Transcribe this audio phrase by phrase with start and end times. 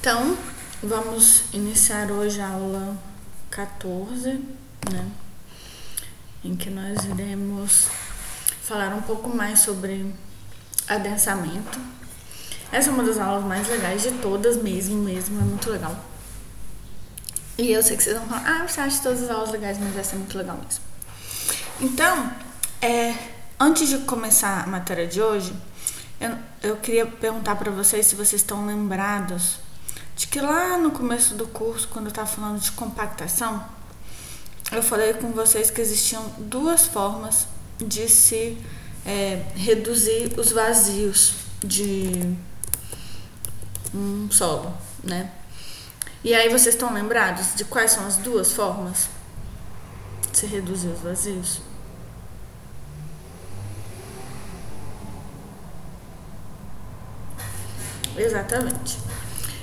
[0.00, 0.34] Então,
[0.82, 2.96] vamos iniciar hoje a aula
[3.50, 4.30] 14,
[4.90, 5.10] né?
[6.42, 7.90] Em que nós iremos
[8.62, 10.10] falar um pouco mais sobre
[10.88, 11.78] adensamento.
[12.72, 15.94] Essa é uma das aulas mais legais de todas, mesmo, mesmo, é muito legal.
[17.58, 19.94] E eu sei que vocês vão falar, ah, você acha todas as aulas legais, mas
[19.98, 20.82] essa é muito legal mesmo.
[21.78, 22.32] Então,
[22.80, 23.14] é,
[23.60, 25.54] antes de começar a matéria de hoje,
[26.18, 29.58] eu, eu queria perguntar para vocês se vocês estão lembrados
[30.20, 33.64] de que lá no começo do curso, quando eu estava falando de compactação,
[34.70, 37.46] eu falei com vocês que existiam duas formas
[37.78, 38.58] de se
[39.06, 42.36] é, reduzir os vazios de
[43.94, 45.32] um solo, né?
[46.22, 49.08] E aí vocês estão lembrados de quais são as duas formas
[50.30, 51.62] de se reduzir os vazios?
[58.18, 59.09] Exatamente.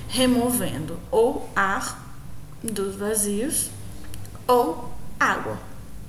[0.08, 2.06] Removendo ou ar
[2.62, 3.70] dos vazios
[4.46, 5.58] ou água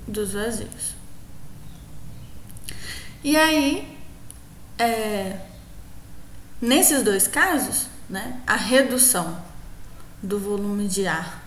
[0.06, 0.94] dos vazios.
[3.22, 3.98] E aí,
[4.78, 5.38] é,
[6.60, 9.42] nesses dois casos, né, a redução
[10.22, 11.44] do volume de ar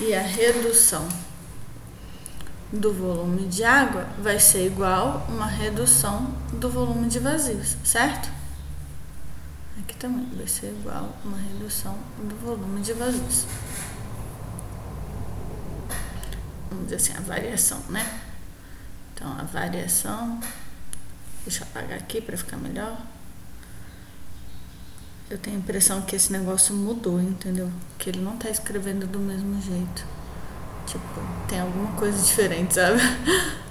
[0.00, 1.06] e a redução
[2.72, 8.30] do volume de água vai ser igual uma redução do volume de vazios, certo?
[10.02, 13.46] Também vai ser igual uma redução do volume de vazios.
[16.68, 18.20] Vamos dizer assim, a variação, né?
[19.14, 20.40] Então, a variação,
[21.44, 23.00] deixa eu apagar aqui para ficar melhor.
[25.30, 27.70] Eu tenho a impressão que esse negócio mudou, entendeu?
[27.96, 30.04] Que ele não tá escrevendo do mesmo jeito.
[30.84, 32.98] Tipo, tem alguma coisa diferente, sabe?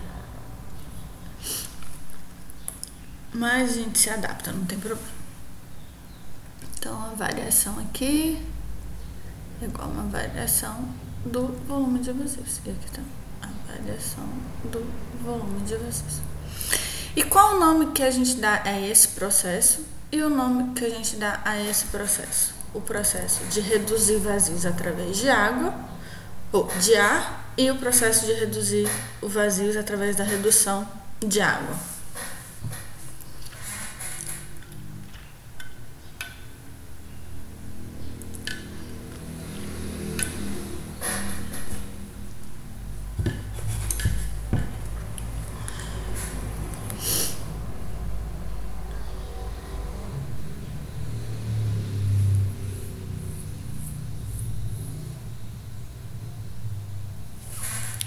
[3.36, 5.21] Mas a gente se adapta, não tem problema.
[6.82, 8.44] Então a variação aqui
[9.62, 10.84] é igual a uma variação
[11.24, 12.60] do volume de vazios.
[12.66, 14.28] E aqui também a variação
[14.64, 14.92] do
[15.24, 16.22] volume de vazios.
[17.16, 19.86] E qual o nome que a gente dá a esse processo?
[20.12, 22.56] E o nome que a gente dá a esse processo?
[22.74, 25.76] O processo de reduzir vazios através de água,
[26.52, 28.90] ou de ar, e o processo de reduzir
[29.22, 30.88] os vazios através da redução
[31.20, 31.76] de água.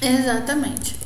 [0.04, 0.98] Exatamente.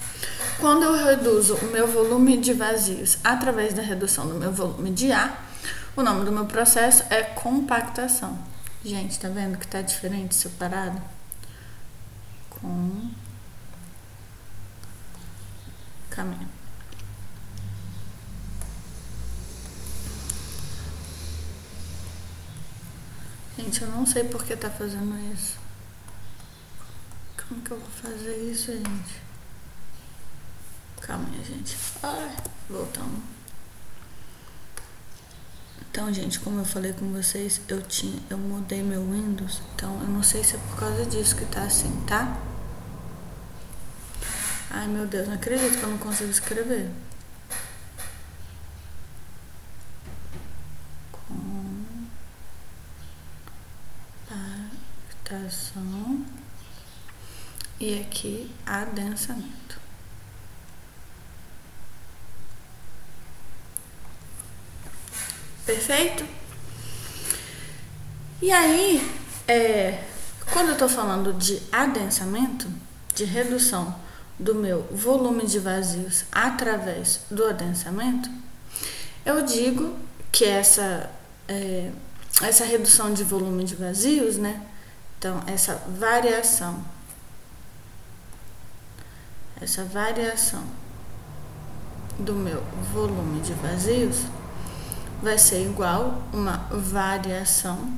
[0.59, 5.13] Quando eu reduzo o meu volume de vazios através da redução do meu volume de
[5.13, 5.49] ar,
[5.97, 8.37] o nome do meu processo é compactação.
[8.85, 11.01] Gente, tá vendo que tá diferente separado?
[12.51, 13.11] Com
[16.11, 16.49] caminho.
[23.57, 25.58] Gente, eu não sei por que tá fazendo isso.
[27.49, 29.23] Como que eu vou fazer isso, gente?
[31.01, 31.79] Calma aí, gente.
[32.03, 32.37] Ai,
[32.69, 33.23] voltamos.
[35.81, 40.09] Então, gente, como eu falei com vocês, eu tinha, eu mudei meu Windows, então eu
[40.09, 42.39] não sei se é por causa disso que tá assim, tá?
[44.71, 46.91] Ai, meu Deus, não acredito que eu não consigo escrever.
[54.31, 56.27] Compactação
[57.81, 59.81] e aqui adensamento.
[65.65, 66.25] Perfeito?
[68.41, 69.07] E aí,
[69.47, 70.05] é,
[70.53, 72.69] quando eu estou falando de adensamento,
[73.15, 73.95] de redução
[74.39, 78.31] do meu volume de vazios através do adensamento,
[79.27, 79.97] eu digo
[80.33, 81.11] que essa,
[81.47, 81.91] é,
[82.43, 84.63] essa redução de volume de vazios, né?
[85.19, 86.83] Então, essa variação
[89.61, 90.63] essa variação
[92.19, 92.63] do meu
[92.93, 94.25] volume de vazios
[95.23, 97.93] vai ser igual uma variação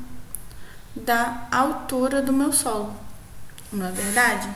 [0.96, 2.94] da altura do meu solo,
[3.72, 4.48] não é verdade?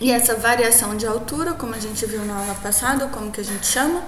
[0.00, 3.44] E essa variação de altura, como a gente viu na aula passada, como que a
[3.44, 4.02] gente chama?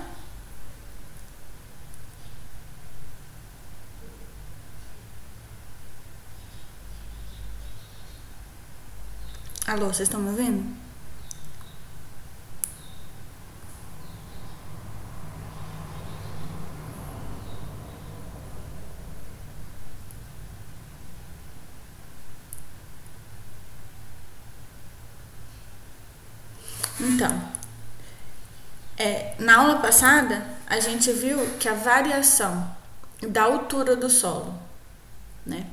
[9.66, 10.82] Alô, vocês estão me ouvindo?
[27.02, 27.42] Então,
[28.96, 32.74] é, na aula passada, a gente viu que a variação
[33.20, 34.58] da altura do solo,
[35.44, 35.66] né?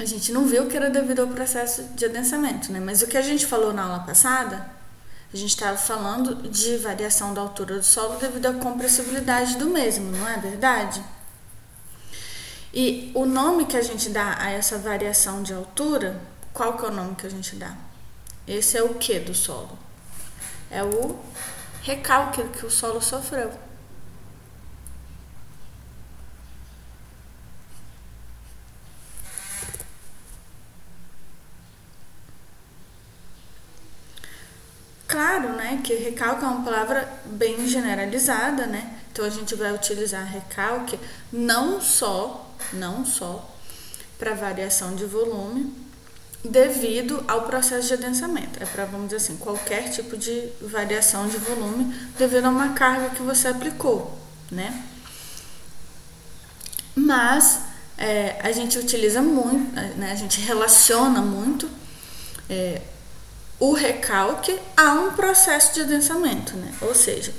[0.00, 2.80] A gente não viu que era devido ao processo de adensamento, né?
[2.80, 4.68] Mas o que a gente falou na aula passada,
[5.32, 10.10] a gente estava falando de variação da altura do solo devido à compressibilidade do mesmo,
[10.10, 11.04] não é verdade?
[12.74, 16.20] E o nome que a gente dá a essa variação de altura,
[16.52, 17.76] qual que é o nome que a gente dá?
[18.44, 19.81] Esse é o que do solo?
[20.72, 21.18] É o
[21.82, 23.52] recalque que o solo sofreu.
[35.06, 38.98] Claro, né, que recalque é uma palavra bem generalizada, né?
[39.12, 40.98] Então a gente vai utilizar recalque
[41.30, 43.46] não só, não só
[44.18, 45.70] para variação de volume,
[46.44, 48.62] devido ao processo de adensamento.
[48.62, 53.10] É para, vamos dizer assim, qualquer tipo de variação de volume devido a uma carga
[53.10, 54.18] que você aplicou,
[54.50, 54.84] né?
[56.94, 57.60] Mas
[57.96, 61.68] é, a gente utiliza muito, né, a gente relaciona muito
[62.50, 62.82] é,
[63.58, 66.72] o recalque a um processo de adensamento, né?
[66.82, 67.32] Ou seja,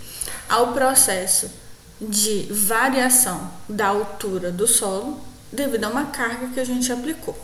[0.48, 1.52] ao processo
[2.00, 5.20] de variação da altura do solo
[5.52, 7.38] devido a uma carga que a gente aplicou,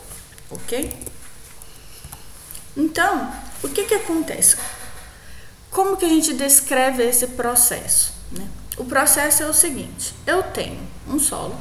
[0.50, 1.09] ok?
[2.76, 3.32] Então,
[3.62, 4.56] o que que acontece?
[5.70, 8.12] Como que a gente descreve esse processo?
[8.32, 8.48] Né?
[8.76, 11.56] O processo é o seguinte: eu tenho um solo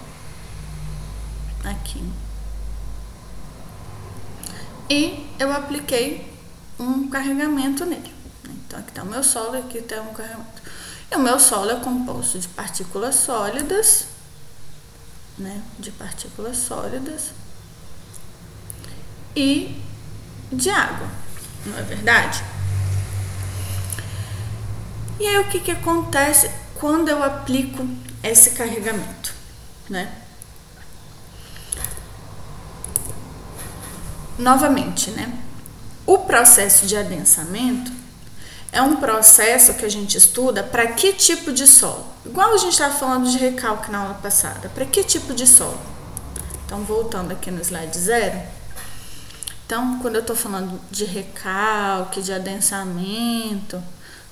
[1.64, 2.02] aqui
[4.90, 6.34] e eu apliquei
[6.80, 8.14] um carregamento nele.
[8.46, 10.62] Então aqui está o meu solo aqui está um carregamento.
[11.12, 14.08] E o meu solo é composto de partículas sólidas,
[15.38, 15.62] né?
[15.78, 17.32] De partículas sólidas
[19.36, 19.82] e
[20.52, 21.08] de água,
[21.66, 22.44] não é verdade?
[25.20, 27.86] E aí o que, que acontece quando eu aplico
[28.24, 29.34] esse carregamento,
[29.90, 30.12] né?
[34.38, 35.38] Novamente, né?
[36.06, 37.92] O processo de adensamento
[38.72, 42.06] é um processo que a gente estuda para que tipo de solo?
[42.26, 45.80] Igual a gente estava falando de recalque na aula passada, para que tipo de solo?
[46.66, 48.40] Então, voltando aqui no slide zero.
[49.70, 53.80] Então, quando eu estou falando de recalque, de adensamento,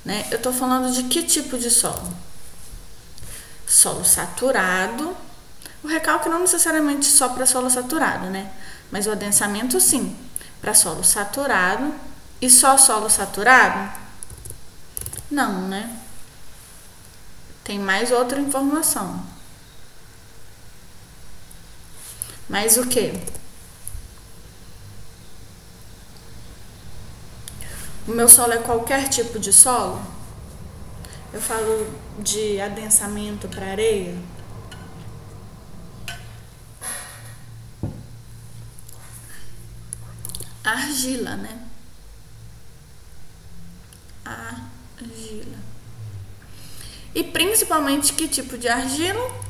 [0.04, 2.12] né, eu estou falando de que tipo de solo?
[3.68, 5.16] Solo saturado.
[5.84, 8.52] O recalque não necessariamente só para solo saturado, né?
[8.90, 10.18] Mas o adensamento sim
[10.60, 11.94] para solo saturado
[12.42, 13.96] e só solo saturado?
[15.30, 16.00] Não, né?
[17.64, 19.24] Tem mais outra informação.
[22.50, 23.38] Mais o que?
[28.08, 30.02] O meu solo é qualquer tipo de solo?
[31.34, 34.16] Eu falo de adensamento para areia?
[40.64, 41.60] argila, né?
[44.26, 45.58] Argila.
[47.16, 49.47] E principalmente que tipo de argila?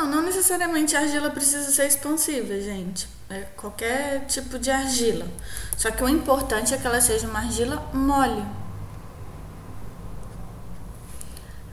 [0.00, 3.06] Não, não necessariamente a argila precisa ser expansiva, gente.
[3.28, 5.28] É qualquer tipo de argila.
[5.76, 8.42] Só que o importante é que ela seja uma argila mole.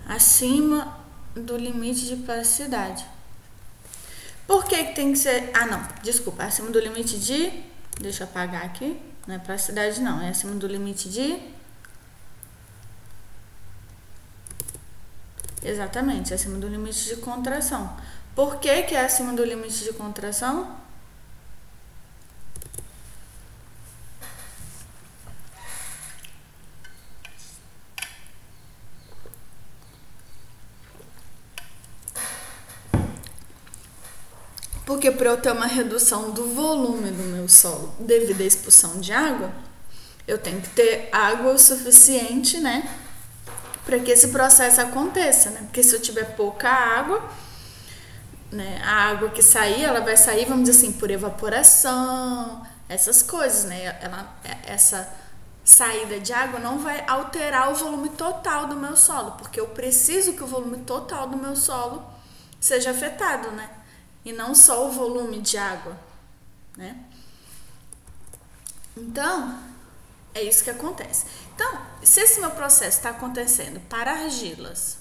[0.06, 0.98] Acima
[1.34, 3.06] do limite de plasticidade.
[4.46, 5.50] Por que, que tem que ser.
[5.54, 6.44] Ah, não, desculpa.
[6.44, 7.64] Acima do limite de.
[8.02, 9.00] Deixa eu apagar aqui.
[9.26, 10.22] Não é plasticidade, não.
[10.22, 11.40] É acima do limite de.
[15.64, 17.96] Exatamente, acima do limite de contração.
[18.38, 20.78] Por que, que é acima do limite de contração?
[34.86, 39.12] Porque para eu ter uma redução do volume do meu solo devido à expulsão de
[39.12, 39.52] água,
[40.28, 42.88] eu tenho que ter água o suficiente, né?
[43.84, 45.62] Para que esse processo aconteça, né?
[45.64, 47.28] Porque se eu tiver pouca água,
[48.52, 53.66] né, a água que sair, ela vai sair, vamos dizer assim, por evaporação, essas coisas,
[53.66, 53.98] né?
[54.02, 55.14] Ela, é, essa
[55.64, 60.34] saída de água não vai alterar o volume total do meu solo, porque eu preciso
[60.34, 62.06] que o volume total do meu solo
[62.60, 63.70] seja afetado, né?
[64.24, 65.98] E não só o volume de água,
[66.78, 66.98] né?
[68.96, 69.60] Então,
[70.34, 71.26] é isso que acontece.
[71.54, 75.00] Então, se esse meu processo está acontecendo para argilas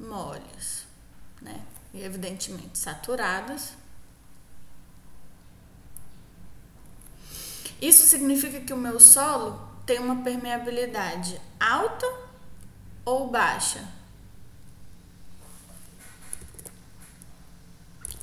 [0.00, 0.79] moles?
[1.92, 3.72] E evidentemente saturadas,
[7.80, 12.06] isso significa que o meu solo tem uma permeabilidade alta
[13.04, 13.88] ou baixa?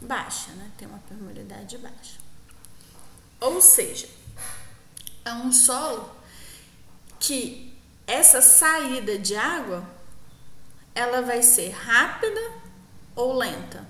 [0.01, 0.71] Baixa, né?
[0.77, 2.19] Tem uma permeabilidade baixa.
[3.39, 4.07] Ou seja,
[5.25, 6.15] é um solo
[7.19, 9.83] que essa saída de água
[10.95, 12.66] ela vai ser rápida
[13.17, 13.83] ou lenta?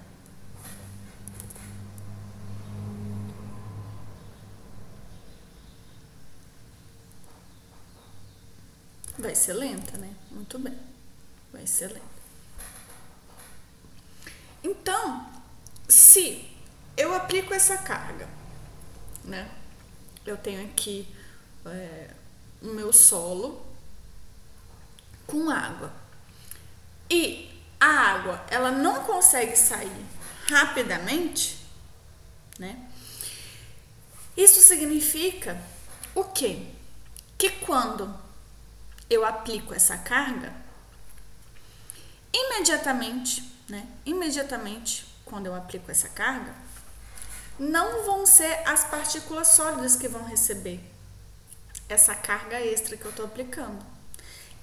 [9.20, 10.16] Vai ser lenta, né?
[10.32, 10.80] Muito bem.
[11.52, 12.06] Vai ser lenta.
[14.64, 15.30] Então,
[15.90, 16.50] se
[16.96, 18.30] eu aplico essa carga,
[19.26, 19.52] né?
[20.26, 21.14] Eu tenho aqui
[21.66, 22.12] é,
[22.62, 23.66] o meu solo
[25.26, 25.92] com água.
[27.10, 30.06] E a água, ela não consegue sair
[30.50, 31.66] rapidamente,
[32.58, 32.78] né?
[34.36, 35.60] Isso significa
[36.14, 36.68] o quê?
[37.38, 38.14] Que quando
[39.10, 40.54] eu aplico essa carga,
[42.34, 43.88] imediatamente, né?
[44.06, 46.54] Imediatamente, quando eu aplico essa carga,
[47.60, 50.80] não vão ser as partículas sólidas que vão receber
[51.90, 53.97] essa carga extra que eu estou aplicando.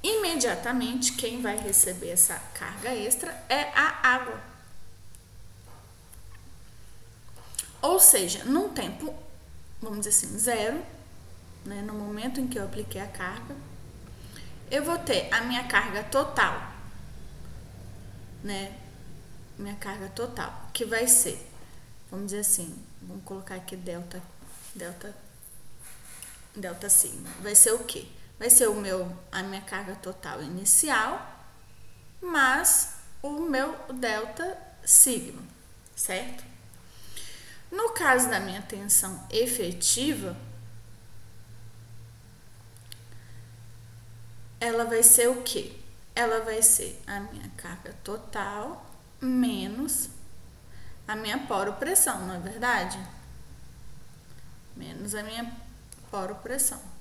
[0.05, 4.39] Imediatamente, quem vai receber essa carga extra é a água.
[7.81, 9.15] Ou seja, num tempo,
[9.81, 10.85] vamos dizer assim, zero,
[11.65, 13.57] né, no momento em que eu apliquei a carga,
[14.71, 16.71] eu vou ter a minha carga total,
[18.43, 18.77] né?
[19.57, 21.51] Minha carga total, que vai ser,
[22.11, 24.23] vamos dizer assim, vamos colocar aqui delta,
[24.75, 25.17] delta,
[26.55, 27.31] delta sigma.
[27.41, 28.07] Vai ser o quê?
[28.45, 31.35] Vai ser o meu, a minha carga total inicial,
[32.21, 35.41] mais o meu delta sigma,
[35.97, 36.45] certo?
[37.73, 40.37] No caso da minha tensão efetiva,
[44.61, 45.75] ela vai ser o quê?
[46.15, 48.85] Ela vai ser a minha carga total
[49.23, 50.11] menos
[51.09, 52.99] a minha poropressão, não é verdade?
[54.77, 55.51] Menos a minha
[56.11, 56.94] poropressão.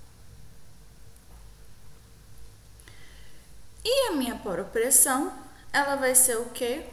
[3.83, 5.33] E a minha poropressão,
[5.71, 6.85] ela vai ser o quê?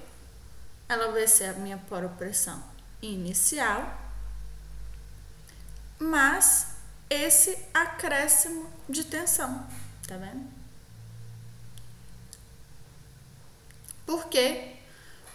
[0.89, 2.63] Ela vai ser a minha poropressão
[3.01, 3.99] inicial,
[5.99, 6.75] mas
[7.09, 9.67] esse acréscimo de tensão,
[10.07, 10.49] tá vendo?
[14.05, 14.77] Por quê?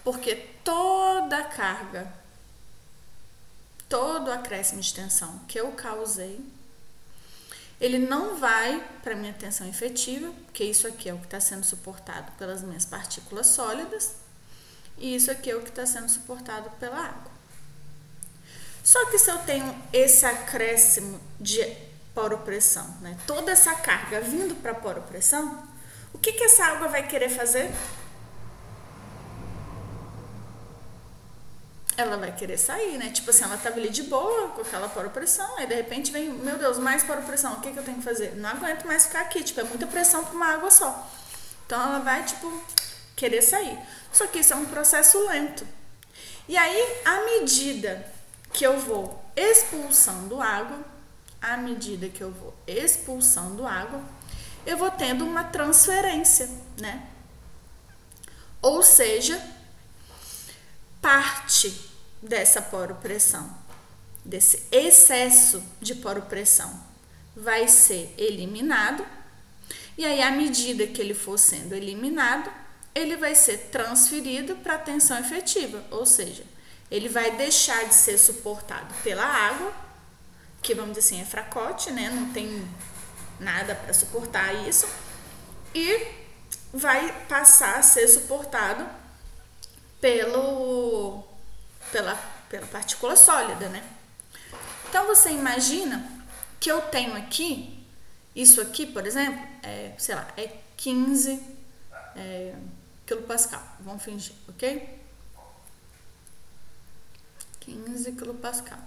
[0.04, 2.12] Porque toda a carga,
[3.88, 6.46] todo o acréscimo de tensão que eu causei,
[7.80, 11.66] ele não vai para minha tensão efetiva, porque isso aqui é o que está sendo
[11.66, 14.16] suportado pelas minhas partículas sólidas,
[14.98, 17.32] e isso aqui é o que está sendo suportado pela água.
[18.84, 21.66] Só que se eu tenho esse acréscimo de
[22.14, 25.68] poropressão, né, toda essa carga vindo para a poropressão,
[26.14, 27.70] o que, que essa água vai querer fazer?
[31.98, 33.10] Ela vai querer sair, né?
[33.10, 36.58] Tipo assim, ela tava ali de boa, com aquela pressão, aí de repente vem, meu
[36.58, 38.36] Deus, mais pressão, o que, que eu tenho que fazer?
[38.36, 41.10] Não aguento mais ficar aqui, tipo, é muita pressão para uma água só.
[41.66, 42.52] Então ela vai, tipo,
[43.16, 43.80] querer sair.
[44.12, 45.66] Só que isso é um processo lento.
[46.48, 48.06] E aí, à medida
[48.54, 50.80] que eu vou expulsando água,
[51.42, 54.02] à medida que eu vou expulsando água,
[54.66, 56.50] eu vou tendo uma transferência,
[56.80, 57.08] né?
[58.62, 59.40] Ou seja,
[61.06, 61.72] parte
[62.20, 63.48] dessa poropressão,
[64.26, 66.84] desse excesso de poropressão,
[67.36, 69.06] vai ser eliminado.
[69.96, 72.52] E aí, à medida que ele for sendo eliminado,
[72.96, 76.44] ele vai ser transferido para a tensão efetiva, ou seja,
[76.90, 79.72] ele vai deixar de ser suportado pela água,
[80.60, 82.10] que vamos dizer assim é fracote, né?
[82.10, 82.68] Não tem
[83.40, 84.88] nada para suportar isso,
[85.72, 86.08] e
[86.74, 89.05] vai passar a ser suportado
[90.06, 91.24] pelo,
[91.92, 92.16] pela,
[92.48, 93.84] pela partícula sólida, né?
[94.88, 96.08] Então você imagina
[96.60, 97.84] que eu tenho aqui,
[98.36, 101.42] isso aqui, por exemplo, é, sei lá, é 15
[102.16, 102.54] é,
[103.04, 103.64] quilopascal.
[103.80, 104.88] Vamos fingir, ok?
[107.62, 108.78] 15 quilopascal.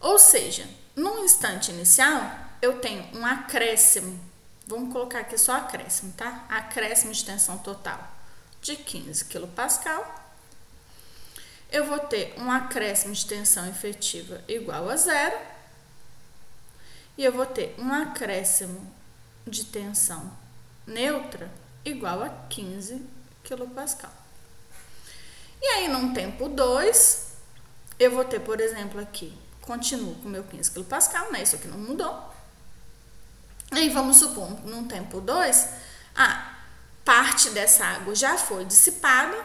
[0.00, 4.20] Ou seja, no instante inicial, eu tenho um acréscimo,
[4.66, 6.44] vamos colocar aqui só acréscimo, tá?
[6.50, 8.09] Acréscimo de tensão total
[8.60, 10.20] de 15 kPa.
[11.70, 15.38] eu vou ter um acréscimo de tensão efetiva igual a zero
[17.16, 18.92] e eu vou ter um acréscimo
[19.46, 20.32] de tensão
[20.86, 21.50] neutra
[21.84, 23.02] igual a 15
[23.44, 24.10] kPa.
[25.62, 27.32] E aí, num tempo 2,
[27.98, 31.42] eu vou ter, por exemplo, aqui, continuo com meu 15 kPa, né?
[31.42, 32.32] Isso aqui não mudou.
[33.70, 35.68] Aí vamos supor, num tempo 2,
[36.16, 36.59] a
[37.04, 39.36] parte dessa água já foi dissipada,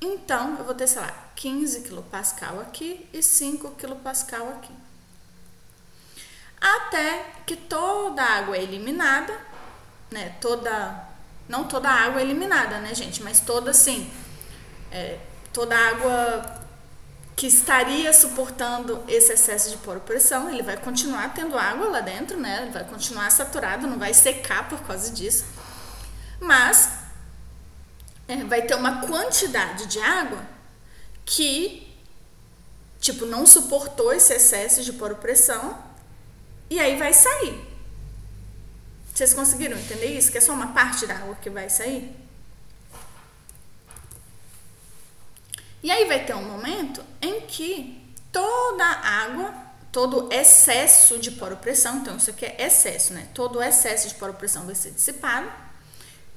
[0.00, 4.72] então eu vou ter, sei lá, 15 kPa aqui e 5 kPa aqui.
[6.60, 9.36] Até que toda a água é eliminada,
[10.10, 10.36] né?
[10.40, 11.08] Toda,
[11.48, 13.22] não toda a água é eliminada, né, gente?
[13.22, 14.10] Mas toda assim,
[14.92, 15.18] é,
[15.52, 16.60] toda a água
[17.34, 22.62] que estaria suportando esse excesso de poropressão, ele vai continuar tendo água lá dentro, né?
[22.62, 25.46] Ele vai continuar saturado, não vai secar por causa disso.
[26.40, 26.90] Mas
[28.26, 30.42] é, vai ter uma quantidade de água
[31.24, 31.94] que,
[33.00, 35.78] tipo, não suportou esse excesso de poropressão
[36.68, 37.68] e aí vai sair.
[39.14, 40.32] Vocês conseguiram entender isso?
[40.32, 42.16] Que é só uma parte da água que vai sair?
[45.82, 49.54] E aí vai ter um momento em que toda a água,
[49.90, 53.28] todo excesso de poropressão, então isso aqui é excesso, né?
[53.34, 55.50] Todo excesso de poropressão vai ser dissipado.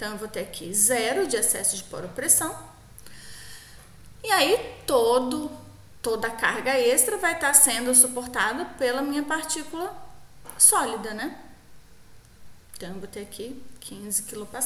[0.04, 2.54] Então eu vou ter aqui zero de excesso de poropressão.
[4.22, 5.50] E aí todo
[6.02, 9.96] toda a carga extra vai estar sendo suportada pela minha partícula
[10.58, 11.42] sólida, né?
[12.76, 14.60] Então eu vou ter aqui 15 kPa.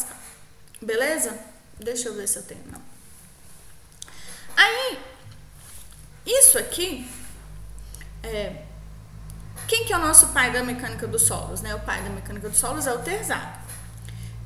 [0.81, 1.39] Beleza?
[1.79, 2.81] Deixa eu ver se eu tenho não.
[4.55, 4.99] Aí,
[6.25, 7.07] isso aqui,
[8.23, 8.63] é,
[9.67, 11.61] quem que é o nosso pai da mecânica dos solos?
[11.61, 11.75] Né?
[11.75, 13.56] O pai da mecânica dos solos é o Terzado.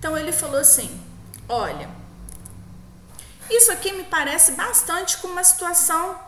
[0.02, 1.00] Então ele falou assim:
[1.48, 1.88] olha,
[3.48, 6.20] isso aqui me parece bastante com uma situação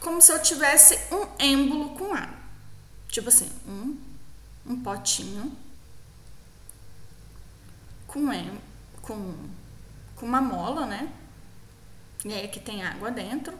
[0.00, 2.36] como se eu tivesse um êmbolo com água.
[3.08, 3.98] Tipo assim, um,
[4.66, 5.56] um potinho
[8.06, 8.28] com,
[9.00, 9.48] com,
[10.14, 11.10] com uma mola, né?
[12.26, 13.58] E aí aqui tem água dentro.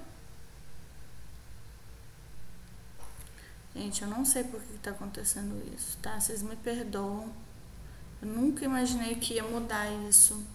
[3.75, 6.21] Gente, eu não sei por que está acontecendo isso, tá?
[6.21, 7.33] Vocês me perdoam.
[8.23, 10.47] Eu nunca imaginei que ia mudar isso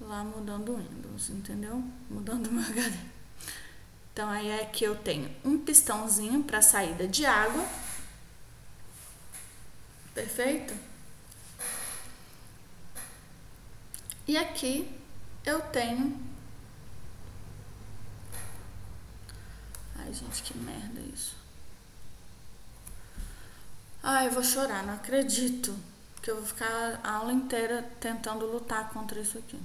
[0.00, 1.84] lá mudando o Windows, entendeu?
[2.08, 2.96] Mudando o meu HD.
[4.12, 7.62] Então aí é que eu tenho um pistãozinho para saída de água.
[10.14, 10.74] Perfeito?
[14.26, 14.90] E aqui
[15.44, 16.18] eu tenho
[19.98, 21.36] Ai, gente, que merda isso.
[24.02, 25.76] Ai, eu vou chorar, não acredito
[26.26, 29.56] que eu vou ficar a aula inteira tentando lutar contra isso aqui.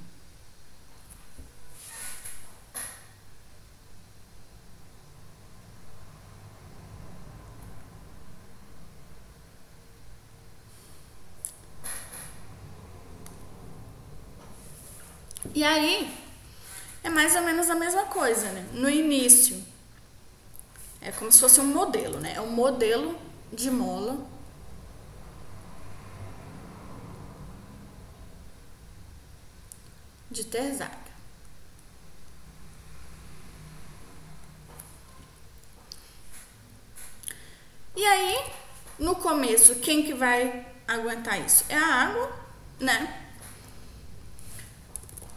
[15.56, 16.16] E aí,
[17.04, 18.70] é mais ou menos a mesma coisa, né?
[18.74, 19.60] No início,
[21.02, 22.34] é como se fosse um modelo, né?
[22.36, 23.18] É um modelo
[23.52, 24.31] de mola.
[30.32, 31.02] De terzaga.
[37.94, 38.46] E aí,
[38.98, 41.66] no começo, quem que vai aguentar isso?
[41.68, 42.32] É a água,
[42.80, 43.22] né?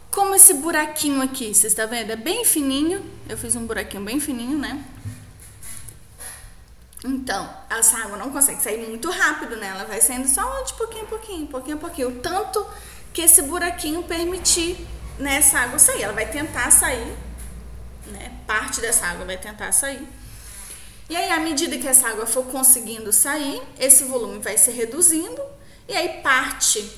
[0.09, 2.11] Como esse buraquinho aqui, vocês estão vendo?
[2.11, 3.05] É bem fininho.
[3.27, 4.81] Eu fiz um buraquinho bem fininho, né?
[7.03, 9.67] Então, essa água não consegue sair muito rápido, né?
[9.67, 12.07] Ela vai saindo só de pouquinho a pouquinho, pouquinho a pouquinho.
[12.07, 12.65] O tanto
[13.15, 14.85] que esse buraquinho permitir
[15.17, 16.03] nessa água sair.
[16.03, 17.15] Ela vai tentar sair,
[18.07, 18.31] né?
[18.45, 20.05] Parte dessa água vai tentar sair.
[21.09, 25.41] E aí, à medida que essa água for conseguindo sair, esse volume vai se reduzindo.
[25.87, 26.91] E aí, parte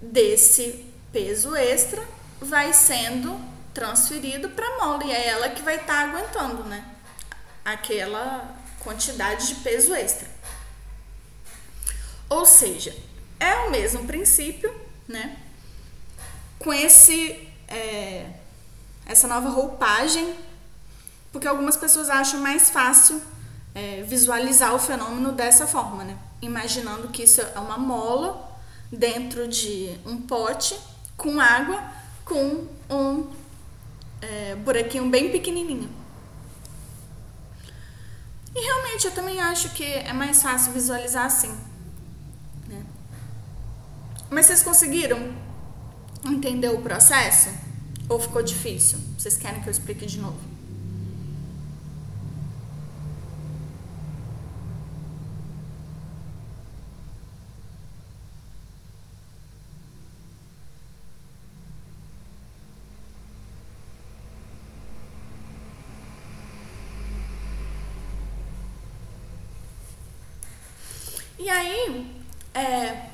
[0.00, 2.02] desse peso extra
[2.40, 3.38] vai sendo
[3.74, 5.04] transferido para a mola.
[5.04, 6.86] E é ela que vai estar tá aguentando, né?
[7.62, 10.26] Aquela quantidade de peso extra.
[12.30, 12.96] Ou seja,
[13.38, 14.74] é o mesmo princípio,
[15.08, 15.38] né?
[16.58, 18.30] Com esse é,
[19.06, 20.34] essa nova roupagem,
[21.32, 23.20] porque algumas pessoas acham mais fácil
[23.74, 26.16] é, visualizar o fenômeno dessa forma, né?
[26.40, 28.50] Imaginando que isso é uma mola
[28.90, 30.78] dentro de um pote
[31.16, 31.82] com água
[32.24, 33.30] com um
[34.20, 35.90] é, buraquinho bem pequenininho.
[38.54, 41.56] E realmente eu também acho que é mais fácil visualizar assim.
[44.32, 45.18] Mas vocês conseguiram
[46.24, 47.50] entender o processo?
[48.08, 48.98] Ou ficou difícil?
[49.18, 50.40] Vocês querem que eu explique de novo?
[71.38, 72.06] E aí,
[72.54, 73.10] é,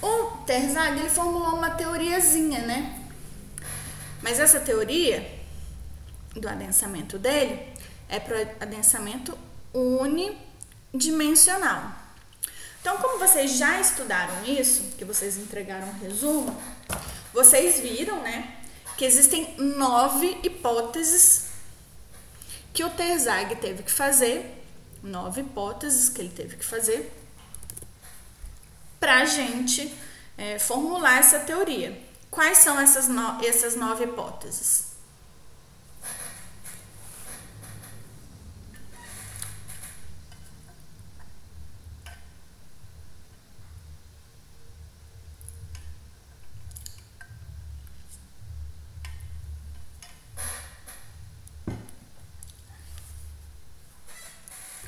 [0.00, 3.02] o Terzag ele formulou uma teoriazinha, né?
[4.22, 5.36] Mas essa teoria
[6.34, 7.60] do adensamento dele
[8.08, 9.36] é para adensamento
[9.72, 11.92] unidimensional.
[12.80, 16.56] Então, como vocês já estudaram isso, que vocês entregaram um resumo,
[17.32, 18.56] vocês viram, né,
[18.96, 21.48] que existem nove hipóteses
[22.72, 24.62] que o Terzag teve que fazer,
[25.02, 27.12] nove hipóteses que ele teve que fazer
[28.98, 29.94] para a gente
[30.36, 32.00] é, formular essa teoria.
[32.30, 34.88] Quais são essas, no, essas nove hipóteses?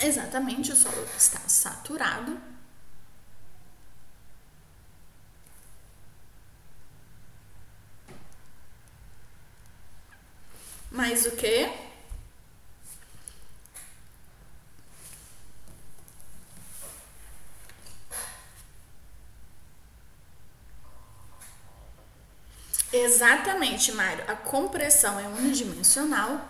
[0.02, 2.40] Exatamente, o solo está saturado.
[10.90, 11.70] Mais o que?
[22.92, 24.24] Exatamente, Mário.
[24.28, 26.48] A compressão é unidimensional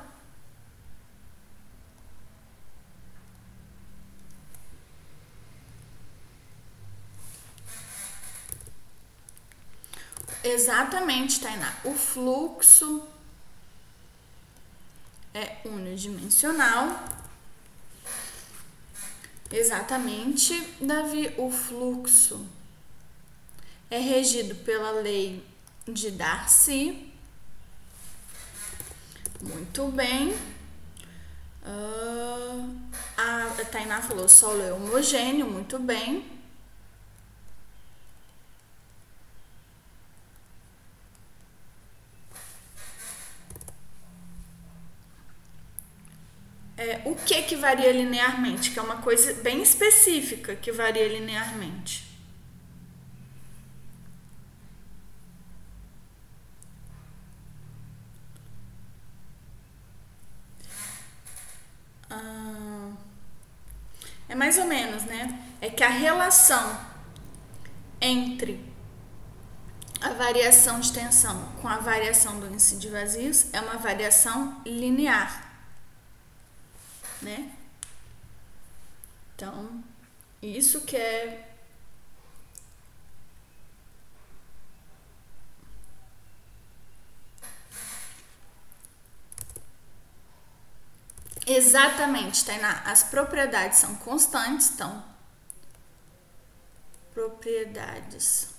[10.43, 11.73] Exatamente, Tainá.
[11.85, 13.07] O fluxo
[15.35, 17.05] é unidimensional.
[19.51, 21.35] Exatamente, Davi.
[21.37, 22.47] O fluxo
[23.91, 25.45] é regido pela lei
[25.87, 27.13] de Darcy.
[29.43, 30.35] Muito bem.
[31.63, 32.77] Uh,
[33.17, 36.41] a Tainá falou solo é homogêneo, muito bem.
[46.81, 52.09] é, o que que varia linearmente, que é uma coisa bem específica que varia linearmente.
[62.11, 62.91] Ah,
[64.29, 65.39] é mais ou menos, né?
[65.61, 66.81] É que a relação
[68.01, 68.65] entre
[70.01, 75.50] a variação de tensão com a variação do índice de vazios é uma variação linear
[77.23, 77.53] né?
[79.35, 79.83] Então,
[80.43, 81.47] isso que é
[91.47, 92.83] Exatamente, Tainá.
[92.85, 95.03] As propriedades são constantes, então.
[97.13, 98.51] Propriedades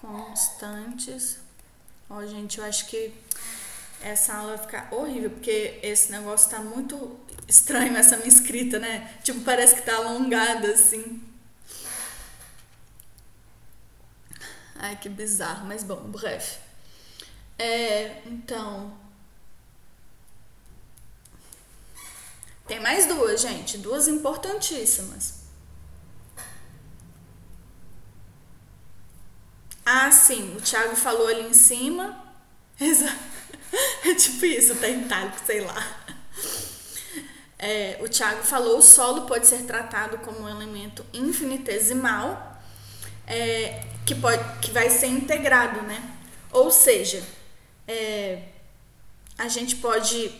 [0.00, 1.38] constantes.
[2.08, 3.14] Ó, gente, eu acho que
[4.02, 9.18] essa aula vai ficar horrível, porque esse negócio tá muito estranho, essa minha escrita, né?
[9.22, 11.22] Tipo, parece que tá alongada assim.
[14.76, 16.56] Ai, que bizarro, mas bom, breve.
[17.58, 18.98] É, então.
[22.66, 25.40] Tem mais duas, gente, duas importantíssimas.
[29.84, 32.24] Ah, sim, o Thiago falou ali em cima.
[32.80, 33.29] Exato.
[34.04, 36.00] É tipo isso, tá em itálico, sei lá.
[37.58, 42.60] É, o Tiago falou: o solo pode ser tratado como um elemento infinitesimal
[43.26, 46.02] é, que, pode, que vai ser integrado, né?
[46.50, 47.22] Ou seja,
[47.86, 48.42] é,
[49.38, 50.34] a gente pode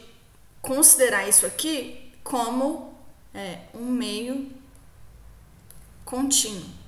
[0.61, 2.95] considerar isso aqui como
[3.35, 4.51] é, um meio
[6.05, 6.80] contínuo.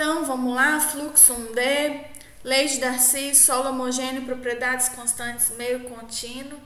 [0.00, 2.06] Então, vamos lá, fluxo 1D,
[2.42, 6.58] lei de Darcy, solo homogêneo, propriedades constantes, meio contínuo.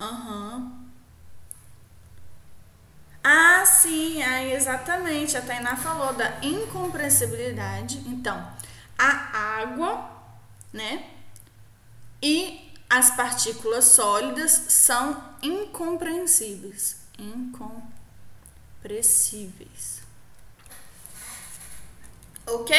[0.00, 0.56] Aham.
[0.56, 0.90] Uhum.
[3.22, 7.98] Ah, sim, aí exatamente, a Tainá falou da incompressibilidade.
[8.08, 8.44] Então,
[8.98, 10.10] a água,
[10.72, 11.10] né,
[12.20, 16.96] e as partículas sólidas são incompreensíveis.
[17.16, 17.93] Incompreensíveis
[18.84, 20.02] expressíveis.
[22.46, 22.76] Ok?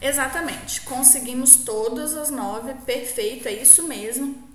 [0.00, 0.82] Exatamente.
[0.82, 2.74] Conseguimos todas as nove.
[2.84, 4.46] Perfeito, é isso mesmo.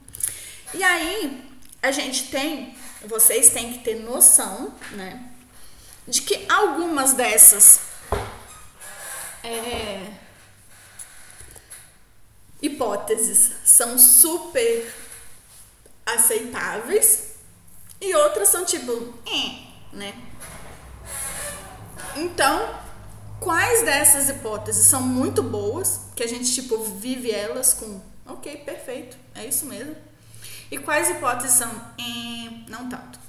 [0.74, 1.50] E aí,
[1.82, 5.32] a gente tem, vocês têm que ter noção, né?
[6.08, 7.82] De que algumas dessas
[9.44, 10.14] é,
[12.62, 14.94] hipóteses são super
[16.06, 17.27] aceitáveis
[18.00, 18.92] e outras são tipo,
[19.26, 20.14] eh, né?
[22.16, 22.80] Então,
[23.40, 29.18] quais dessas hipóteses são muito boas, que a gente tipo vive elas com, ok, perfeito,
[29.36, 29.96] é isso mesmo.
[30.70, 33.27] E quais hipóteses são, eh, não tanto.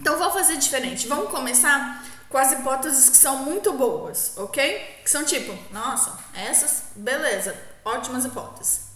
[0.00, 1.06] Então vou fazer diferente.
[1.06, 4.78] Vamos começar com as hipóteses que são muito boas, ok?
[5.04, 8.89] Que são tipo, nossa, essas, beleza, ótimas hipóteses.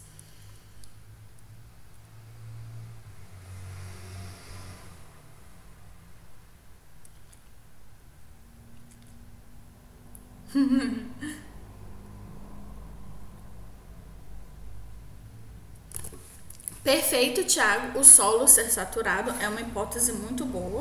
[17.35, 17.99] Perfeito, Thiago.
[17.99, 20.81] O solo ser saturado é uma hipótese muito boa.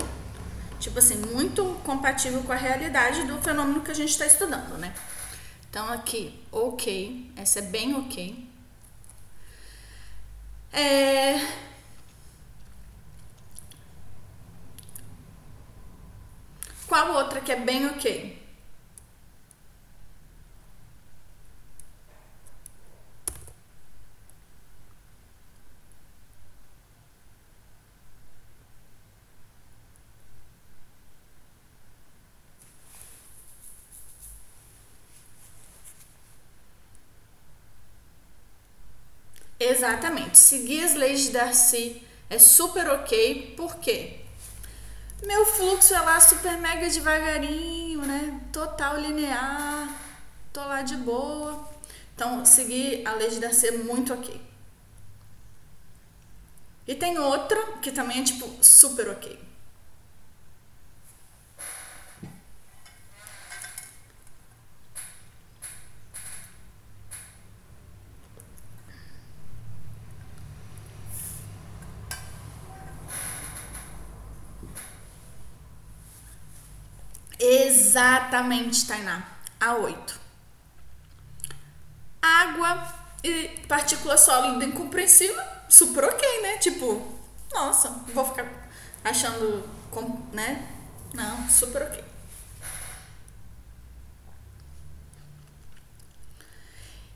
[0.80, 4.94] Tipo assim, muito compatível com a realidade do fenômeno que a gente está estudando, né?
[5.70, 7.32] Então, aqui, ok.
[7.36, 8.48] Essa é bem ok.
[10.72, 11.40] É...
[16.88, 18.43] Qual outra que é bem ok?
[39.84, 40.38] Exatamente.
[40.38, 44.22] Seguir as leis de Darcy é super ok, por quê?
[45.26, 48.40] Meu fluxo é lá super mega devagarinho, né?
[48.54, 49.94] Total linear,
[50.54, 51.68] tô lá de boa.
[52.16, 54.40] Então, seguir a lei de Darcy é muito ok.
[56.88, 59.38] E tem outra que também é tipo super ok.
[77.94, 79.24] Exatamente, Tainá.
[79.60, 80.20] A 8.
[82.20, 82.92] Água
[83.24, 86.58] e partícula sólida incompreensível, super ok, né?
[86.58, 87.20] Tipo,
[87.52, 88.48] nossa, vou ficar
[89.04, 89.70] achando,
[90.32, 90.68] né?
[91.14, 92.04] Não, super ok.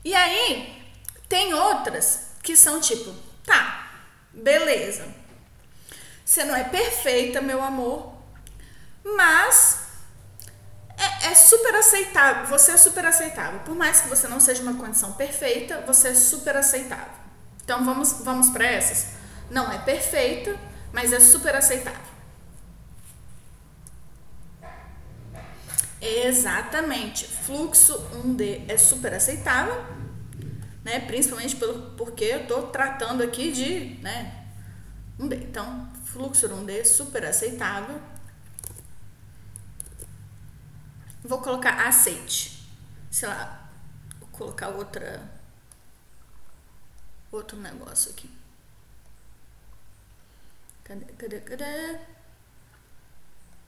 [0.04, 0.80] E aí,
[1.28, 3.12] tem outras que são tipo,
[3.44, 3.90] tá,
[4.32, 5.12] beleza.
[6.24, 8.14] Você não é perfeita, meu amor,
[9.04, 9.77] mas
[10.98, 12.46] é, é, super aceitável.
[12.46, 13.60] Você é super aceitável.
[13.60, 17.12] Por mais que você não seja uma condição perfeita, você é super aceitável.
[17.64, 19.12] Então vamos, vamos para essas.
[19.50, 20.58] Não é perfeita,
[20.92, 22.08] mas é super aceitável.
[26.00, 27.26] Exatamente.
[27.26, 29.84] Fluxo 1D é super aceitável,
[30.84, 31.00] né?
[31.00, 34.46] Principalmente pelo, porque eu estou tratando aqui de, né?
[35.18, 35.42] 1D.
[35.42, 38.00] Então, fluxo 1D é super aceitável.
[41.22, 42.66] Vou colocar aceite.
[43.10, 43.70] Sei lá,
[44.20, 45.38] vou colocar outra
[47.30, 48.30] outro negócio aqui.
[50.84, 51.98] Cadê, cadê, cadê?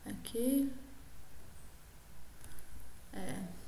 [0.06, 0.72] Aqui.
[3.12, 3.60] É.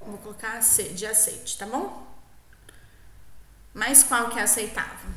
[0.00, 2.06] Vou colocar de aceite, tá bom?
[3.72, 5.10] Mas qual que é aceitável?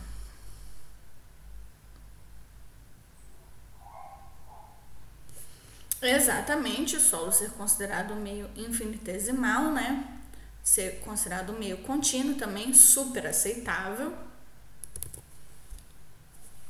[6.03, 10.19] Exatamente, o solo ser considerado meio infinitesimal, né?
[10.61, 14.13] Ser considerado meio contínuo também, super aceitável.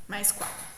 [0.07, 0.72] Mas qual?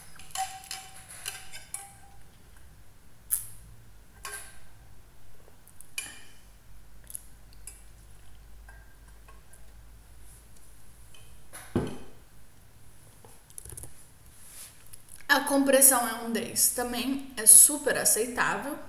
[15.35, 18.79] A compressão é um 10, também é super aceitável.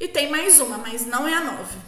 [0.00, 1.78] E tem mais uma, mas não é a 9.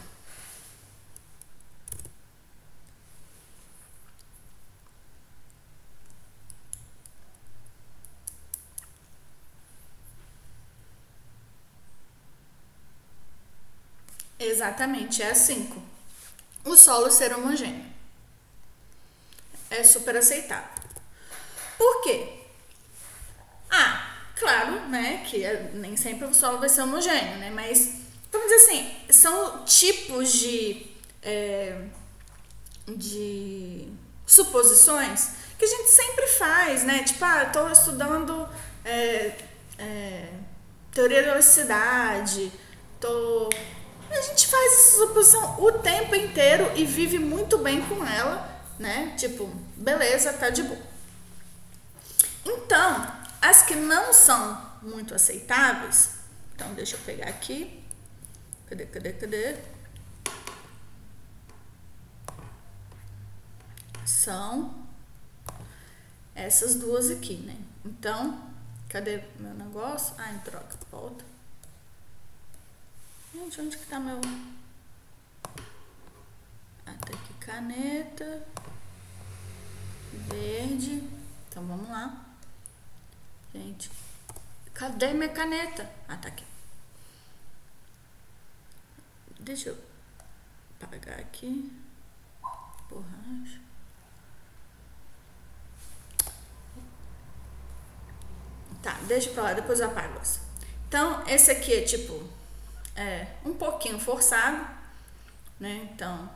[14.39, 15.83] Exatamente, é a 5.
[16.65, 17.93] O solo ser homogêneo.
[19.69, 20.76] É super aceitável.
[21.79, 22.29] Por quê?
[23.71, 27.97] Ah, claro, né, que é, nem sempre o solo vai ser homogêneo, né, mas,
[28.31, 30.87] vamos dizer assim, são tipos de,
[31.23, 31.83] é,
[32.89, 33.89] de
[34.27, 38.49] suposições que a gente sempre faz, né, tipo, ah, tô estudando
[38.85, 39.33] é,
[39.79, 40.29] é,
[40.93, 42.53] teoria da velocidade,
[43.01, 43.51] tô...
[44.11, 49.15] A gente faz essa suposição o tempo inteiro e vive muito bem com ela, né?
[49.19, 50.79] Tipo, beleza, tá de boa.
[52.49, 56.21] Então, as que não são muito aceitáveis,
[56.55, 57.85] então deixa eu pegar aqui.
[58.69, 59.57] Cadê, cadê, cadê?
[64.05, 64.87] São
[66.37, 67.57] essas duas aqui, né?
[67.85, 68.49] Então,
[68.89, 70.15] cadê meu negócio?
[70.17, 71.25] Ah, em troca, volta.
[73.35, 74.21] Gente, onde que tá meu...
[76.87, 78.47] Ah, tá aqui, caneta.
[80.29, 81.03] Verde.
[81.49, 82.26] Então, vamos lá.
[83.57, 83.91] Gente,
[84.75, 85.91] cadê minha caneta?
[86.07, 86.45] Ah, tá aqui.
[89.41, 89.79] Deixa eu
[90.79, 91.73] apagar aqui.
[92.91, 93.61] Borracha.
[98.83, 100.41] Tá, deixa pra lá, depois eu apago essa.
[100.87, 102.29] Então, esse aqui é tipo,
[102.95, 104.69] é um pouquinho forçado,
[105.59, 105.89] né?
[105.93, 106.29] Então,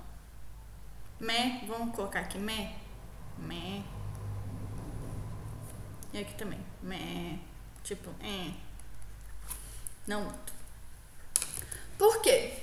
[1.21, 2.75] me, vamos colocar aqui me,
[3.37, 3.85] me.
[6.15, 6.70] E aqui também.
[6.83, 7.39] Mé.
[7.83, 8.51] Tipo, é.
[10.07, 10.53] Não muito.
[11.99, 12.55] Por quê?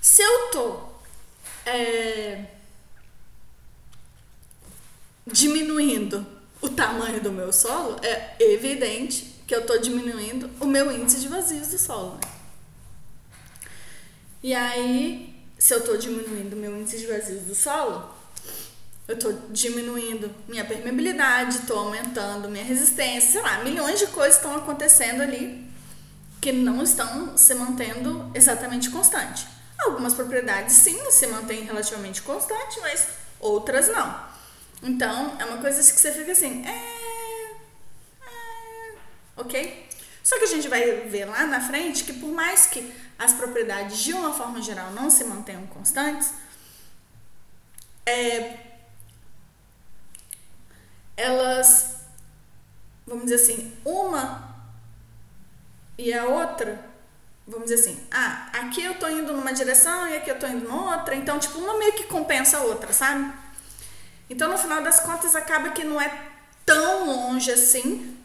[0.00, 0.88] Se eu tô
[1.66, 2.46] é,
[5.26, 6.26] diminuindo
[6.60, 11.28] o tamanho do meu solo, é evidente que eu tô diminuindo o meu índice de
[11.28, 12.20] vazios do solo, né?
[14.42, 18.14] E aí, se eu tô diminuindo o meu índice de vazios do solo,
[19.10, 24.54] eu estou diminuindo minha permeabilidade, estou aumentando minha resistência, sei lá, milhões de coisas estão
[24.54, 25.68] acontecendo ali
[26.40, 29.46] que não estão se mantendo exatamente constante.
[29.80, 33.08] Algumas propriedades sim se mantêm relativamente constante, mas
[33.40, 34.30] outras não.
[34.80, 37.50] Então, é uma coisa que você fica assim, é,
[38.22, 38.94] é,
[39.36, 39.88] ok?
[40.22, 43.98] Só que a gente vai ver lá na frente que por mais que as propriedades
[43.98, 46.32] de uma forma geral não se mantenham constantes,
[48.06, 48.69] é,
[51.20, 51.96] elas,
[53.06, 54.50] vamos dizer assim, uma
[55.98, 56.82] e a outra,
[57.46, 60.66] vamos dizer assim, ah, aqui eu tô indo numa direção e aqui eu tô indo
[60.66, 63.30] noutra, então, tipo, uma meio que compensa a outra, sabe?
[64.30, 66.30] Então, no final das contas, acaba que não é
[66.64, 68.16] tão longe assim,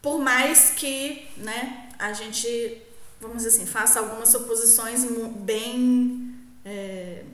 [0.00, 2.82] por mais que, né, a gente,
[3.20, 5.04] vamos dizer assim, faça algumas suposições
[5.36, 6.36] bem.
[6.64, 7.24] É,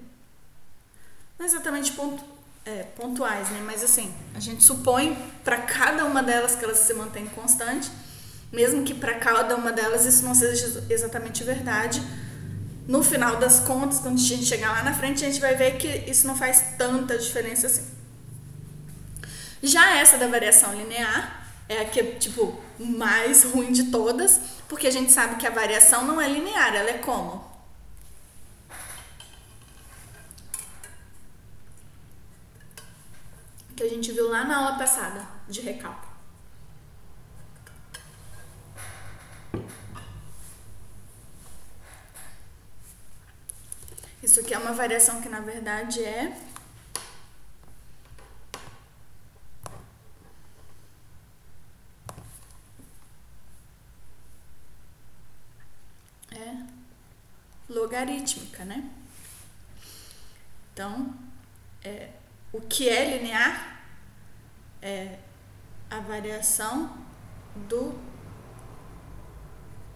[1.39, 2.23] não exatamente ponto,
[2.69, 3.63] é, pontuais, né?
[3.65, 7.91] Mas assim, a gente supõe para cada uma delas que elas se mantêm constante,
[8.53, 12.03] mesmo que para cada uma delas isso não seja exatamente verdade.
[12.87, 15.77] No final das contas, quando a gente chegar lá na frente, a gente vai ver
[15.77, 17.87] que isso não faz tanta diferença assim.
[19.63, 24.87] Já essa da variação linear é a que é, tipo, mais ruim de todas, porque
[24.87, 27.45] a gente sabe que a variação não é linear, ela é como?
[33.79, 36.09] Que a gente viu lá na aula passada de recalque.
[44.21, 46.37] Isso aqui é uma variação que na verdade é
[56.33, 56.67] é
[57.69, 58.91] logarítmica, né?
[60.73, 61.15] Então,
[61.85, 62.18] é
[62.53, 63.83] o que é linear
[64.81, 65.19] é
[65.91, 66.97] a variação
[67.69, 67.99] do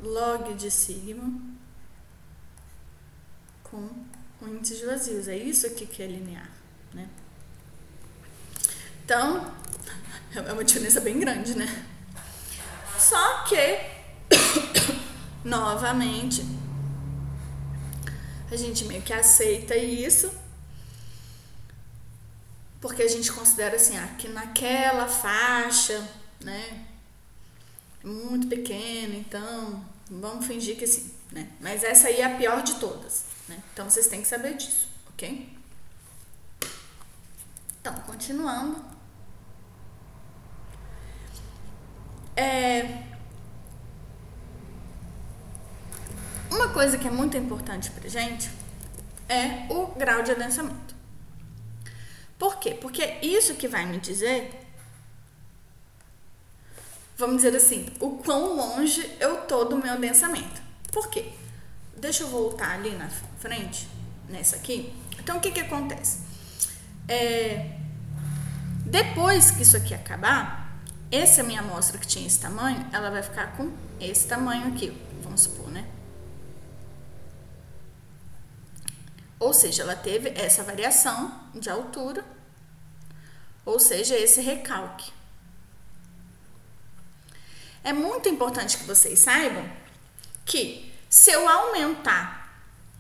[0.01, 1.41] log de sigma
[3.63, 3.89] com
[4.41, 5.29] o índice de vazios.
[5.29, 6.51] É isso aqui que é linear,
[6.93, 7.09] né?
[9.05, 9.53] Então,
[10.35, 11.87] é uma diferença bem grande, né?
[12.99, 13.79] Só que,
[15.45, 16.45] novamente,
[18.51, 20.42] a gente meio que aceita isso
[22.83, 26.07] porque a gente considera assim, ah, que naquela faixa,
[26.41, 26.85] né,
[28.05, 31.49] muito pequena, então vamos fingir que sim, né?
[31.61, 33.59] Mas essa aí é a pior de todas, né?
[33.73, 35.57] Então vocês têm que saber disso, ok?
[37.81, 38.85] Então, continuando.
[42.37, 43.13] É,
[46.53, 48.51] Uma coisa que é muito importante pra gente
[49.27, 50.92] é o grau de adensamento.
[52.43, 52.75] Por quê?
[52.75, 54.51] Porque é isso que vai me dizer,
[57.17, 60.61] vamos dizer assim, o quão longe eu tô do meu adensamento.
[60.91, 61.31] Por quê?
[61.97, 63.87] Deixa eu voltar ali na frente,
[64.29, 64.93] nessa aqui.
[65.21, 66.19] Então, o que que acontece?
[67.07, 67.77] É,
[68.87, 70.83] depois que isso aqui acabar,
[71.13, 73.71] essa minha amostra que tinha esse tamanho, ela vai ficar com
[74.01, 75.87] esse tamanho aqui, vamos supor, né?
[79.43, 82.25] Ou seja, ela teve essa variação de altura,
[83.67, 85.13] ou seja, esse recalque.
[87.83, 89.69] É muito importante que vocês saibam
[90.47, 92.55] que se eu aumentar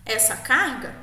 [0.04, 0.96] essa carga,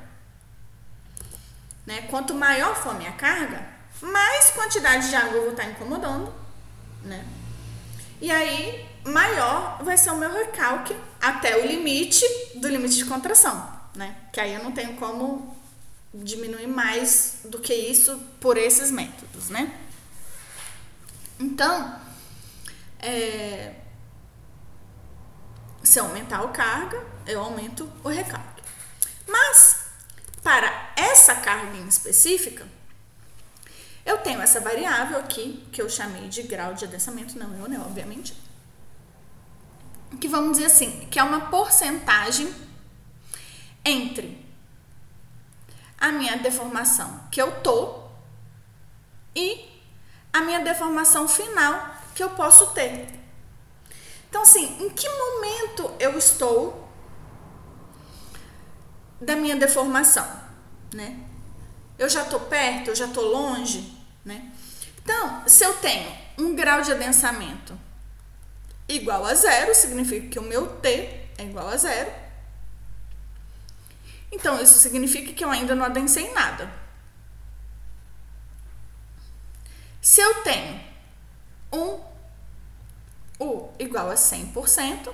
[1.85, 3.65] né, quanto maior for a minha carga,
[4.01, 6.33] mais quantidade de água eu vou estar incomodando,
[7.03, 7.25] né?
[8.19, 12.25] E aí, maior vai ser o meu recalque até o limite
[12.55, 14.15] do limite de contração né?
[14.31, 15.55] Que aí eu não tenho como
[16.13, 19.77] diminuir mais do que isso por esses métodos, né?
[21.37, 21.99] Então,
[22.99, 23.75] é,
[25.83, 28.63] se eu aumentar o carga, eu aumento o recalque.
[29.27, 29.85] Mas,
[30.41, 32.65] para essa carga em específica,
[34.05, 37.77] eu tenho essa variável aqui, que eu chamei de grau de adensamento, não eu, né,
[37.79, 38.33] obviamente.
[40.19, 42.68] Que vamos dizer assim, que é uma porcentagem
[43.83, 44.45] entre
[45.97, 48.03] a minha deformação que eu tô
[49.35, 49.67] e
[50.31, 53.07] a minha deformação final que eu posso ter.
[54.29, 56.87] Então, assim, em que momento eu estou
[59.19, 60.27] da minha deformação,
[60.93, 61.19] né?
[61.97, 64.51] Eu já tô perto, eu já tô longe, né?
[65.03, 67.77] Então, se eu tenho um grau de adensamento
[68.87, 70.89] igual a zero, significa que o meu T
[71.37, 72.11] é igual a zero.
[74.31, 76.71] Então, isso significa que eu ainda não adensei nada.
[80.01, 80.79] Se eu tenho
[81.73, 81.99] um
[83.39, 85.13] U igual a 100%,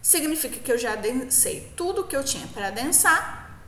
[0.00, 3.60] significa que eu já adensei tudo que eu tinha para adensar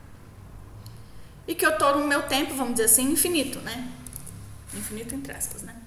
[1.47, 3.91] e que eu estou no meu tempo, vamos dizer assim, infinito, né?
[4.73, 5.82] Infinito entre aspas, né?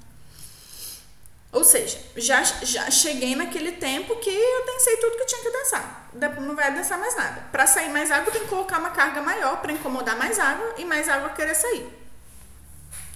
[1.57, 5.51] Ou seja, já, já cheguei naquele tempo que eu densei tudo que eu tinha que
[5.51, 6.11] densar.
[6.43, 7.49] Não vai densar mais nada.
[7.51, 10.85] Para sair mais água, tem que colocar uma carga maior para incomodar mais água e
[10.85, 11.89] mais água querer sair.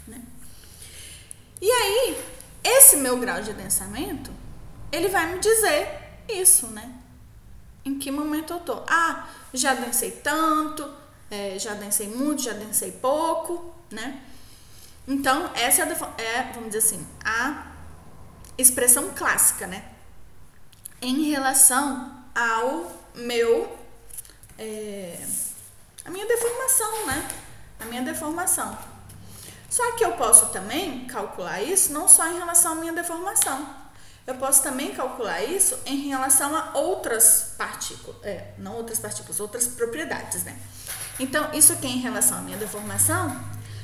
[0.09, 0.23] Né?
[1.61, 2.25] E aí,
[2.65, 4.33] esse meu grau de densamento,
[4.91, 6.95] ele vai me dizer isso, né?
[7.85, 8.83] Em que momento eu tô?
[8.89, 10.91] Ah, já densei tanto,
[11.31, 14.23] é, já densei muito, já densei pouco, né?
[15.07, 17.70] Então, essa é, é vamos dizer assim, a
[18.61, 19.85] expressão clássica, né?
[21.01, 23.79] Em relação ao meu.
[24.59, 25.19] É,
[26.05, 27.29] a minha deformação, né?
[27.81, 28.77] A minha deformação.
[29.69, 33.81] Só que eu posso também calcular isso não só em relação à minha deformação.
[34.27, 39.67] Eu posso também calcular isso em relação a outras partículas, é, não outras partículas, outras
[39.67, 40.57] propriedades, né?
[41.19, 43.35] Então, isso aqui é em relação à minha deformação,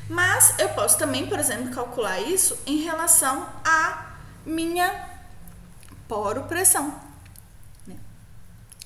[0.09, 4.06] mas eu posso também, por exemplo, calcular isso em relação a
[4.47, 5.19] minha
[6.07, 6.99] poropressão.
[7.87, 7.97] Né?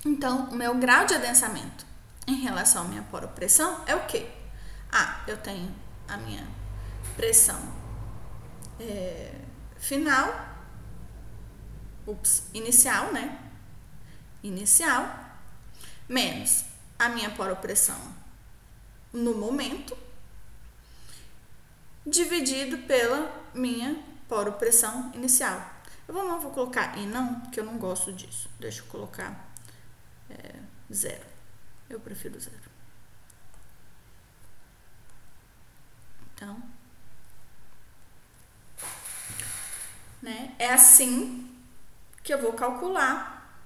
[0.04, 1.86] Então, o meu grau de adensamento
[2.26, 4.28] em relação à minha poropressão é o quê?
[4.90, 5.72] Ah, eu tenho
[6.08, 6.44] a minha
[7.16, 7.60] pressão
[8.80, 9.34] é,
[9.76, 10.32] final,
[12.06, 13.38] ups, inicial, né?
[14.42, 15.36] Inicial,
[16.08, 16.64] menos
[16.98, 17.98] a minha poropressão
[19.12, 19.96] no momento,
[22.06, 25.60] dividido pela minha por pressão inicial.
[26.06, 28.48] Eu vou, não vou colocar e não, porque eu não gosto disso.
[28.60, 29.50] Deixa eu colocar
[30.30, 30.54] é,
[30.92, 31.26] zero.
[31.88, 32.70] Eu prefiro zero.
[36.32, 36.62] Então,
[40.22, 40.54] né?
[40.60, 41.50] É assim
[42.22, 43.60] que eu vou calcular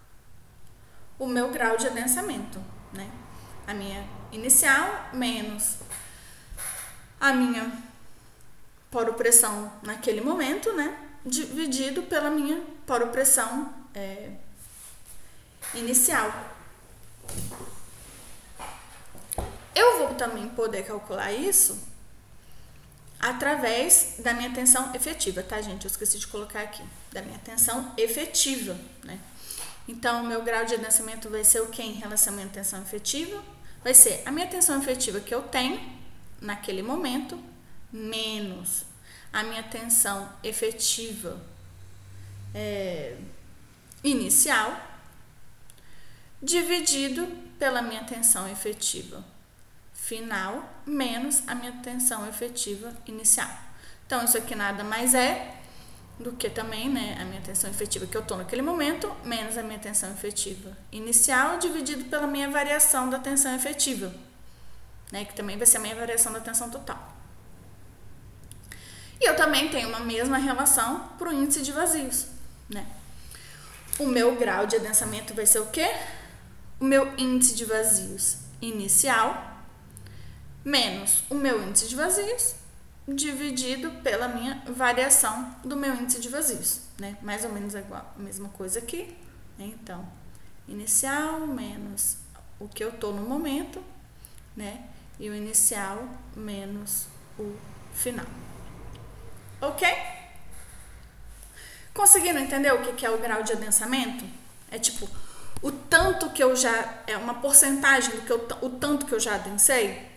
[1.19, 2.59] o meu grau de adensamento,
[2.93, 3.11] né?
[3.67, 5.79] A minha inicial menos
[7.25, 7.73] a minha
[8.95, 10.97] poropressão naquele momento, né?
[11.27, 14.31] Dividido pela minha poropressão é,
[15.75, 16.33] inicial.
[19.75, 21.77] Eu vou também poder calcular isso
[23.19, 25.87] através da minha tensão efetiva, tá, gente?
[25.87, 26.85] Eu esqueci de colocar aqui.
[27.11, 29.19] Da minha tensão efetiva, né?
[29.89, 32.81] Então, o meu grau de adensamento vai ser o que em relação à minha tensão
[32.81, 33.43] efetiva?
[33.83, 35.81] Vai ser a minha tensão efetiva que eu tenho
[36.41, 37.54] naquele momento
[37.95, 38.85] menos
[39.33, 41.41] a minha tensão efetiva
[42.53, 43.17] é,
[44.03, 44.77] inicial
[46.43, 47.27] dividido
[47.59, 49.25] pela minha tensão efetiva
[49.95, 53.49] final menos a minha tensão efetiva inicial.
[54.07, 55.55] Então, isso aqui nada mais é
[56.19, 59.63] do que também né, a minha tensão efetiva que eu estou naquele momento, menos a
[59.63, 64.15] minha tensão efetiva inicial, dividido pela minha variação da tensão efetiva,
[65.11, 67.15] né, que também vai ser a minha variação da tensão total.
[69.21, 72.27] E eu também tenho uma mesma relação para o índice de vazios.
[72.69, 72.87] Né?
[73.99, 75.89] O meu grau de adensamento vai ser o quê?
[76.81, 79.55] O meu índice de vazios inicial
[80.65, 82.55] menos o meu índice de vazios
[83.07, 87.19] dividido pela minha variação do meu índice de vazios, né?
[87.21, 89.15] Mais ou menos igual, a mesma coisa aqui.
[89.59, 90.09] Então,
[90.67, 92.17] inicial menos
[92.59, 93.83] o que eu tô no momento,
[94.57, 94.89] né?
[95.21, 97.07] E o inicial menos
[97.39, 97.55] o
[97.93, 98.27] final.
[99.61, 99.87] Ok?
[101.93, 104.25] Conseguiram entender o que é o grau de adensamento?
[104.71, 105.09] É tipo,
[105.63, 107.03] o tanto que eu já.
[107.07, 110.13] É uma porcentagem do que eu, o tanto que eu já adensei?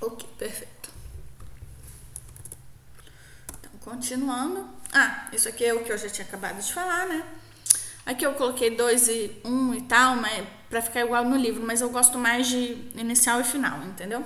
[0.00, 0.90] Ok, perfeito.
[3.60, 4.81] Então, continuando.
[4.92, 7.24] Ah, isso aqui é o que eu já tinha acabado de falar, né?
[8.04, 11.64] Aqui eu coloquei 2 e 1 um e tal, mas para ficar igual no livro,
[11.64, 14.24] mas eu gosto mais de inicial e final, entendeu?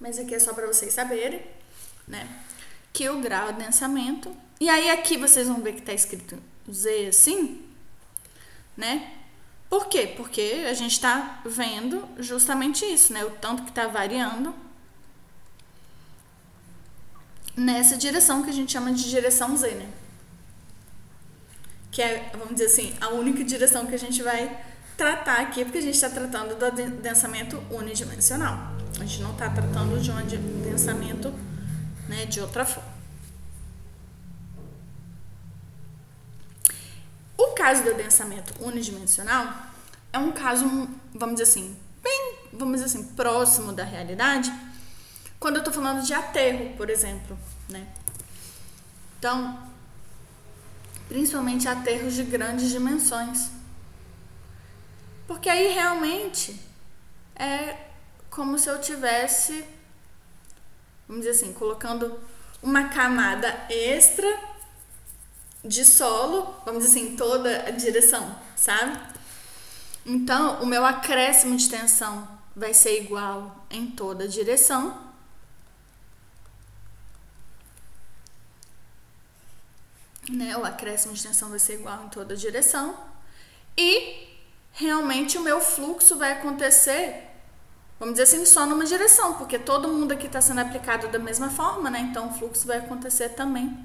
[0.00, 1.42] Mas aqui é só para vocês saberem,
[2.08, 2.26] né?
[2.92, 4.34] Que o grau de densamento.
[4.60, 6.38] E aí aqui vocês vão ver que tá escrito
[6.70, 7.62] Z assim,
[8.76, 9.12] né?
[9.68, 10.12] Por quê?
[10.16, 13.24] Porque a gente está vendo justamente isso, né?
[13.24, 14.54] O tanto que está variando
[17.56, 19.88] nessa direção que a gente chama de direção Z, né?
[21.90, 24.58] Que é, vamos dizer assim, a única direção que a gente vai
[24.96, 28.72] tratar aqui, porque a gente está tratando do densamento unidimensional.
[28.98, 31.32] A gente não está tratando de um densamento
[32.08, 32.92] né, de outra forma.
[37.36, 39.72] O caso do densamento unidimensional
[40.12, 40.64] é um caso,
[41.14, 44.52] vamos dizer assim, bem, vamos dizer assim, próximo da realidade,
[45.42, 47.36] quando eu estou falando de aterro, por exemplo,
[47.68, 47.84] né?
[49.18, 49.58] Então,
[51.08, 53.50] principalmente aterros de grandes dimensões.
[55.26, 56.60] Porque aí realmente
[57.34, 57.76] é
[58.30, 59.64] como se eu tivesse,
[61.08, 62.20] vamos dizer assim, colocando
[62.62, 64.38] uma camada extra
[65.64, 68.96] de solo, vamos dizer assim, toda a direção, sabe?
[70.06, 75.11] Então, o meu acréscimo de tensão vai ser igual em toda a direção.
[80.30, 80.56] Né?
[80.56, 82.96] O acréscimo de tensão vai ser igual em toda direção.
[83.76, 84.28] E
[84.72, 87.28] realmente o meu fluxo vai acontecer,
[87.98, 91.50] vamos dizer assim, só numa direção, porque todo mundo aqui está sendo aplicado da mesma
[91.50, 92.00] forma, né?
[92.00, 93.76] Então o fluxo vai acontecer também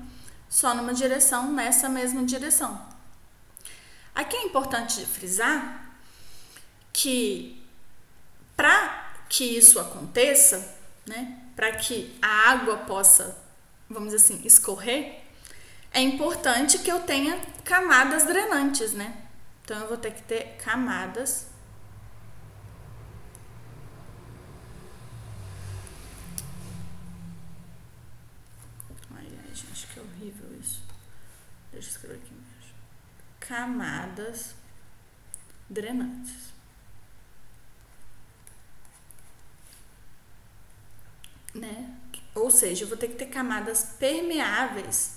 [0.49, 2.81] só numa direção, nessa mesma direção.
[4.15, 5.93] Aqui é importante frisar
[6.91, 7.63] que
[8.55, 10.75] para que isso aconteça,
[11.05, 13.37] né, para que a água possa,
[13.89, 15.23] vamos dizer assim, escorrer,
[15.97, 19.17] é importante que eu tenha camadas drenantes, né?
[19.63, 21.47] Então eu vou ter que ter camadas
[31.71, 32.73] Deixa eu escrever aqui embaixo.
[33.39, 34.55] Camadas
[35.67, 36.53] drenantes.
[41.55, 41.97] Né?
[42.35, 45.16] Ou seja, eu vou ter que ter camadas permeáveis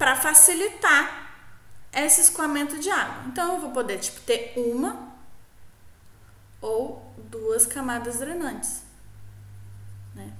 [0.00, 1.30] para facilitar
[1.92, 3.24] esse escoamento de água.
[3.26, 5.12] Então, eu vou poder tipo, ter uma
[6.58, 8.82] ou duas camadas drenantes.
[10.14, 10.32] Né?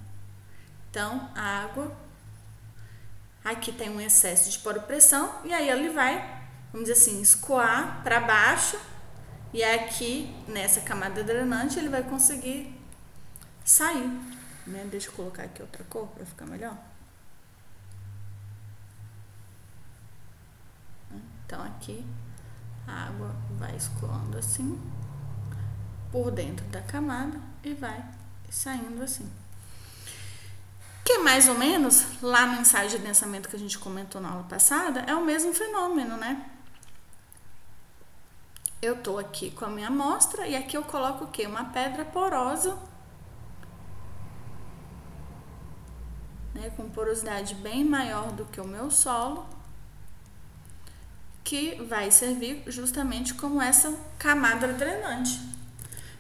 [0.89, 1.95] Então, a água
[3.43, 6.43] Aqui tem um excesso de poropressão e aí ele vai,
[6.73, 8.79] vamos dizer assim, escoar para baixo
[9.53, 12.79] e aqui nessa camada drenante ele vai conseguir
[13.65, 14.09] sair.
[14.67, 14.87] Né?
[14.91, 16.77] Deixa eu colocar aqui outra cor para ficar melhor.
[21.51, 22.07] Então aqui
[22.87, 24.81] a água vai escoando assim
[26.13, 28.05] por dentro da camada e vai
[28.49, 29.29] saindo assim.
[31.05, 34.45] Que mais ou menos, lá no ensaio de densamento que a gente comentou na aula
[34.45, 36.49] passada, é o mesmo fenômeno, né?
[38.81, 41.49] Eu tô aqui com a minha amostra e aqui eu coloco o quê?
[41.49, 42.79] Uma pedra porosa,
[46.55, 49.45] né, com porosidade bem maior do que o meu solo,
[51.43, 55.41] que vai servir justamente como essa camada drenante.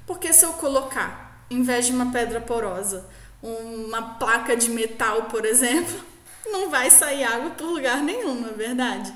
[0.07, 3.09] Porque se eu colocar em vez de uma pedra porosa,
[3.43, 6.05] uma placa de metal, por exemplo,
[6.47, 9.15] não vai sair água por lugar nenhum, não é verdade?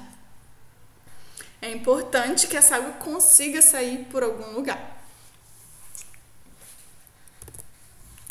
[1.63, 4.95] É importante que essa água consiga sair por algum lugar.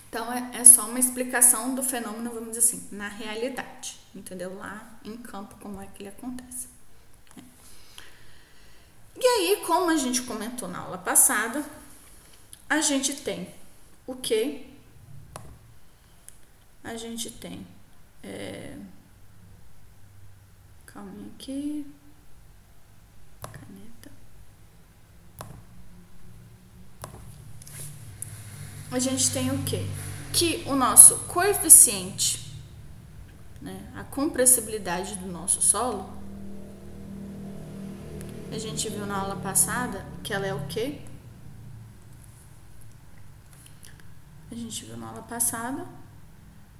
[0.09, 4.55] Então é, é só uma explicação do fenômeno, vamos dizer assim, na realidade, entendeu?
[4.55, 6.72] Lá em campo, como é que ele acontece.
[9.15, 11.63] E aí, como a gente comentou na aula passada,
[12.69, 13.53] a gente tem
[14.07, 14.73] o que?
[16.83, 17.65] A gente tem.
[18.21, 18.77] É...
[20.85, 21.85] Calma aqui.
[23.41, 24.11] Caneta.
[28.91, 29.87] A gente tem o que?
[30.33, 32.53] Que o nosso coeficiente,
[33.61, 36.22] né, a compressibilidade do nosso solo,
[38.55, 41.01] a gente viu na aula passada que ela é o quê?
[44.51, 45.85] A gente viu na aula passada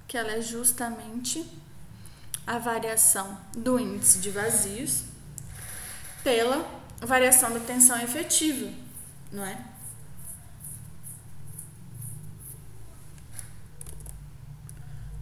[0.06, 1.44] que ela é justamente
[2.46, 5.04] a variação do índice de vazios
[6.22, 6.64] pela
[7.00, 8.72] variação da tensão efetiva,
[9.32, 9.58] não é?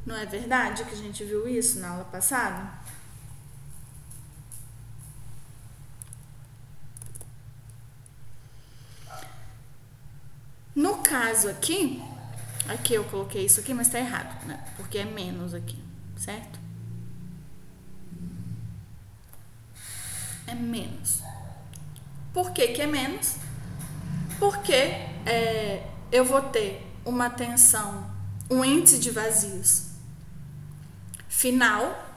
[0.04, 2.81] Não é verdade que a gente viu isso na aula passada?
[10.74, 12.02] No caso aqui,
[12.68, 14.64] aqui eu coloquei isso aqui, mas tá errado, né?
[14.76, 15.82] Porque é menos aqui,
[16.16, 16.58] certo?
[20.46, 21.20] É menos.
[22.32, 23.36] Por que, que é menos?
[24.38, 28.10] Porque é, eu vou ter uma tensão,
[28.50, 29.88] um índice de vazios
[31.28, 32.16] final,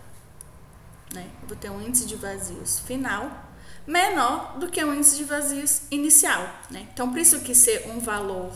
[1.14, 1.30] né?
[1.48, 3.45] Vou ter um índice de vazios final
[3.88, 6.88] menor do que o índice de vazios inicial, né?
[6.94, 8.52] Então, por isso que ser um valor,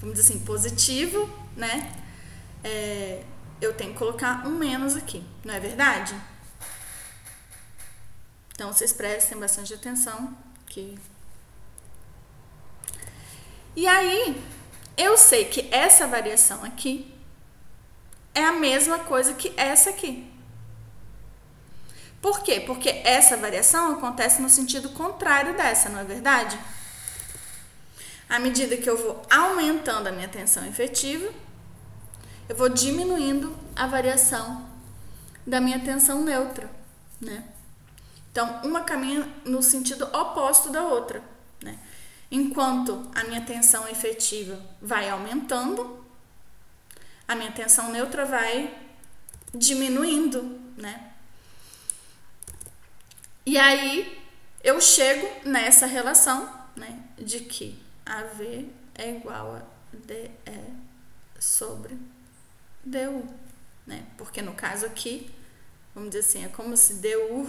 [0.00, 1.92] vamos dizer assim, positivo, né?
[2.62, 3.22] É,
[3.60, 6.14] eu tenho que colocar um menos aqui, não é verdade?
[8.54, 10.36] Então, vocês prestem bastante atenção
[10.66, 10.96] que...
[13.76, 14.40] E aí,
[14.96, 17.12] eu sei que essa variação aqui
[18.34, 20.33] é a mesma coisa que essa aqui.
[22.24, 22.58] Por quê?
[22.58, 26.58] Porque essa variação acontece no sentido contrário dessa, não é verdade?
[28.26, 31.30] À medida que eu vou aumentando a minha tensão efetiva,
[32.48, 34.66] eu vou diminuindo a variação
[35.46, 36.70] da minha tensão neutra,
[37.20, 37.44] né?
[38.32, 41.22] Então, uma caminha no sentido oposto da outra,
[41.62, 41.78] né?
[42.30, 46.02] Enquanto a minha tensão efetiva vai aumentando,
[47.28, 48.74] a minha tensão neutra vai
[49.54, 51.10] diminuindo, né?
[53.46, 54.22] E aí
[54.62, 60.30] eu chego nessa relação, né, de que AV é igual a DE
[61.38, 61.98] sobre
[62.84, 63.28] DU,
[63.86, 64.06] né?
[64.16, 65.30] Porque no caso aqui,
[65.94, 67.46] vamos dizer assim, é como se DU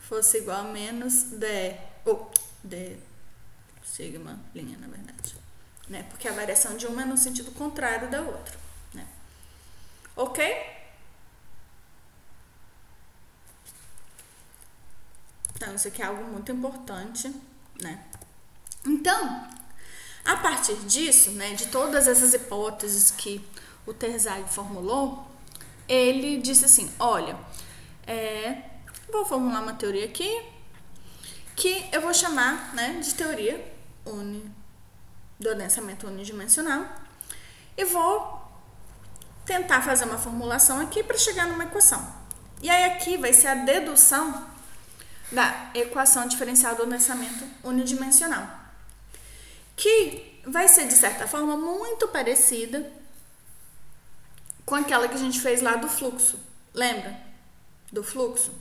[0.00, 2.30] fosse igual a menos D, ou
[2.64, 2.96] D
[3.84, 5.34] sigma linha, na verdade,
[5.88, 6.04] né?
[6.10, 8.58] Porque a variação de uma é no sentido contrário da outra,
[8.94, 9.06] né?
[10.16, 10.42] OK?
[15.60, 17.30] Então, isso aqui é algo muito importante,
[17.82, 18.02] né?
[18.82, 19.46] Então,
[20.24, 23.46] a partir disso, né, de todas essas hipóteses que
[23.86, 25.22] o Terzag formulou,
[25.86, 27.36] ele disse assim: olha,
[28.06, 28.62] é,
[29.12, 30.42] vou formular uma teoria aqui
[31.54, 33.62] que eu vou chamar né, de teoria
[34.06, 34.50] uni,
[35.38, 36.86] do adensamento unidimensional
[37.76, 38.50] e vou
[39.44, 42.18] tentar fazer uma formulação aqui para chegar numa equação.
[42.62, 44.49] E aí aqui vai ser a dedução
[45.30, 48.48] da equação diferencial do adensamento unidimensional,
[49.76, 52.90] que vai ser de certa forma muito parecida
[54.64, 56.38] com aquela que a gente fez lá do fluxo.
[56.72, 57.18] Lembra?
[57.92, 58.52] Do fluxo.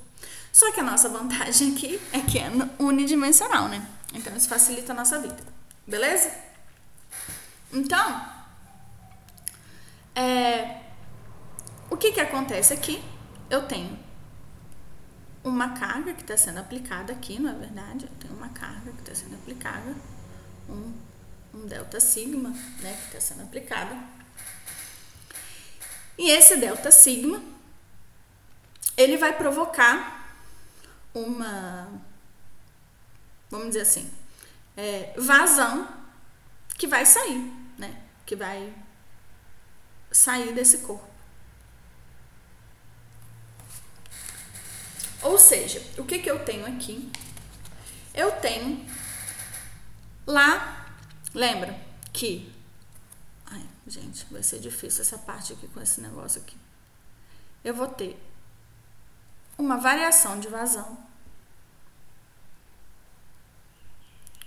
[0.52, 2.50] Só que a nossa vantagem aqui é que é
[2.80, 3.88] unidimensional, né?
[4.14, 5.38] Então isso facilita a nossa vida.
[5.86, 6.32] Beleza?
[7.72, 8.26] Então,
[10.16, 10.82] é,
[11.90, 13.04] o que que acontece aqui?
[13.50, 13.98] Eu tenho
[15.44, 18.10] uma carga que está sendo aplicada aqui, não é verdade?
[18.20, 19.96] Tenho uma carga que está sendo aplicada,
[20.68, 20.94] um,
[21.54, 22.50] um delta sigma,
[22.82, 23.96] né, que está sendo aplicada.
[26.18, 27.42] E esse delta sigma,
[28.98, 30.38] ele vai provocar
[31.14, 31.90] uma,
[33.50, 34.12] vamos dizer assim,
[34.76, 35.88] é, vazão
[36.78, 38.02] que vai sair, né?
[38.26, 38.74] Que vai
[40.12, 41.09] sair desse corpo.
[45.22, 47.12] Ou seja, o que, que eu tenho aqui?
[48.14, 48.86] Eu tenho
[50.26, 50.94] lá,
[51.34, 51.80] lembra
[52.14, 52.54] que.
[53.46, 56.58] Ai, Gente, vai ser difícil essa parte aqui com esse negócio aqui.
[57.64, 58.18] Eu vou ter
[59.58, 60.98] uma variação de vazão.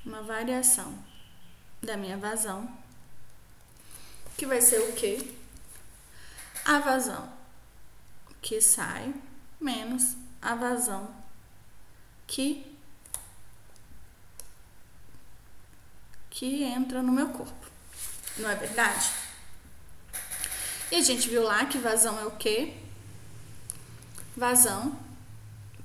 [0.04, 0.96] Uma variação
[1.82, 2.68] da minha vazão.
[4.36, 5.34] Que vai ser o quê?
[6.64, 7.42] A vazão
[8.42, 9.14] que sai
[9.60, 11.14] menos a vazão
[12.26, 12.76] que
[16.28, 17.66] que entra no meu corpo.
[18.38, 19.10] Não é verdade?
[20.90, 22.76] E a gente viu lá que vazão é o quê?
[24.36, 24.98] Vazão,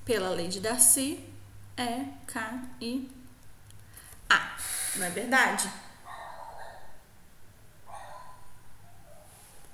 [0.03, 1.23] pela lei de Darcy,
[1.75, 3.11] é K I
[4.29, 4.57] A.
[4.95, 5.69] Não é verdade?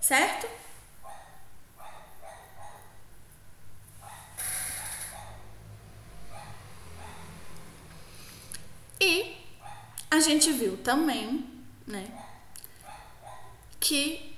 [0.02, 0.63] Certo?
[9.06, 9.36] E
[10.10, 11.46] a gente viu também,
[11.86, 12.10] né,
[13.78, 14.34] que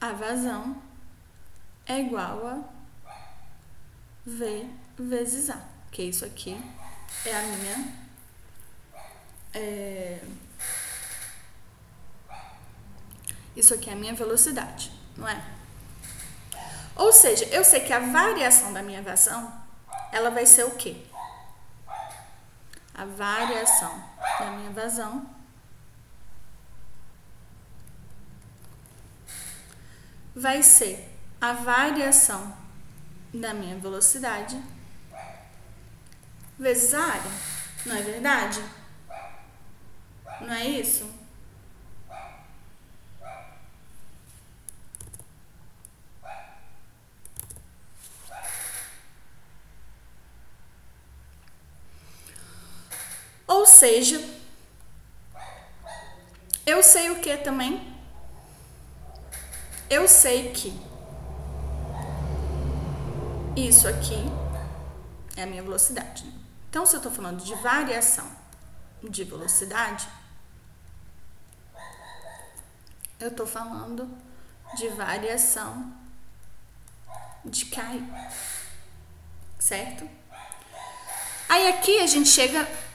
[0.00, 0.80] a vazão
[1.84, 2.64] é igual a
[4.24, 4.66] V
[4.98, 6.58] vezes A, que isso aqui
[7.26, 8.06] é a minha
[9.52, 10.22] é,
[13.54, 15.44] isso aqui é a minha velocidade, não é?
[16.94, 19.52] Ou seja, eu sei que a variação da minha vazão,
[20.10, 21.05] ela vai ser o quê?
[22.96, 24.02] A variação
[24.40, 25.28] da minha vazão
[30.34, 32.56] vai ser a variação
[33.34, 34.60] da minha velocidade
[36.58, 37.30] vezes a área.
[37.84, 38.62] Não é verdade?
[40.40, 41.08] Não é isso?
[53.66, 54.24] Ou seja,
[56.64, 57.92] eu sei o que também?
[59.90, 60.72] Eu sei que
[63.56, 64.22] isso aqui
[65.36, 66.24] é a minha velocidade.
[66.70, 68.30] Então, se eu estou falando de variação
[69.02, 70.08] de velocidade,
[73.18, 74.08] eu estou falando
[74.76, 75.92] de variação
[77.44, 77.82] de K,
[79.58, 80.08] certo?
[81.48, 82.85] Aí aqui a gente chega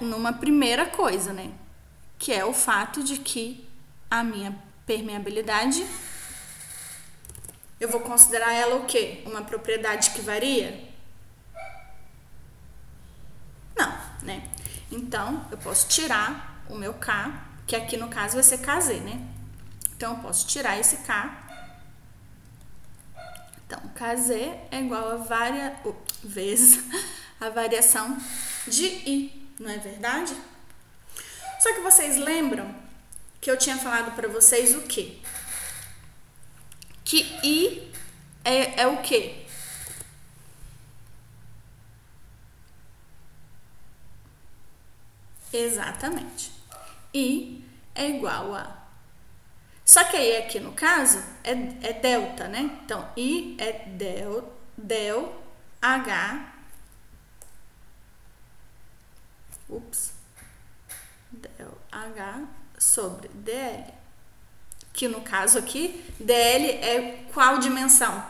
[0.00, 1.52] numa primeira coisa, né?
[2.18, 3.68] Que é o fato de que
[4.10, 5.86] a minha permeabilidade
[7.80, 9.22] eu vou considerar ela o quê?
[9.26, 10.88] Uma propriedade que varia?
[13.76, 14.48] Não, né?
[14.90, 19.20] Então, eu posso tirar o meu K, que aqui no caso vai ser KZ, né?
[19.96, 21.42] Então, eu posso tirar esse K.
[23.66, 24.30] Então, KZ
[24.70, 25.76] é igual a varia...
[25.84, 26.84] Uh, vezes
[27.40, 28.16] a variação
[28.66, 30.34] de I, não é verdade?
[31.60, 32.74] Só que vocês lembram
[33.40, 35.18] que eu tinha falado para vocês o quê?
[37.04, 37.92] Que I
[38.44, 39.44] é, é o quê?
[45.52, 46.50] Exatamente.
[47.14, 48.82] I é igual a.
[49.84, 51.52] Só que aí aqui no caso é,
[51.88, 52.78] é delta, né?
[52.84, 55.42] Então, I é del, del
[55.80, 56.54] H.
[59.76, 60.12] Ups.
[61.90, 62.44] H
[62.78, 64.02] sobre DL
[64.92, 68.24] que no caso aqui, DL é qual dimensão?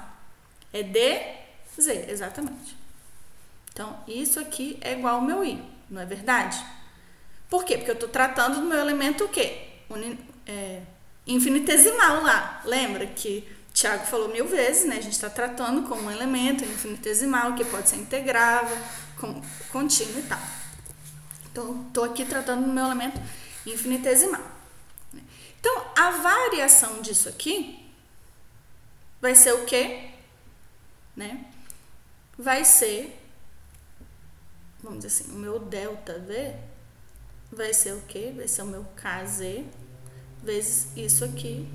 [0.73, 2.77] É DZ, exatamente.
[3.73, 6.65] Então, isso aqui é igual ao meu I, não é verdade?
[7.51, 7.77] Por quê?
[7.77, 9.69] Porque eu estou tratando do meu elemento o quê?
[9.91, 10.83] Uni, é,
[11.27, 12.63] infinitesimal lá.
[12.65, 14.97] Lembra que o Tiago falou mil vezes, né?
[14.97, 18.77] A gente está tratando como um elemento infinitesimal que pode ser integrável,
[19.71, 20.41] contínuo e tal.
[21.53, 23.21] Então, estou aqui tratando do meu elemento
[23.67, 24.41] infinitesimal.
[25.61, 27.89] Então, a variação disso aqui
[29.21, 30.11] vai ser o quê?
[31.15, 31.45] Né?
[32.39, 33.21] Vai ser,
[34.83, 36.57] vamos dizer assim, o meu delta V
[37.53, 38.33] vai ser o quê?
[38.35, 39.65] Vai ser o meu KZ
[40.43, 41.69] vezes isso aqui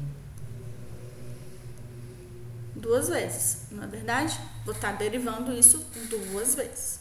[2.76, 4.38] duas vezes, não é verdade?
[4.66, 7.00] Vou estar tá derivando isso duas vezes.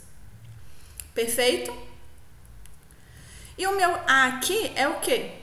[1.15, 1.73] Perfeito?
[3.59, 5.39] E o meu A aqui é o quê?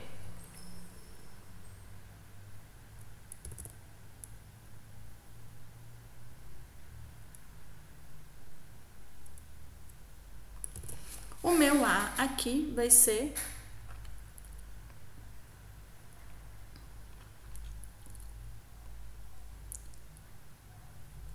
[11.42, 13.34] O meu A aqui vai ser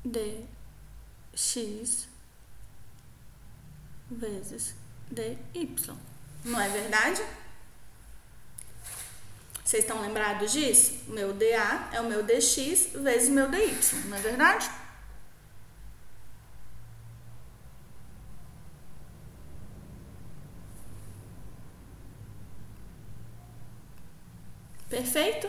[0.04, 2.08] dx
[4.10, 4.74] vezes
[5.12, 5.38] dy.
[6.44, 7.22] Não é verdade?
[9.64, 10.98] Vocês estão lembrados disso?
[11.08, 14.70] O meu dA é o meu dx vezes o meu dy, não é verdade?
[24.90, 25.48] Perfeito?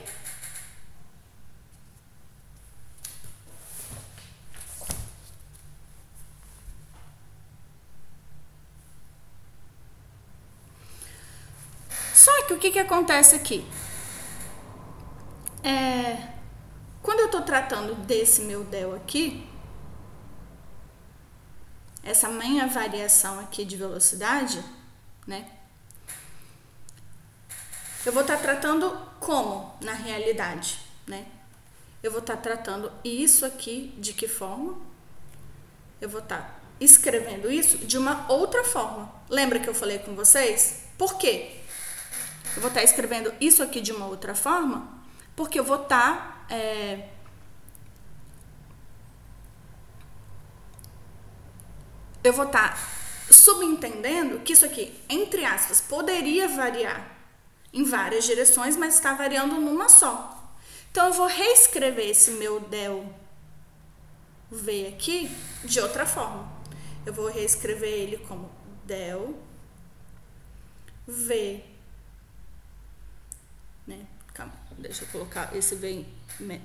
[12.51, 13.65] Só que o que, que acontece aqui?
[15.63, 16.31] É,
[17.01, 19.49] quando eu estou tratando desse meu del aqui,
[22.03, 24.65] essa minha variação aqui de velocidade,
[25.29, 25.49] né?
[28.05, 31.27] Eu vou estar tá tratando como na realidade, né?
[32.03, 34.77] Eu vou estar tá tratando isso aqui de que forma?
[36.01, 39.09] Eu vou estar tá escrevendo isso de uma outra forma.
[39.29, 40.81] Lembra que eu falei com vocês?
[40.99, 41.60] Por quê?
[42.57, 45.01] Eu vou estar escrevendo isso aqui de uma outra forma
[45.41, 46.45] porque eu vou estar.
[46.49, 47.09] Tá, é,
[52.23, 52.79] eu vou estar tá
[53.31, 57.17] subentendendo que isso aqui, entre aspas, poderia variar
[57.73, 60.37] em várias direções, mas está variando numa só.
[60.91, 63.11] Então eu vou reescrever esse meu del
[64.51, 65.35] v aqui
[65.65, 66.53] de outra forma.
[67.07, 68.51] Eu vou reescrever ele como
[68.85, 69.39] del
[71.07, 71.65] v,
[73.87, 74.05] né?
[74.35, 76.05] Calma, deixa eu colocar esse V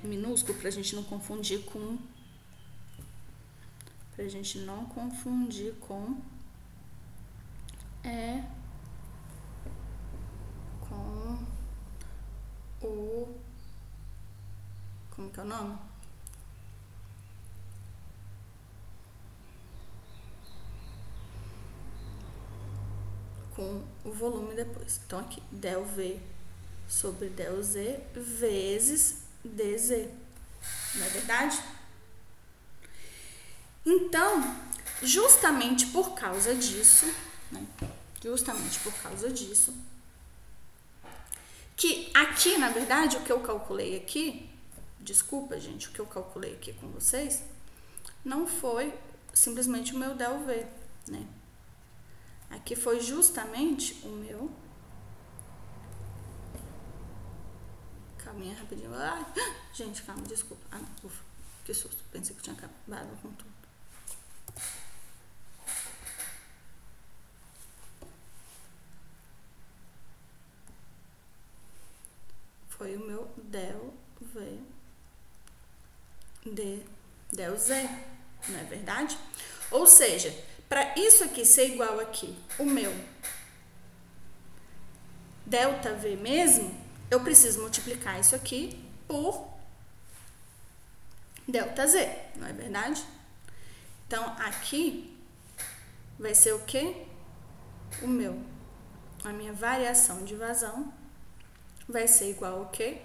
[0.02, 1.98] minúsculo para a gente não confundir com.
[4.14, 6.18] Para a gente não confundir com.
[8.02, 8.42] É.
[10.88, 11.44] Com
[12.86, 13.34] o.
[15.10, 15.78] Como que é o nome?
[23.54, 25.00] Com o volume depois.
[25.04, 26.35] Então, aqui, del V
[26.88, 30.08] sobre ΔZ vezes DZ.
[30.94, 31.62] Não é verdade?
[33.84, 34.56] Então,
[35.02, 37.06] justamente por causa disso,
[37.52, 37.64] né?
[38.22, 39.72] justamente por causa disso,
[41.76, 44.48] que aqui, na verdade, o que eu calculei aqui,
[44.98, 47.42] desculpa, gente, o que eu calculei aqui com vocês,
[48.24, 48.92] não foi
[49.32, 50.66] simplesmente o meu del V,
[51.06, 51.26] né?
[52.50, 54.50] Aqui foi justamente o meu
[58.36, 58.94] Calminha, rapidinho.
[58.94, 59.24] Ai,
[59.72, 60.62] gente, calma, desculpa.
[60.70, 61.24] Ah, não, ufa,
[61.64, 62.04] que susto.
[62.12, 63.56] Pensei que tinha acabado com tudo.
[72.68, 74.60] Foi o meu del V
[76.44, 76.82] D
[77.32, 77.88] del Z,
[78.48, 79.18] não é verdade?
[79.70, 80.30] Ou seja,
[80.68, 82.92] para isso aqui ser igual aqui, o meu
[85.46, 89.48] delta V mesmo, eu preciso multiplicar isso aqui por
[91.46, 93.04] delta Z, não é verdade?
[94.06, 95.16] Então, aqui
[96.18, 97.06] vai ser o que?
[98.02, 98.40] O meu,
[99.24, 100.92] a minha variação de vazão
[101.88, 103.00] vai ser igual ao que?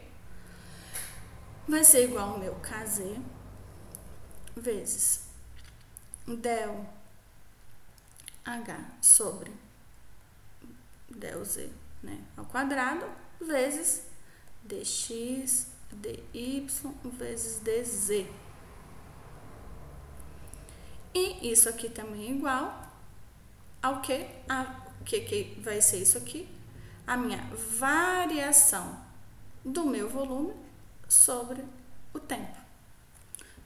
[1.67, 3.19] Vai ser igual ao meu KZ
[4.55, 5.27] vezes
[6.27, 6.85] del
[8.43, 9.51] H sobre
[11.09, 11.69] del Z,
[12.01, 13.05] né, ao quadrado
[13.41, 14.03] vezes
[14.63, 16.67] dx dy
[17.03, 18.25] vezes dz.
[21.13, 22.89] E isso aqui também é igual
[23.81, 24.25] ao que?
[24.47, 26.47] A que, que vai ser isso aqui?
[27.05, 27.43] A minha
[27.77, 28.99] variação
[29.63, 30.53] do meu volume
[31.07, 31.63] sobre
[32.13, 32.57] o tempo.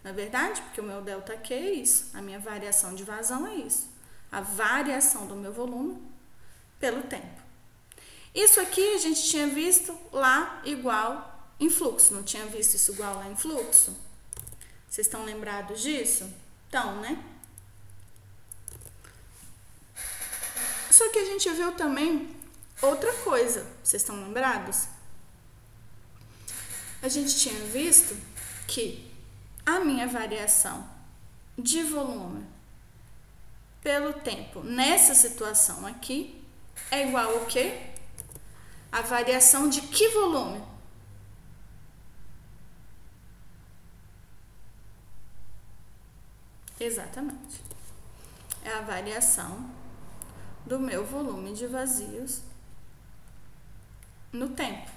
[0.03, 0.61] Não é verdade?
[0.61, 2.15] Porque o meu delta Q é isso.
[2.15, 3.89] A minha variação de vazão é isso.
[4.31, 6.01] A variação do meu volume
[6.79, 7.44] pelo tempo.
[8.35, 12.13] Isso aqui a gente tinha visto lá igual em fluxo.
[12.13, 13.97] Não tinha visto isso igual lá em fluxo?
[14.89, 16.29] Vocês estão lembrados disso?
[16.67, 17.23] Então, né?
[20.91, 22.35] Só que a gente viu também
[22.81, 23.65] outra coisa.
[23.81, 24.89] Vocês estão lembrados?
[27.01, 28.17] A gente tinha visto
[28.67, 29.09] que
[29.65, 30.89] a minha variação
[31.57, 32.45] de volume
[33.81, 36.43] pelo tempo nessa situação aqui
[36.91, 37.94] é igual ao quê?
[38.95, 40.63] A variação de que volume?
[46.79, 47.61] Exatamente.
[48.63, 49.69] É a variação
[50.65, 52.39] do meu volume de vazios
[54.31, 54.89] no tempo,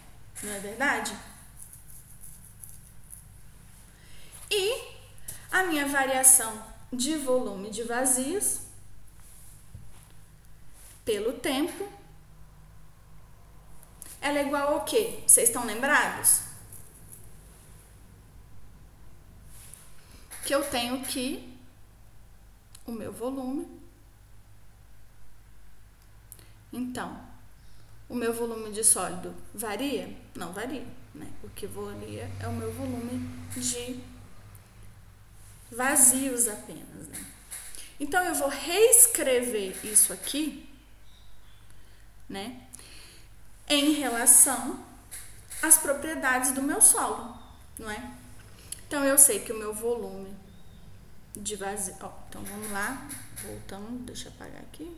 [0.44, 1.18] não é verdade?
[4.48, 4.94] E
[5.50, 8.60] a minha variação de volume de vazios
[11.04, 11.97] pelo tempo
[14.20, 15.20] ela é igual ao quê?
[15.26, 16.42] Vocês estão lembrados?
[20.44, 21.56] Que eu tenho que
[22.86, 23.66] o meu volume.
[26.72, 27.20] Então,
[28.08, 30.14] o meu volume de sólido varia?
[30.34, 31.30] Não varia, né?
[31.42, 34.00] O que varia é o meu volume de
[35.70, 37.26] vazios apenas, né?
[38.00, 40.68] Então, eu vou reescrever isso aqui,
[42.28, 42.67] né?
[43.68, 44.82] Em relação
[45.62, 47.36] às propriedades do meu solo,
[47.78, 48.10] não é?
[48.86, 50.34] Então, eu sei que o meu volume
[51.36, 51.94] de vazio...
[51.94, 53.06] Então, vamos lá.
[53.42, 54.96] Voltando, deixa eu apagar aqui.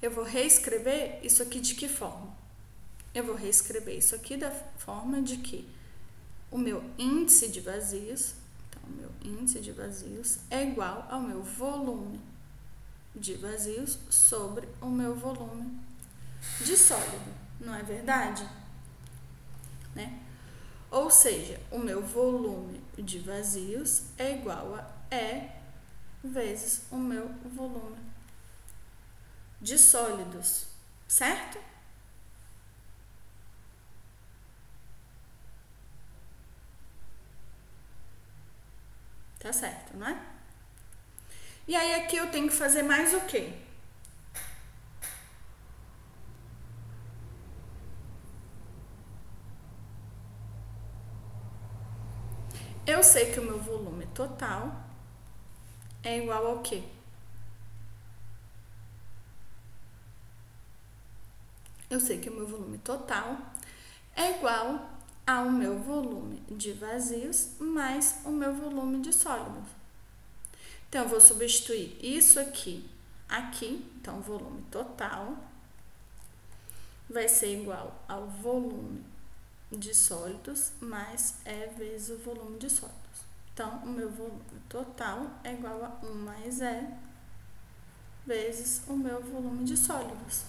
[0.00, 2.32] Eu vou reescrever isso aqui de que forma?
[3.12, 5.68] Eu vou reescrever isso aqui da forma de que
[6.50, 8.34] o meu índice de vazios,
[8.88, 12.20] o meu índice de vazios é igual ao meu volume
[13.14, 15.78] de vazios sobre o meu volume
[16.64, 18.48] de sólido, não é verdade?
[19.94, 20.20] Né?
[20.90, 25.50] Ou seja, o meu volume de vazios é igual a E
[26.22, 27.98] vezes o meu volume
[29.60, 30.66] de sólidos,
[31.06, 31.58] certo?
[39.38, 40.18] Tá certo, não é?
[41.66, 43.52] E aí aqui eu tenho que fazer mais o quê?
[52.86, 54.72] Eu sei que o meu volume total
[56.02, 56.82] é igual ao quê?
[61.90, 63.36] Eu sei que o meu volume total
[64.16, 64.97] é igual
[65.28, 69.68] ao meu volume de vazios mais o meu volume de sólidos.
[70.88, 72.88] Então, eu vou substituir isso aqui,
[73.28, 75.36] aqui, então, o volume total
[77.10, 79.04] vai ser igual ao volume
[79.70, 82.96] de sólidos mais E vezes o volume de sólidos.
[83.52, 86.86] Então, o meu volume total é igual a 1 mais E
[88.24, 90.44] vezes o meu volume de sólidos,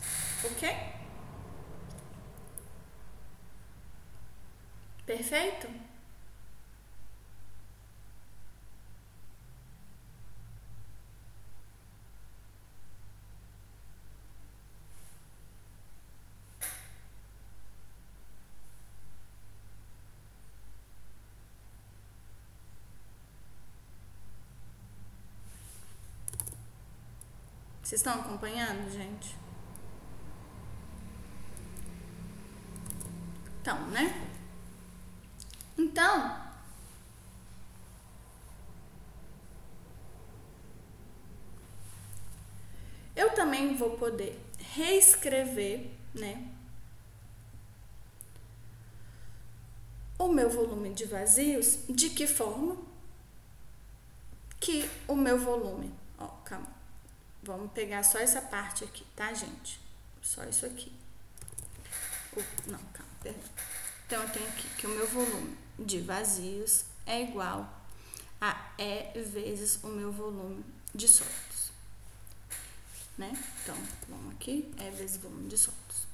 [0.46, 0.99] ok?
[5.10, 5.68] Perfeito?
[27.82, 29.36] Vocês estão acompanhando, gente?
[33.60, 34.39] Então, né?
[35.80, 36.38] Então,
[43.16, 46.52] eu também vou poder reescrever, né?
[50.18, 52.76] O meu volume de vazios, de que forma?
[54.60, 56.76] Que o meu volume, ó, calma,
[57.42, 59.80] vamos pegar só essa parte aqui, tá, gente?
[60.22, 60.92] Só isso aqui.
[62.68, 63.50] não, calma, perdão.
[64.06, 67.68] Então, eu tenho aqui que o meu volume de vazios é igual
[68.40, 70.64] a E vezes o meu volume
[70.94, 71.72] de sólidos.
[73.18, 73.32] Né?
[73.62, 73.76] Então,
[74.08, 76.08] vamos aqui, E vezes volume de sólidos.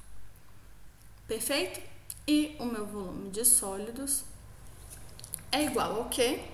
[1.28, 1.80] Perfeito?
[2.26, 4.24] E o meu volume de sólidos
[5.52, 6.44] é igual ao quê?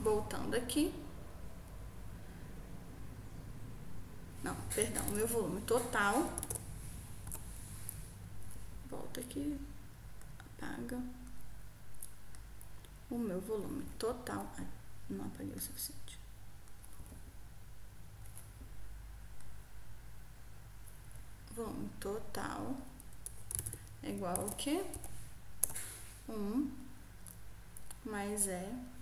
[0.00, 0.92] Voltando aqui.
[4.42, 6.32] Não, perdão, o meu volume total.
[8.88, 9.58] Volta aqui,
[10.38, 11.15] apaga
[13.10, 14.46] o meu volume total.
[15.08, 16.18] Não apaguei o suficiente.
[21.54, 22.76] Volume total
[24.02, 24.84] é igual ao que?
[26.28, 26.70] 1
[28.04, 28.96] mais E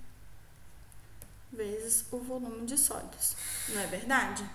[1.53, 3.37] vezes o volume de sólidos.
[3.69, 4.49] Não é verdade?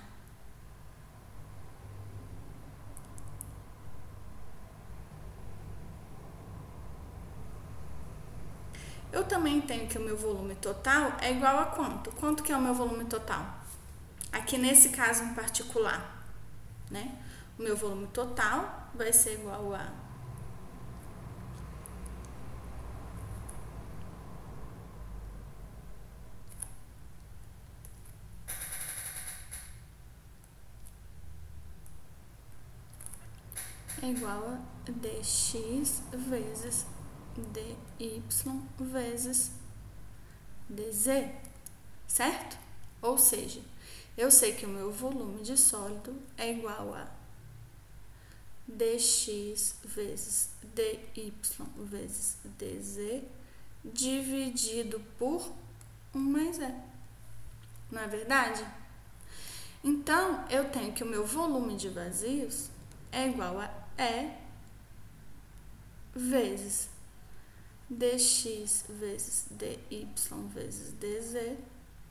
[9.12, 12.12] Eu também tenho que o meu volume total é igual a quanto?
[12.12, 13.44] Quanto que é o meu volume total?
[14.32, 16.24] Aqui nesse caso em particular,
[16.92, 17.18] né?
[17.58, 19.88] O meu volume total vai ser igual a
[34.02, 36.86] é igual a dx vezes
[37.40, 38.24] dy
[38.80, 39.52] vezes
[40.70, 41.32] dz,
[42.08, 42.58] certo?
[43.02, 43.62] Ou seja,
[44.18, 47.08] eu sei que o meu volume de sólido é igual a
[48.68, 51.34] dx vezes dy
[51.78, 53.24] vezes dz
[53.84, 55.52] dividido por
[56.14, 56.76] 1 mais E.
[57.92, 58.66] Não é verdade?
[59.84, 62.70] Então, eu tenho que o meu volume de vazios
[63.12, 64.38] é igual a E
[66.14, 66.90] vezes
[67.90, 70.08] dx vezes dy
[70.54, 71.58] vezes dz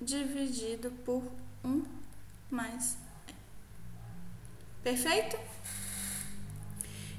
[0.01, 1.23] dividido por
[1.65, 1.85] 1
[2.51, 2.97] mais
[3.29, 3.35] E.
[4.83, 5.39] Perfeito?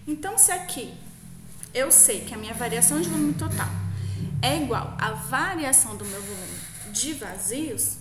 [0.07, 0.93] Então, se aqui
[1.73, 3.69] eu sei que a minha variação de volume total
[4.41, 6.59] é igual à variação do meu volume
[6.91, 7.97] de vazios,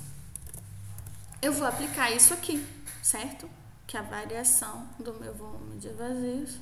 [1.43, 2.65] eu vou aplicar isso aqui,
[3.03, 3.49] certo?
[3.87, 6.59] Que a variação do meu volume de vazios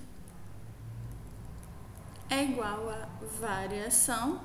[2.28, 3.08] é igual a
[3.40, 4.40] variação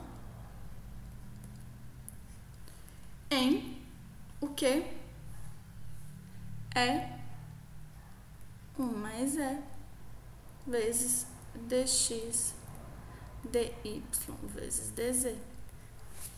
[3.29, 3.81] em
[4.39, 4.85] o que
[6.75, 7.19] é
[8.77, 9.57] 1 mais E
[10.67, 11.25] vezes
[11.55, 12.53] dx
[13.43, 13.73] dy
[14.43, 15.35] vezes dz.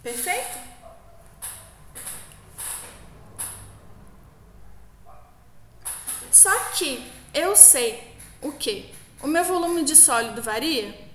[0.01, 0.59] Perfeito?
[6.31, 8.93] Só que eu sei o que?
[9.21, 11.12] O meu volume de sólido varia?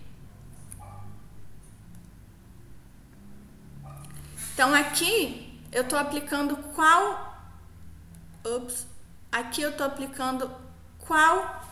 [4.59, 7.33] Então aqui eu estou aplicando qual.
[8.45, 8.89] Ups.
[9.31, 10.51] Aqui eu estou aplicando
[10.99, 11.63] qual.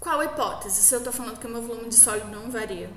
[0.00, 0.82] Qual hipótese?
[0.82, 2.90] Se eu estou falando que o meu volume de sólido não varia.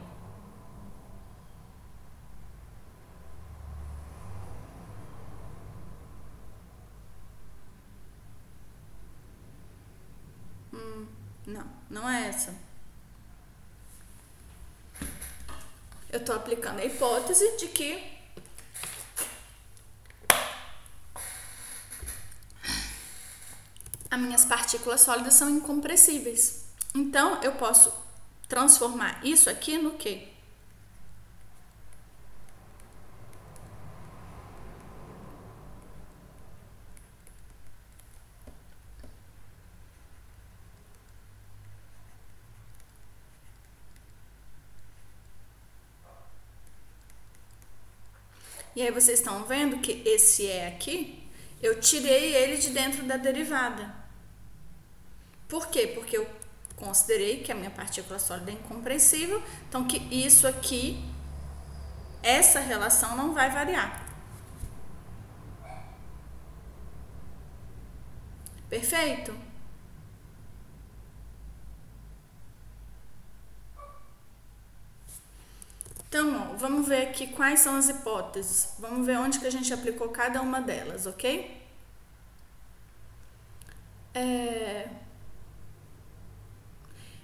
[11.46, 12.65] Não, não é essa.
[16.16, 18.02] Eu estou aplicando a hipótese de que
[24.10, 26.68] as minhas partículas sólidas são incompressíveis.
[26.96, 27.92] Então, eu posso
[28.48, 30.30] transformar isso aqui no quê?
[48.76, 51.24] E aí vocês estão vendo que esse é aqui,
[51.62, 53.96] eu tirei ele de dentro da derivada.
[55.48, 55.88] Por quê?
[55.88, 56.28] Porque eu
[56.76, 61.02] considerei que a minha partícula sólida é incompressível, então que isso aqui,
[62.22, 64.06] essa relação não vai variar.
[68.70, 69.34] Perfeito?
[76.08, 78.76] Então, vamos ver aqui quais são as hipóteses.
[78.80, 81.62] Vamos ver onde que a gente aplicou cada uma delas, ok?
[84.14, 84.90] É...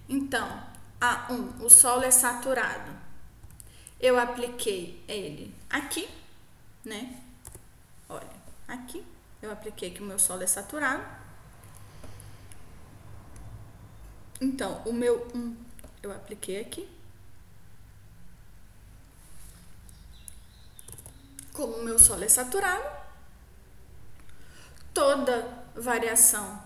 [0.10, 0.64] Então,
[1.00, 2.92] A1, o solo é saturado.
[4.00, 6.10] Eu apliquei ele aqui,
[6.84, 7.22] né?
[8.10, 8.28] Olha,
[8.68, 9.06] aqui
[9.42, 11.04] eu apliquei que o meu solo é saturado.
[14.42, 15.56] Então, o meu 1
[16.04, 16.90] eu apliquei aqui.
[21.62, 22.90] Como o meu solo é saturado,
[24.92, 26.60] toda variação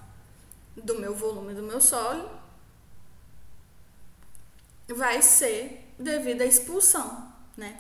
[0.73, 2.30] do meu volume do meu solo
[4.88, 7.77] vai ser devido à expulsão, né?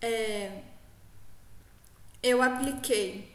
[0.00, 0.62] É,
[2.22, 3.34] eu apliquei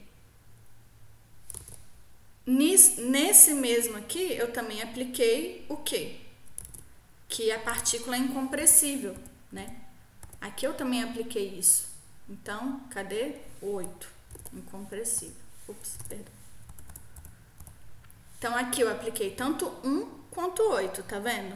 [2.46, 6.22] nesse mesmo aqui, eu também apliquei o quê?
[7.28, 9.16] Que a partícula é incompressível,
[9.52, 9.89] né?
[10.42, 11.90] Aqui eu também apliquei isso.
[12.28, 13.36] Então, cadê?
[13.62, 14.08] 8.
[14.54, 15.36] Incompressível.
[15.68, 16.34] Ups, perdão.
[18.38, 21.56] Então, aqui eu apliquei tanto 1 quanto 8, tá vendo?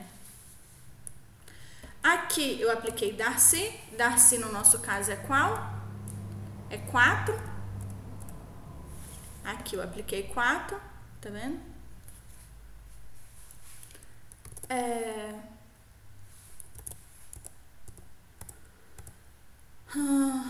[2.03, 3.79] Aqui eu apliquei Darcy.
[3.97, 5.71] Darcy no nosso caso é qual?
[6.69, 7.33] É 4.
[9.45, 10.79] Aqui eu apliquei 4,
[11.21, 11.61] tá vendo?
[14.67, 15.52] É...
[19.95, 20.43] O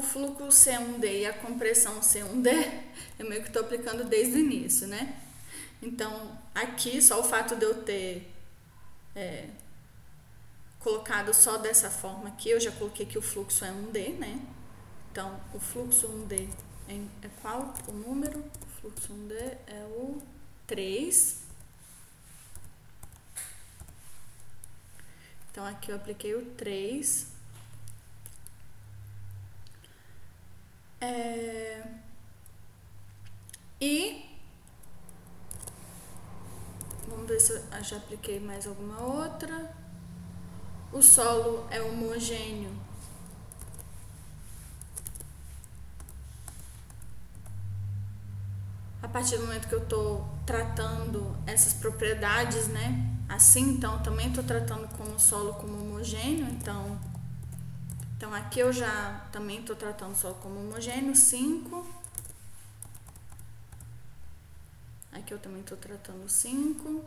[0.00, 2.50] fluxo C1D e a compressão C1D,
[3.18, 5.20] eu meio que estou aplicando desde o início, né?
[5.82, 8.32] Então, aqui, só o fato de eu ter
[9.16, 9.48] é,
[10.78, 14.40] colocado só dessa forma aqui, eu já coloquei que o fluxo é 1D, né?
[15.10, 16.48] Então, o fluxo 1D
[16.88, 18.44] é, é qual o número?
[18.82, 20.20] fluxo 1D é o
[20.66, 21.42] 3.
[25.50, 27.28] Então, aqui eu apliquei o 3.
[31.00, 31.84] É...
[33.80, 34.24] E
[37.08, 39.76] vamos ver se eu já apliquei mais alguma outra.
[40.92, 42.91] O solo é homogêneo.
[49.02, 53.10] A partir do momento que eu estou tratando essas propriedades, né?
[53.28, 56.98] Assim, então, também estou tratando como solo como homogêneo, então,
[58.16, 61.86] então aqui eu já também estou tratando solo como homogêneo, 5.
[65.12, 67.04] Aqui eu também estou tratando 5.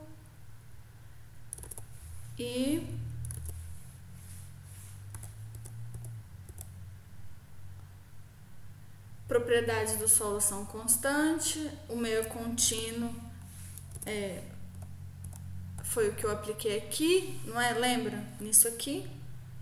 [2.38, 3.00] E
[9.28, 13.14] propriedades do solo são constantes, o meio contínuo
[14.06, 14.44] é,
[15.84, 17.74] foi o que eu apliquei aqui, não é?
[17.74, 18.24] Lembra?
[18.40, 19.10] Nisso aqui,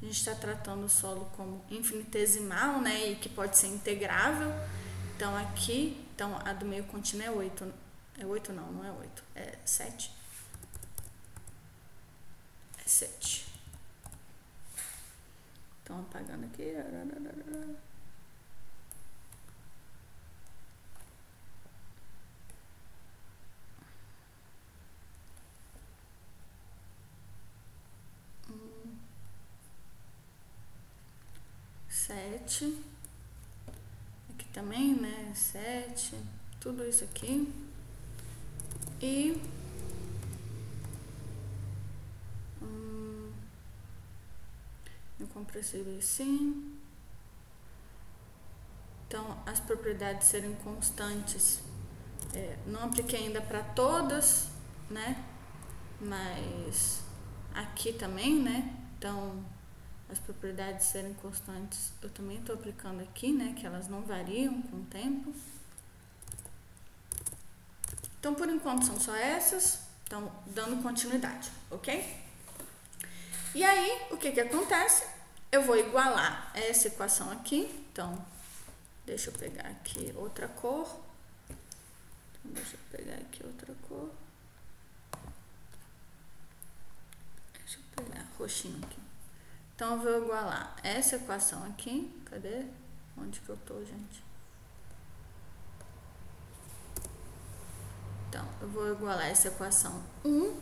[0.01, 3.11] a gente está tratando o solo como infinitesimal, né?
[3.11, 4.51] E que pode ser integrável.
[5.15, 7.73] Então, aqui, então a do meio contínuo é 8.
[8.19, 10.11] É 8 não, não é 8, é 7.
[12.83, 13.45] É 7.
[15.83, 16.73] Então, apagando aqui.
[32.05, 32.77] Sete.
[34.29, 35.31] Aqui também, né?
[35.33, 36.15] Sete.
[36.59, 37.51] Tudo isso aqui.
[39.01, 39.41] E
[42.61, 43.31] hum,
[45.19, 46.77] incompressível sim.
[49.07, 51.61] Então, as propriedades serem constantes.
[52.33, 54.49] É, não apliquei ainda para todas,
[54.89, 55.23] né?
[56.01, 57.01] Mas
[57.53, 58.75] aqui também, né?
[58.97, 59.45] Então,
[60.13, 63.53] as propriedades serem constantes, eu também estou aplicando aqui, né?
[63.57, 65.33] Que elas não variam com o tempo.
[68.19, 69.79] Então, por enquanto, são só essas.
[70.05, 72.23] Então, dando continuidade, ok?
[73.55, 75.05] E aí, o que que acontece?
[75.51, 77.85] Eu vou igualar essa equação aqui.
[77.91, 78.23] Então,
[79.05, 80.87] deixa eu pegar aqui outra cor.
[81.49, 84.09] Então, deixa eu pegar aqui outra cor.
[87.53, 89.02] Deixa eu pegar roxinho aqui.
[89.83, 92.09] Então, eu vou igualar essa equação aqui.
[92.23, 92.63] Cadê?
[93.17, 94.23] Onde que eu tô, gente?
[98.29, 100.57] Então, eu vou igualar essa equação 1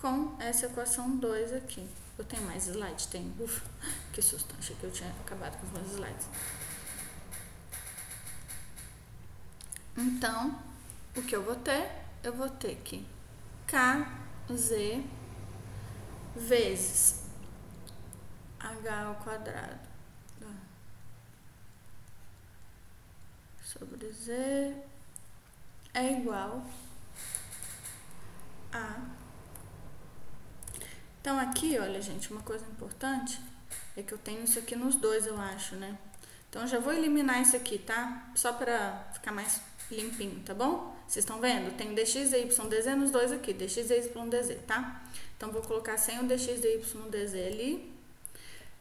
[0.00, 1.88] com essa equação 2 aqui.
[2.18, 3.06] Eu tenho mais slides?
[3.06, 3.32] Tem.
[3.38, 3.64] Ufa,
[4.12, 4.56] que susto.
[4.58, 6.26] Achei que eu tinha acabado com os meus slides.
[9.96, 10.60] Então,
[11.16, 11.92] o que eu vou ter?
[12.24, 13.06] Eu vou ter que
[13.68, 15.00] KZ
[16.34, 17.15] vezes
[18.66, 19.96] h ao quadrado
[23.78, 24.74] sobre z
[25.92, 26.64] é igual
[28.72, 29.00] a.
[31.20, 33.40] Então aqui, olha gente, uma coisa importante
[33.96, 35.98] é que eu tenho isso aqui nos dois, eu acho, né?
[36.48, 38.30] Então já vou eliminar isso aqui, tá?
[38.34, 39.60] Só para ficar mais
[39.90, 40.96] limpinho, tá bom?
[41.06, 41.76] Vocês estão vendo?
[41.76, 45.02] Tem dx e dz nos dois aqui, dx e dz, tá?
[45.36, 47.95] Então vou colocar sem o dx e dz ali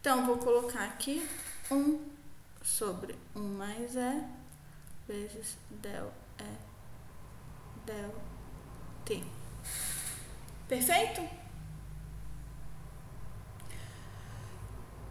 [0.06, 1.28] então, vou colocar aqui
[1.72, 2.00] 1
[2.62, 4.24] sobre 1 mais E
[5.08, 8.14] vezes del E del
[9.04, 9.24] T.
[10.68, 11.28] Perfeito?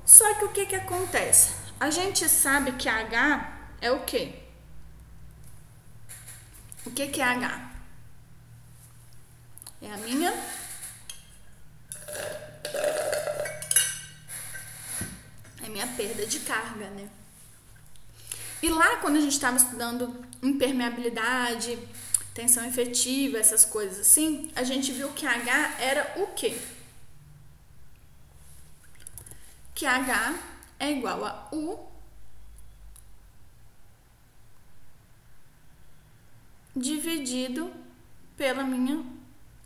[0.06, 1.56] Só que o que que acontece?
[1.80, 4.44] A gente sabe que H é o quê?
[6.86, 7.72] O que que é H?
[9.82, 10.32] É a minha
[15.74, 17.10] minha perda de carga, né?
[18.62, 21.76] E lá, quando a gente estava estudando impermeabilidade,
[22.32, 26.56] tensão efetiva, essas coisas assim, a gente viu que H era o quê?
[29.74, 30.38] Que H
[30.78, 31.88] é igual a U
[36.76, 37.72] dividido
[38.36, 39.04] pela minha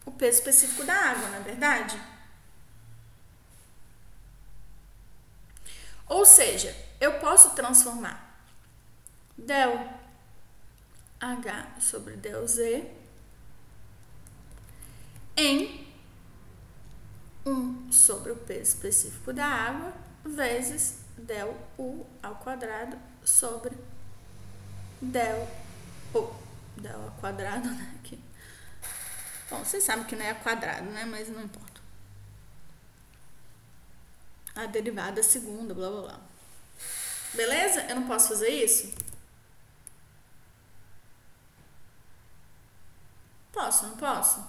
[0.06, 2.00] o peso específico da água, na é verdade?
[6.08, 8.42] Ou seja, eu posso transformar
[9.36, 9.88] del
[11.20, 12.90] H sobre del Z
[15.36, 15.86] em
[17.46, 19.92] 1 sobre o peso específico da água
[20.24, 23.76] vezes del U ao quadrado sobre
[25.00, 25.48] del
[26.14, 26.28] U.
[26.76, 27.94] del ao quadrado, né?
[27.98, 28.18] Aqui.
[29.50, 31.04] Bom, vocês sabem que não é quadrado, né?
[31.04, 31.67] Mas não importa.
[34.58, 36.20] A derivada segunda, blá blá blá.
[37.32, 37.82] Beleza?
[37.82, 38.92] Eu não posso fazer isso?
[43.52, 44.44] Posso, não posso?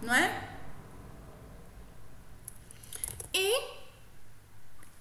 [0.00, 0.48] Não é?
[3.34, 3.78] E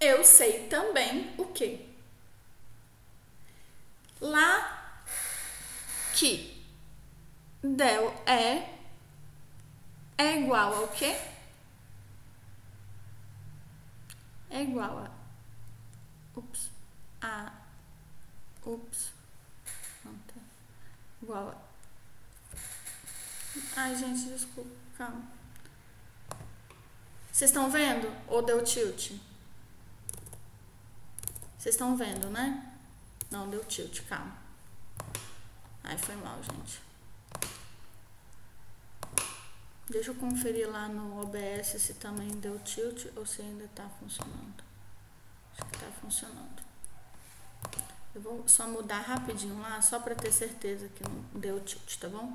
[0.02, 1.88] eu sei também o que?
[4.20, 5.00] Lá
[6.14, 6.62] que
[7.64, 8.76] del é
[10.18, 11.37] é igual ao quê?
[14.50, 15.12] É igual a
[16.36, 16.70] ups
[17.22, 17.52] a
[18.66, 19.12] ups
[20.04, 20.42] tá.
[21.22, 21.68] igual a
[23.76, 25.24] Ai, gente, desculpa, calma.
[27.32, 28.12] Vocês estão vendo?
[28.28, 29.12] Ou deu tilt?
[31.58, 32.76] Vocês estão vendo, né?
[33.32, 34.38] Não, deu tilt, calma.
[35.84, 36.87] Ai, foi mal, gente.
[39.90, 44.64] Deixa eu conferir lá no OBS se também deu tilt ou se ainda tá funcionando.
[45.54, 46.62] Acho que tá funcionando.
[48.14, 52.10] Eu vou só mudar rapidinho lá, só para ter certeza que não deu tilt, tá
[52.10, 52.34] bom?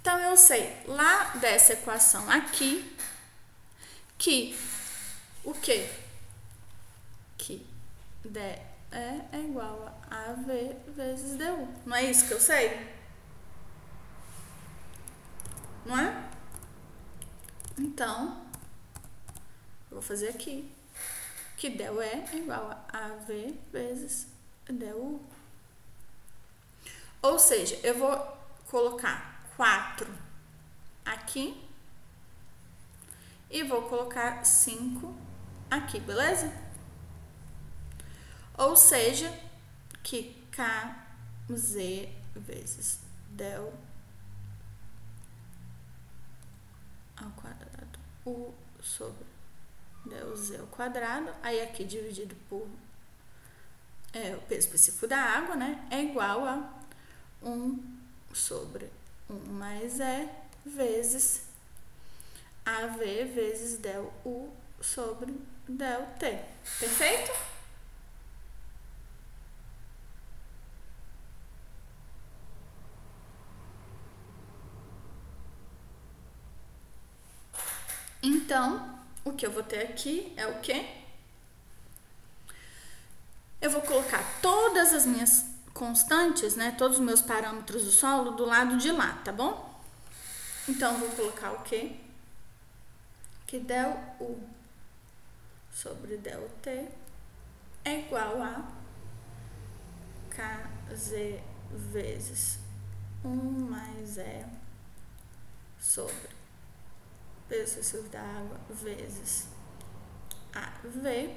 [0.00, 2.96] Então, eu sei lá dessa equação aqui
[4.16, 4.56] que
[5.44, 5.88] o que?
[7.36, 7.66] Que
[8.24, 8.38] D
[8.92, 10.46] é, é igual a AV
[10.94, 11.68] vezes DU.
[11.84, 13.01] Não é isso que eu sei?
[15.84, 16.30] Não é?
[17.78, 18.44] Então,
[19.90, 20.70] vou fazer aqui.
[21.56, 24.26] Que del é igual a AV vezes
[24.66, 25.20] DU.
[27.22, 28.16] Ou seja, eu vou
[28.68, 30.12] colocar 4
[31.04, 31.62] aqui
[33.50, 35.14] e vou colocar 5
[35.70, 36.52] aqui, beleza?
[38.58, 39.32] Ou seja,
[40.02, 41.76] que KZ
[42.34, 43.00] vezes
[43.30, 43.72] del
[47.16, 47.30] ao
[48.26, 49.26] U sobre
[50.04, 52.66] del Z ao quadrado, aí aqui dividido por
[54.12, 55.86] é, o peso específico da água, né?
[55.90, 56.82] É igual a
[57.42, 57.98] 1
[58.32, 58.90] sobre
[59.30, 60.28] 1 mais E
[60.64, 61.42] vezes
[62.64, 62.98] AV
[63.34, 64.48] vezes del U
[64.80, 65.34] sobre
[65.68, 66.44] del T.
[66.78, 67.51] Perfeito?
[78.22, 80.86] Então, o que eu vou ter aqui é o quê?
[83.60, 85.44] Eu vou colocar todas as minhas
[85.74, 86.74] constantes, né?
[86.78, 89.80] Todos os meus parâmetros do solo do lado de lá, tá bom?
[90.68, 91.96] Então, vou colocar o quê?
[93.46, 94.40] Que del U
[95.72, 96.88] sobre del T
[97.84, 98.62] é igual a
[100.30, 101.40] KZ
[101.70, 102.58] vezes
[103.24, 103.28] 1
[103.68, 104.44] mais E
[105.80, 106.41] sobre
[107.52, 109.46] peso excessivo da água vezes
[110.54, 111.36] AV,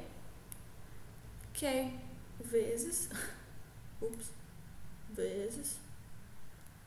[1.61, 1.91] é
[2.39, 3.09] vezes,
[4.01, 4.31] ups,
[5.09, 5.75] vezes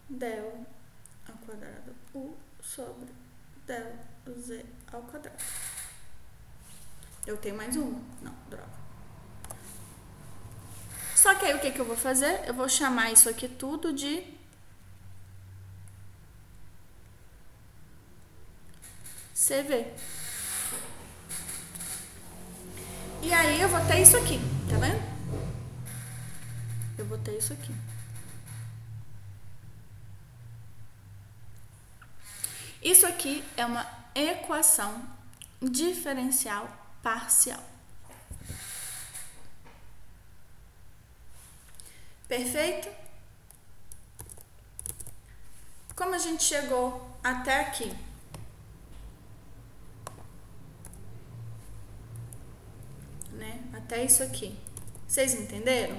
[0.08, 0.66] del
[1.28, 3.08] ao quadrado U sobre
[3.66, 5.44] del Z ao quadrado.
[7.26, 8.00] Eu tenho mais uma?
[8.22, 8.78] Não, droga.
[11.14, 12.48] Só que aí o que, que eu vou fazer?
[12.48, 14.37] Eu vou chamar isso aqui tudo de
[19.38, 19.86] CV.
[23.22, 25.00] E aí eu vou ter isso aqui, tá vendo?
[26.98, 27.72] Eu vou ter isso aqui.
[32.82, 35.08] Isso aqui é uma equação
[35.62, 36.68] diferencial
[37.00, 37.62] parcial.
[42.26, 42.88] Perfeito?
[45.94, 48.08] Como a gente chegou até aqui?
[53.38, 53.60] né?
[53.88, 54.54] Até isso aqui.
[55.06, 55.96] Vocês entenderam?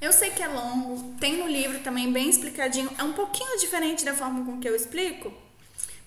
[0.00, 2.90] Eu sei que é longo, tem no livro também bem explicadinho.
[2.98, 5.32] É um pouquinho diferente da forma com que eu explico,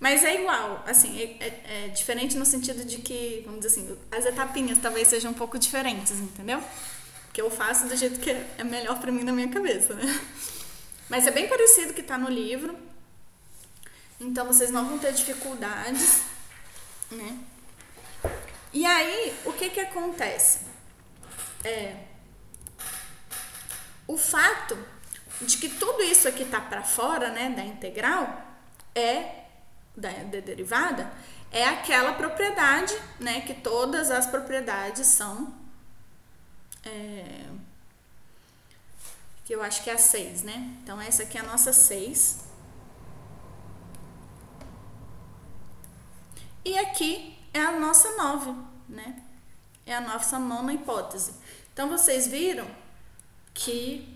[0.03, 3.97] mas é igual, assim, é, é, é, diferente no sentido de que, vamos dizer assim,
[4.11, 6.61] as etapinhas talvez sejam um pouco diferentes, entendeu?
[7.25, 10.03] Porque eu faço do jeito que é melhor para mim na minha cabeça, né?
[11.07, 12.75] Mas é bem parecido que tá no livro.
[14.19, 16.23] Então vocês não vão ter dificuldades,
[17.09, 17.39] né?
[18.73, 20.73] E aí, o que que acontece?
[21.63, 21.95] é,
[24.07, 24.77] o fato
[25.41, 28.41] de que tudo isso aqui tá para fora, né, da integral,
[28.93, 29.42] é
[29.95, 31.11] da, da derivada,
[31.51, 35.53] é aquela propriedade, né, que todas as propriedades são
[36.83, 37.45] é,
[39.45, 40.77] que eu acho que é a 6, né?
[40.81, 42.45] Então essa aqui é a nossa 6.
[46.65, 48.53] E aqui é a nossa 9,
[48.87, 49.21] né?
[49.85, 51.33] É a nossa nona hipótese.
[51.73, 52.67] Então vocês viram
[53.53, 54.12] que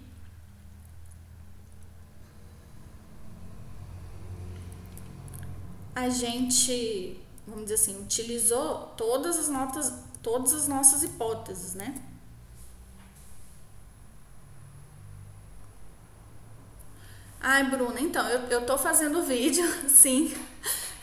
[5.98, 9.91] a gente, vamos dizer assim, utilizou todas as notas,
[10.22, 11.99] todas as nossas hipóteses, né?
[17.41, 20.32] Ai, Bruna, então, eu, eu tô fazendo vídeo, sim.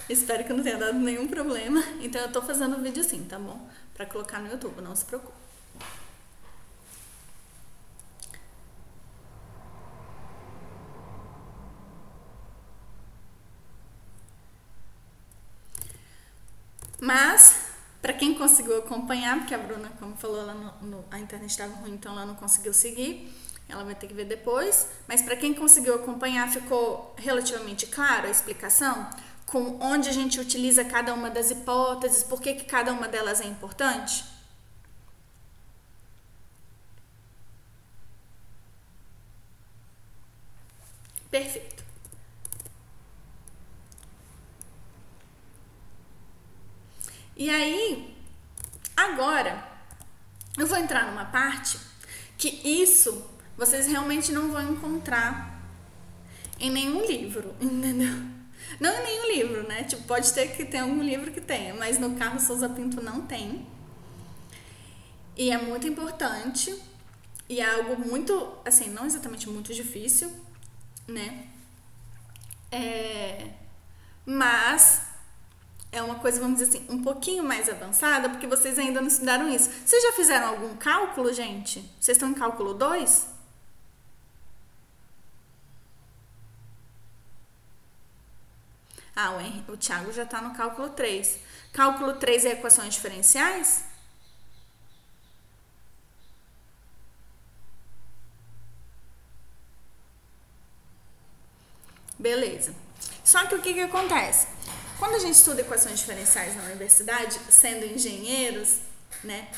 [0.09, 1.83] Espero que não tenha dado nenhum problema.
[2.01, 3.69] Então, eu tô fazendo vídeo sim, tá bom?
[3.95, 5.44] Pra colocar no YouTube, não se preocupe.
[17.05, 17.67] Mas,
[18.01, 21.93] para quem conseguiu acompanhar, porque a Bruna, como falou, no, no, a internet estava ruim,
[21.93, 23.31] então ela não conseguiu seguir.
[23.69, 24.89] Ela vai ter que ver depois.
[25.07, 29.07] Mas para quem conseguiu acompanhar, ficou relativamente claro a explicação
[29.45, 33.43] com onde a gente utiliza cada uma das hipóteses, por que, que cada uma delas
[33.43, 34.25] é importante?
[41.31, 41.84] Perfeito.
[47.37, 48.17] E aí,
[48.97, 49.67] agora,
[50.57, 51.79] eu vou entrar numa parte
[52.39, 55.61] que isso vocês realmente não vão encontrar
[56.61, 58.15] em nenhum livro, entendeu?
[58.81, 59.85] Não em nenhum livro, né?
[59.85, 63.23] Tipo, pode ter que ter algum livro que tenha, mas no Carlos Souza Pinto não
[63.27, 63.67] tem.
[65.37, 66.75] E é muito importante
[67.49, 70.33] e é algo muito, assim, não exatamente muito difícil,
[71.07, 71.49] né?
[72.71, 73.51] É,
[74.25, 75.14] mas
[75.95, 79.49] é uma coisa, vamos dizer assim, um pouquinho mais avançada, porque vocês ainda não estudaram
[79.49, 79.71] isso.
[79.85, 81.81] Vocês já fizeram algum cálculo, gente?
[82.01, 83.29] Vocês estão em cálculo 2?
[89.17, 91.39] Ah, o, Henry, o Thiago já está no cálculo 3.
[91.73, 93.85] Cálculo 3 é equações diferenciais?
[102.19, 102.75] Beleza.
[103.23, 104.49] Só que o que, que acontece?
[104.99, 108.79] Quando a gente estuda equações diferenciais na universidade, sendo engenheiros,
[109.23, 109.49] né?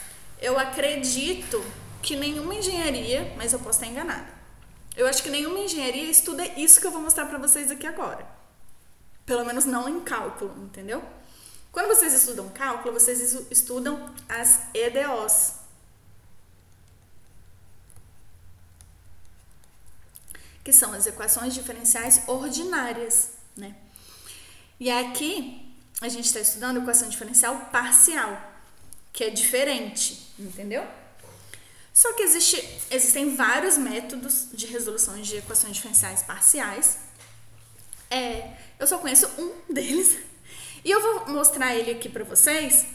[0.40, 1.64] Eu acredito
[2.02, 4.28] que nenhuma engenharia, mas eu posso estar enganada.
[4.96, 8.26] Eu acho que nenhuma engenharia estuda isso que eu vou mostrar para vocês aqui agora.
[9.26, 11.02] Pelo menos não em cálculo, entendeu?
[11.70, 15.54] Quando vocês estudam cálculo, vocês estudam as EDOs.
[20.64, 23.35] Que são as equações diferenciais ordinárias?
[24.78, 28.40] E aqui a gente está estudando equação diferencial parcial,
[29.12, 30.86] que é diferente, entendeu?
[31.92, 36.98] Só que existe, existem vários métodos de resolução de equações diferenciais parciais.
[38.10, 40.18] É, eu só conheço um deles.
[40.84, 42.86] E eu vou mostrar ele aqui para vocês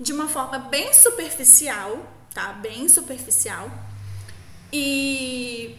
[0.00, 2.02] de uma forma bem superficial,
[2.32, 2.54] tá?
[2.54, 3.70] Bem superficial.
[4.72, 5.78] E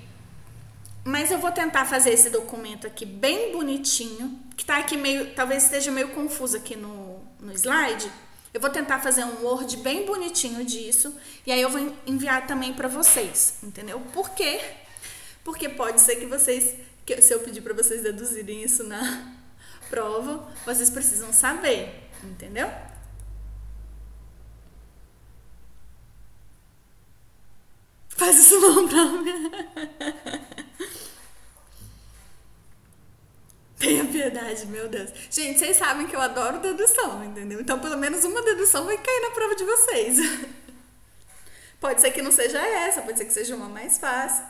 [1.04, 5.64] mas eu vou tentar fazer esse documento aqui bem bonitinho, que tá aqui meio, talvez
[5.64, 8.11] esteja meio confuso aqui no, no slide.
[8.53, 11.15] Eu vou tentar fazer um Word bem bonitinho disso
[11.45, 13.99] e aí eu vou enviar também para vocês, entendeu?
[14.14, 14.60] Por quê?
[15.44, 16.76] Porque pode ser que vocês,
[17.06, 19.34] que se eu pedir para vocês deduzirem isso na
[19.90, 22.69] prova, vocês precisam saber, entendeu?
[28.10, 29.52] Faz isso não pra mim.
[33.82, 35.10] Tenha piedade, meu Deus.
[35.32, 37.60] Gente, vocês sabem que eu adoro dedução, entendeu?
[37.60, 40.18] Então, pelo menos uma dedução vai cair na prova de vocês.
[41.82, 44.45] Pode ser que não seja essa, pode ser que seja uma mais fácil.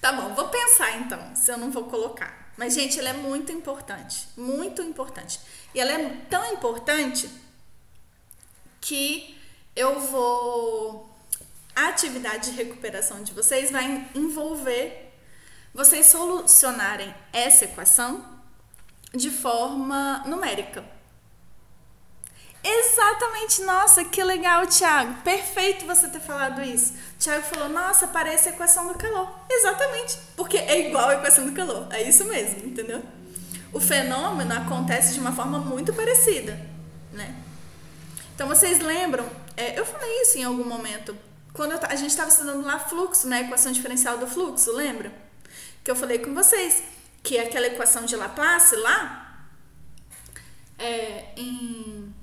[0.00, 2.50] Tá bom, vou pensar então, se eu não vou colocar.
[2.56, 4.26] Mas, gente, ela é muito importante.
[4.38, 5.38] Muito importante.
[5.74, 7.28] E ela é tão importante
[8.80, 9.38] que
[9.76, 11.14] eu vou.
[11.74, 15.12] A atividade de recuperação de vocês vai envolver
[15.74, 18.35] vocês solucionarem essa equação
[19.16, 20.84] de forma numérica.
[22.62, 25.22] Exatamente, nossa, que legal, Thiago.
[25.22, 26.94] Perfeito você ter falado isso.
[26.94, 29.28] O Thiago falou, nossa, parece a equação do calor.
[29.48, 31.86] Exatamente, porque é igual a equação do calor.
[31.92, 33.02] É isso mesmo, entendeu?
[33.72, 36.58] O fenômeno acontece de uma forma muito parecida,
[37.12, 37.36] né?
[38.34, 39.28] Então vocês lembram?
[39.56, 41.16] É, eu falei isso em algum momento
[41.56, 45.10] quando eu, a gente estava estudando lá fluxo, né, equação diferencial do fluxo, lembra?
[45.82, 46.82] Que eu falei com vocês
[47.26, 49.48] que aquela equação de Laplace lá
[50.78, 52.14] é, em,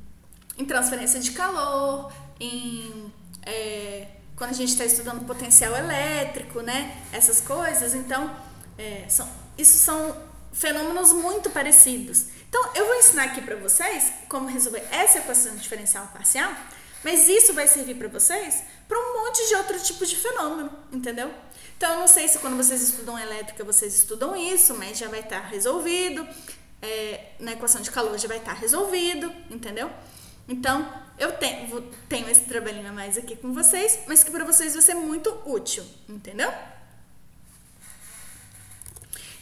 [0.58, 2.10] em transferência de calor,
[2.40, 3.12] em
[3.46, 4.08] é,
[4.38, 8.34] quando a gente está estudando potencial elétrico, né, essas coisas, então
[8.78, 10.16] é, são, isso são
[10.54, 12.28] fenômenos muito parecidos.
[12.48, 16.50] Então eu vou ensinar aqui para vocês como resolver essa equação diferencial parcial
[17.04, 18.64] mas isso vai servir para vocês
[18.94, 21.34] para um monte de outro tipo de fenômeno, entendeu?
[21.76, 25.22] Então, eu não sei se quando vocês estudam elétrica vocês estudam isso, mas já vai
[25.22, 26.28] estar tá resolvido.
[26.80, 29.90] É, na equação de calor já vai estar tá resolvido, entendeu?
[30.48, 30.88] Então,
[31.18, 34.82] eu tenho, tenho esse trabalhinho a mais aqui com vocês, mas que para vocês vai
[34.84, 36.54] ser muito útil, entendeu?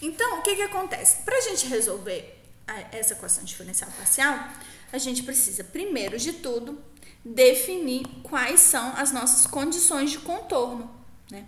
[0.01, 1.23] Então, o que, que acontece?
[1.23, 4.47] Para a gente resolver a, essa equação diferencial parcial,
[4.93, 6.81] a gente precisa, primeiro de tudo,
[7.23, 10.89] definir quais são as nossas condições de contorno,
[11.29, 11.45] né?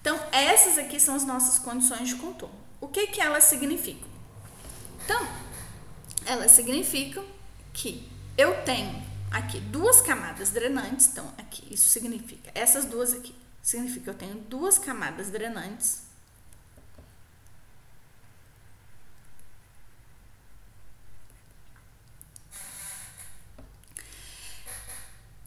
[0.00, 2.54] Então, essas aqui são as nossas condições de contorno.
[2.80, 4.08] O que que elas significam?
[5.04, 5.28] Então,
[6.26, 7.24] elas significam
[7.72, 14.04] que eu tenho aqui duas camadas drenantes, então aqui isso significa, essas duas aqui, significa
[14.04, 16.01] que eu tenho duas camadas drenantes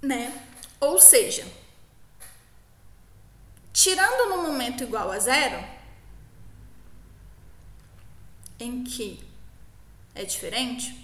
[0.05, 0.47] né?
[0.79, 1.45] Ou seja,
[3.73, 5.65] tirando no momento igual a zero,
[8.59, 9.27] em que
[10.13, 11.03] é diferente,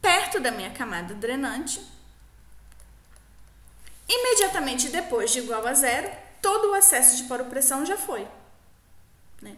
[0.00, 1.80] perto da minha camada drenante,
[4.08, 8.26] imediatamente depois de igual a zero, todo o excesso de poropressão já foi.
[9.40, 9.56] Né?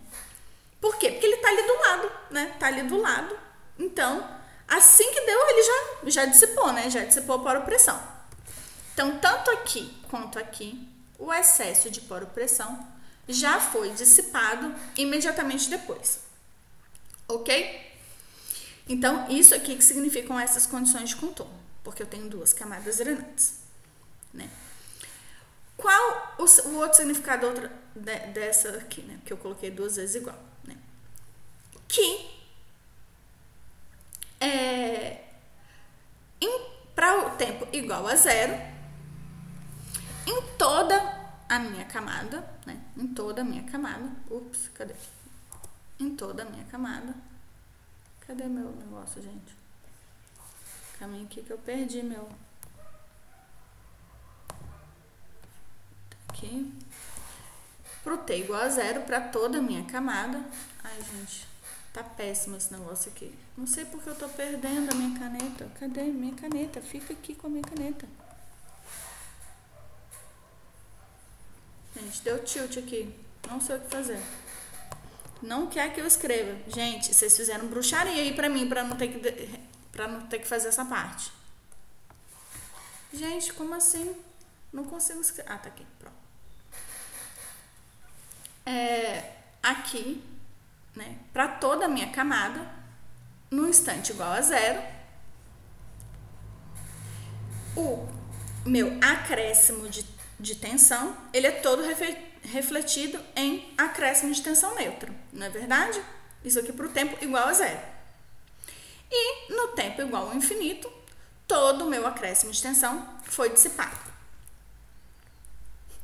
[0.81, 1.11] Por quê?
[1.13, 2.51] Porque ele está ali do lado, né?
[2.55, 3.39] Está ali do lado.
[3.79, 6.91] Então, Assim que deu, ele já, já dissipou, né?
[6.91, 8.01] Já dissipou a poropressão.
[8.93, 10.89] Então, tanto aqui quanto aqui,
[11.19, 12.87] o excesso de poropressão
[13.29, 16.21] já foi dissipado imediatamente depois.
[17.27, 17.93] Ok?
[18.89, 23.55] Então, isso aqui que significam essas condições de contorno, porque eu tenho duas camadas drenantes,
[24.33, 24.49] né?
[25.77, 29.19] Qual o, o outro significado outra, de, dessa aqui, né?
[29.25, 30.77] Que eu coloquei duas vezes igual, né?
[31.89, 32.44] Que
[34.45, 35.25] é,
[36.95, 38.55] para o tempo igual a zero,
[40.27, 40.97] em toda
[41.49, 42.81] a minha camada, né?
[42.97, 44.11] Em toda a minha camada.
[44.31, 44.95] Ups, cadê?
[45.99, 47.15] Em toda a minha camada.
[48.27, 49.55] Cadê meu negócio, gente?
[50.99, 52.29] Caminho aqui que eu perdi meu.
[56.29, 56.73] Aqui.
[58.03, 60.43] Pro T igual a zero, para toda a minha camada.
[60.83, 61.47] Ai, gente.
[61.93, 63.44] Tá péssimo esse negócio aqui.
[63.57, 65.71] Não sei porque eu tô perdendo a minha caneta.
[65.79, 66.81] Cadê minha caneta?
[66.81, 68.07] Fica aqui com a minha caneta.
[71.97, 73.15] Gente, deu tilt aqui.
[73.49, 74.21] Não sei o que fazer.
[75.41, 76.59] Não quer que eu escreva.
[76.69, 79.61] Gente, vocês fizeram bruxaria aí pra mim, pra não ter que,
[79.93, 81.31] pra não ter que fazer essa parte.
[83.13, 84.17] Gente, como assim?
[84.73, 85.53] Não consigo escrever.
[85.53, 85.87] Ah, tá aqui.
[85.99, 86.17] Pronto.
[88.67, 90.25] É, aqui
[90.97, 92.69] né, para toda a minha camada,
[93.55, 94.83] no instante igual a zero,
[97.77, 98.07] o
[98.67, 100.05] meu acréscimo de,
[100.39, 101.83] de tensão, ele é todo
[102.43, 106.03] refletido em acréscimo de tensão neutra, não é verdade?
[106.45, 107.81] Isso aqui para o tempo igual a zero.
[109.11, 110.91] E no tempo igual ao infinito,
[111.47, 113.97] todo o meu acréscimo de tensão foi dissipado.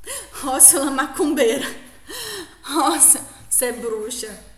[0.40, 1.66] Rósula macumbeira.
[2.68, 4.49] Nossa, você é bruxa.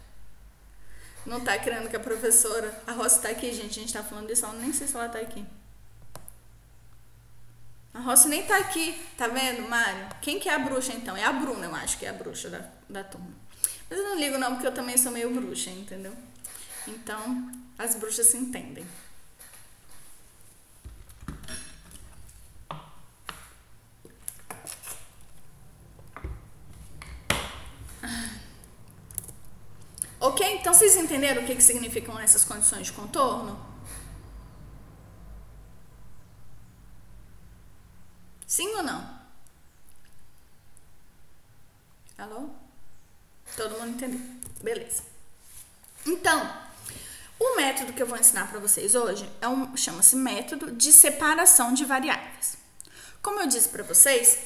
[1.24, 2.82] Não tá querendo que a professora.
[2.86, 3.78] A Rosa tá aqui, gente.
[3.78, 5.44] A gente tá falando disso, eu nem sei se ela tá aqui.
[7.94, 10.08] A Rosa nem tá aqui, tá vendo, Mário?
[10.22, 11.16] Quem que é a bruxa então?
[11.16, 13.30] É a Bruna, eu acho que é a bruxa da, da turma.
[13.88, 16.14] Mas eu não ligo não, porque eu também sou meio bruxa, entendeu?
[16.88, 18.86] Então, as bruxas se entendem.
[30.22, 30.40] Ok?
[30.54, 33.60] Então vocês entenderam o que, que significam essas condições de contorno?
[38.46, 39.20] Sim ou não?
[42.16, 42.50] Alô?
[43.56, 44.20] Todo mundo entendeu?
[44.62, 45.02] Beleza.
[46.06, 46.56] Então,
[47.40, 51.74] o método que eu vou ensinar para vocês hoje é um chama-se método de separação
[51.74, 52.56] de variáveis.
[53.20, 54.38] Como eu disse para vocês,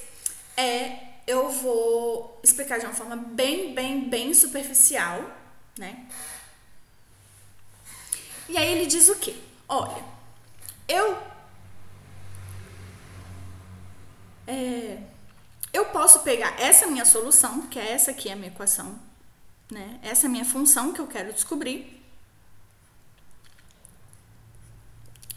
[0.57, 5.36] é eu vou explicar de uma forma bem, bem, bem superficial
[5.78, 6.07] né?
[8.48, 9.36] E aí ele diz o quê?
[9.69, 10.05] Olha,
[10.89, 11.19] eu
[14.47, 15.03] é,
[15.73, 18.98] eu posso pegar essa minha solução, que é essa aqui a minha equação,
[19.70, 19.98] né?
[20.03, 22.03] Essa é a minha função que eu quero descobrir.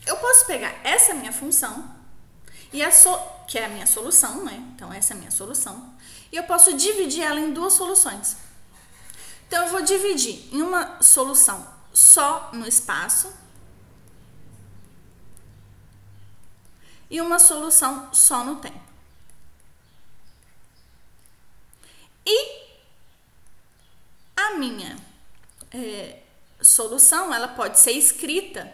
[0.05, 1.95] Eu posso pegar essa minha função
[2.71, 3.17] e a so,
[3.47, 4.63] que é a minha solução, né?
[4.75, 5.93] Então essa é a minha solução.
[6.31, 8.37] E eu posso dividir ela em duas soluções.
[9.49, 13.33] Então eu vou dividir em uma solução só no espaço
[17.09, 18.79] e uma solução só no tempo.
[22.23, 22.69] E
[24.37, 24.95] a minha
[25.71, 26.21] é,
[26.61, 28.71] solução ela pode ser escrita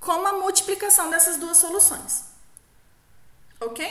[0.00, 2.24] como a multiplicação dessas duas soluções.
[3.60, 3.88] Ok?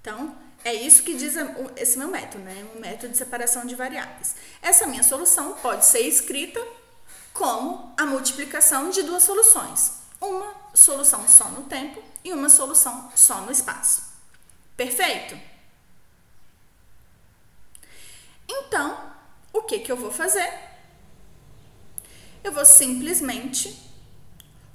[0.00, 1.34] Então, é isso que diz
[1.76, 2.66] esse meu método, né?
[2.74, 4.34] O método de separação de variáveis.
[4.60, 6.60] Essa minha solução pode ser escrita
[7.32, 9.92] como a multiplicação de duas soluções.
[10.20, 14.02] Uma solução só no tempo e uma solução só no espaço.
[14.76, 15.38] Perfeito?
[18.48, 19.12] Então,
[19.52, 20.52] o que, que eu vou fazer?
[22.42, 23.80] Eu vou simplesmente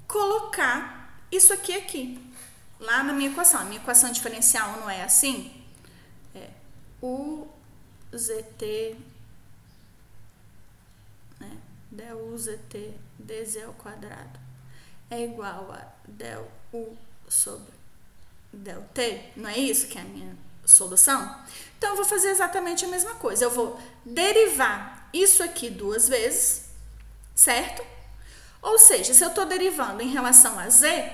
[0.07, 2.33] colocar isso aqui aqui,
[2.79, 3.59] lá na minha equação.
[3.59, 5.60] A minha equação diferencial não é assim?
[7.01, 7.47] É u
[8.13, 8.95] zt
[11.39, 11.57] né?
[11.91, 14.39] del u zt dz ao quadrado
[15.09, 16.95] é igual a del u
[17.27, 17.73] sobre
[18.53, 19.31] del t.
[19.35, 21.43] Não é isso que é a minha solução?
[21.77, 23.45] Então, eu vou fazer exatamente a mesma coisa.
[23.45, 26.69] Eu vou derivar isso aqui duas vezes,
[27.35, 27.83] certo?
[28.61, 31.11] Ou seja, se eu estou derivando em relação a z,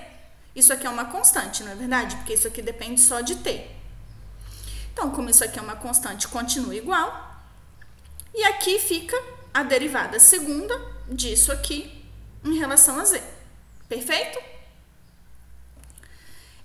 [0.54, 2.16] isso aqui é uma constante, não é verdade?
[2.16, 3.77] Porque isso aqui depende só de t.
[4.98, 7.40] Então, como isso aqui é uma constante, continua igual.
[8.34, 9.16] E aqui fica
[9.54, 10.76] a derivada segunda
[11.06, 12.04] disso aqui
[12.44, 13.22] em relação a z.
[13.88, 14.40] Perfeito?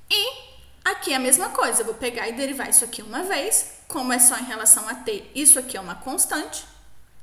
[0.09, 0.53] E
[0.83, 4.11] Aqui é a mesma coisa, eu vou pegar e derivar isso aqui uma vez, como
[4.11, 6.65] é só em relação a t, isso aqui é uma constante,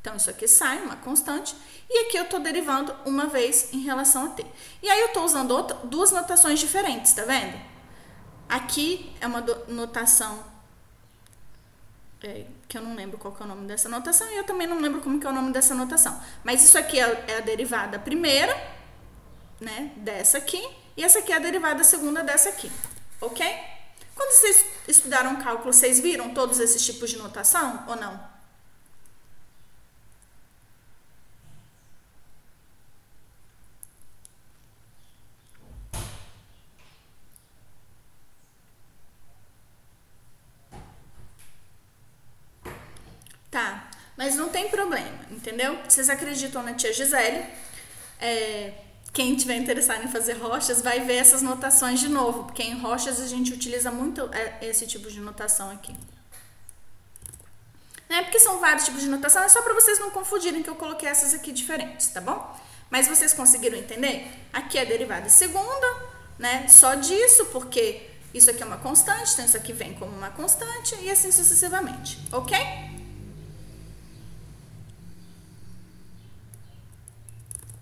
[0.00, 1.54] então isso aqui sai, uma constante,
[1.88, 4.46] e aqui eu estou derivando uma vez em relação a t.
[4.82, 7.60] E aí eu estou usando outra, duas notações diferentes, tá vendo?
[8.48, 10.49] Aqui é uma notação
[12.22, 14.80] é, que eu não lembro qual é o nome dessa notação, e eu também não
[14.80, 16.20] lembro como que é o nome dessa notação.
[16.44, 18.54] Mas isso aqui é, é a derivada primeira,
[19.60, 20.62] né, dessa aqui,
[20.96, 22.70] e essa aqui é a derivada segunda dessa aqui
[23.20, 23.46] ok?
[24.14, 28.30] Quando vocês estudaram cálculo, vocês viram todos esses tipos de notação ou não?
[43.50, 43.90] Tá,
[44.20, 45.78] mas não tem problema, entendeu?
[45.88, 47.42] Vocês acreditam na tia Gisele?
[48.20, 48.74] É,
[49.14, 53.18] quem tiver interessado em fazer rochas vai ver essas notações de novo, porque em rochas
[53.18, 55.96] a gente utiliza muito é, esse tipo de notação aqui.
[58.10, 58.20] Né?
[58.24, 61.08] Porque são vários tipos de notação, é só para vocês não confundirem que eu coloquei
[61.08, 62.60] essas aqui diferentes, tá bom?
[62.90, 64.30] Mas vocês conseguiram entender?
[64.52, 65.96] Aqui é derivada segunda,
[66.38, 66.68] né?
[66.68, 70.94] Só disso, porque isso aqui é uma constante, então isso aqui vem como uma constante
[70.96, 72.99] e assim sucessivamente, ok?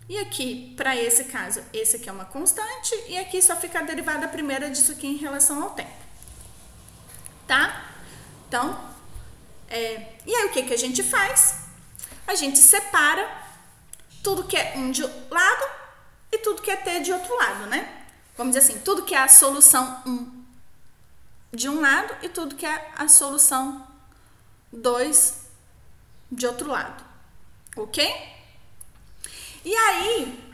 [0.09, 3.83] E aqui, para esse caso, esse aqui é uma constante e aqui só fica a
[3.83, 5.91] derivada primeira disso aqui em relação ao tempo.
[7.47, 7.85] Tá?
[8.47, 8.79] Então,
[9.69, 11.67] é, e aí o que, que a gente faz?
[12.27, 13.29] A gente separa
[14.23, 15.71] tudo que é um de lado
[16.33, 18.07] e tudo que é t de outro lado, né?
[18.37, 20.45] Vamos dizer assim, tudo que é a solução 1
[21.53, 23.87] de um lado e tudo que é a solução
[24.73, 25.49] 2
[26.33, 27.05] de outro lado.
[27.77, 28.38] Ok?
[29.65, 30.53] E aí,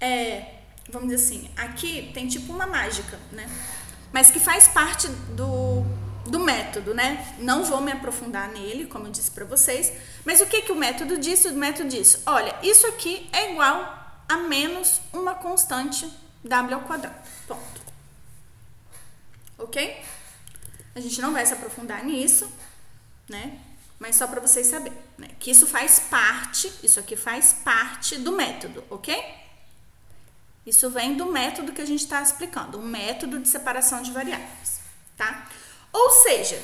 [0.00, 0.54] é,
[0.88, 3.48] vamos dizer assim, aqui tem tipo uma mágica, né?
[4.12, 5.84] Mas que faz parte do,
[6.26, 7.34] do método, né?
[7.38, 9.92] Não vou me aprofundar nele, como eu disse para vocês.
[10.24, 11.48] Mas o que, que o método disse?
[11.48, 16.10] O método disse, olha, isso aqui é igual a menos uma constante
[16.44, 17.16] w ao quadrado.
[17.46, 17.82] Ponto.
[19.58, 20.02] Ok?
[20.94, 22.50] A gente não vai se aprofundar nisso,
[23.28, 23.58] né?
[23.98, 25.28] Mas só para vocês saberem, né?
[25.38, 29.42] Que isso faz parte, isso aqui faz parte do método, ok?
[30.66, 34.80] Isso vem do método que a gente está explicando, o método de separação de variáveis,
[35.16, 35.46] tá?
[35.92, 36.60] Ou seja,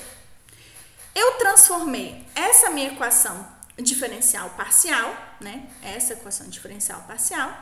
[1.14, 3.46] eu transformei essa minha equação
[3.76, 5.68] diferencial parcial, né?
[5.82, 7.54] Essa equação diferencial parcial,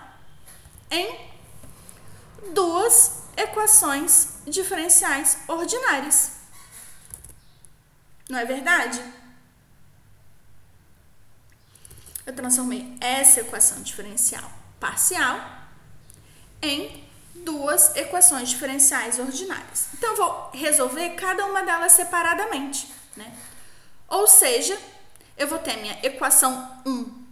[0.91, 1.31] em
[2.53, 6.33] duas equações diferenciais ordinárias.
[8.29, 9.03] Não é verdade?
[12.29, 15.41] Eu transformei essa equação diferencial parcial
[16.61, 17.03] em
[17.35, 19.89] duas equações diferenciais ordinárias.
[19.95, 23.35] Então, eu vou resolver cada uma delas separadamente, né?
[24.07, 24.79] Ou seja,
[25.39, 27.27] eu vou ter minha equação 1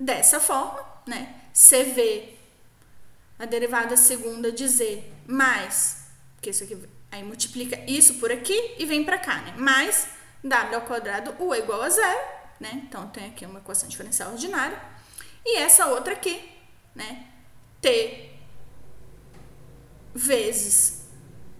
[0.00, 1.42] dessa forma, né?
[1.54, 2.36] CV,
[3.38, 6.76] a derivada segunda de Z, mais, porque isso aqui,
[7.12, 9.54] aí multiplica isso por aqui e vem para cá, né?
[9.56, 12.20] Mais W ao quadrado, U é igual a zero,
[12.60, 12.82] né?
[12.86, 14.80] Então, tem aqui uma equação diferencial ordinária.
[15.44, 16.50] E essa outra aqui,
[16.94, 17.26] né?
[17.80, 18.32] T
[20.14, 21.06] vezes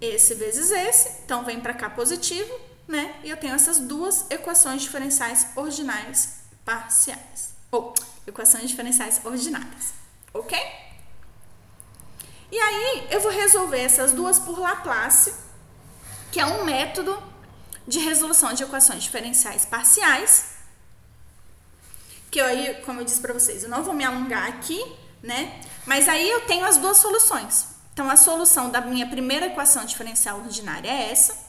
[0.01, 2.53] esse vezes esse, então vem para cá positivo,
[2.87, 3.19] né?
[3.25, 7.55] E eu tenho essas duas equações diferenciais ordinárias parciais.
[7.71, 7.95] Ou
[8.27, 9.95] equações diferenciais ordinárias,
[10.33, 10.59] ok?
[12.51, 15.35] E aí eu vou resolver essas duas por Laplace,
[16.31, 17.21] que é um método
[17.87, 20.57] de resolução de equações diferenciais parciais.
[22.31, 24.81] Que aí, como eu disse para vocês, eu não vou me alongar aqui,
[25.23, 25.61] né?
[25.87, 27.69] Mas aí eu tenho as duas soluções.
[27.93, 31.47] Então a solução da minha primeira equação diferencial ordinária é essa.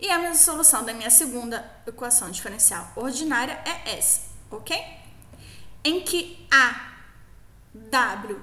[0.00, 4.20] E a minha solução da minha segunda equação diferencial ordinária é essa,
[4.50, 4.80] ok?
[5.82, 6.92] Em que A,
[7.74, 8.40] W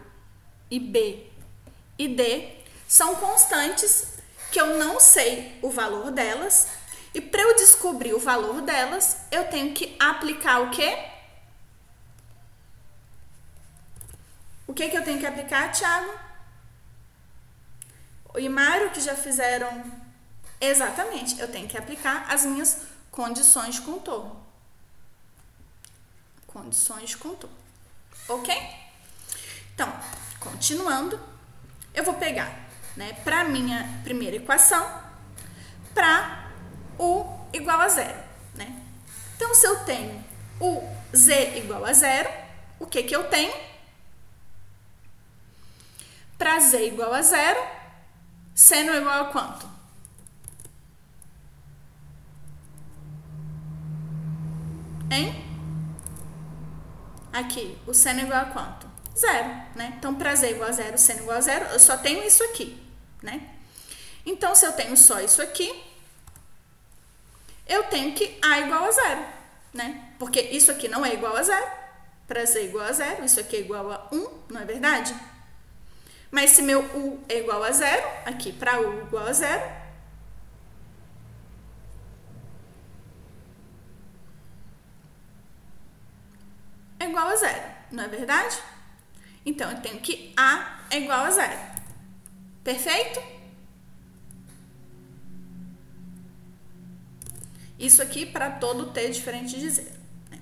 [0.69, 1.27] e B
[1.97, 4.15] e D são constantes
[4.51, 6.67] que eu não sei o valor delas.
[7.15, 11.09] E para eu descobrir o valor delas, eu tenho que aplicar o quê?
[14.67, 16.13] O que, que eu tenho que aplicar, Thiago?
[18.33, 20.05] O Imário que já fizeram
[20.59, 22.81] Exatamente, eu tenho que aplicar as minhas
[23.11, 24.43] condições de contorno.
[26.47, 27.55] Condições de contorno.
[28.27, 28.53] Ok?
[29.73, 29.91] Então,
[30.39, 31.19] continuando,
[31.93, 35.03] eu vou pegar, né, para minha primeira equação,
[35.93, 36.44] para
[36.99, 38.17] u igual a zero,
[38.55, 38.81] né?
[39.35, 40.23] Então, se eu tenho
[40.59, 40.81] o
[41.15, 42.29] z igual a zero,
[42.79, 43.53] o que que eu tenho?
[46.37, 47.59] Para z igual a zero,
[48.53, 49.69] seno igual a quanto?
[55.11, 55.43] Hein?
[57.31, 58.87] Aqui, o seno igual a quanto?
[59.17, 59.93] Zero, né?
[59.97, 62.81] Então, para z igual a zero, seno igual a zero, eu só tenho isso aqui,
[63.21, 63.49] né?
[64.25, 65.71] Então, se eu tenho só isso aqui,
[67.67, 69.25] eu tenho que a igual a zero,
[69.73, 70.13] né?
[70.19, 71.65] Porque isso aqui não é igual a zero,
[72.27, 75.15] para z igual a zero, isso aqui é igual a 1, não é verdade?
[76.31, 79.63] Mas se meu u é igual a zero, aqui para u igual a zero,
[86.99, 88.57] é igual a zero, não é verdade?
[89.45, 91.59] Então, eu tenho que A é igual a zero.
[92.63, 93.34] Perfeito?
[97.77, 99.99] Isso aqui para todo T diferente de zero.
[100.31, 100.39] Né?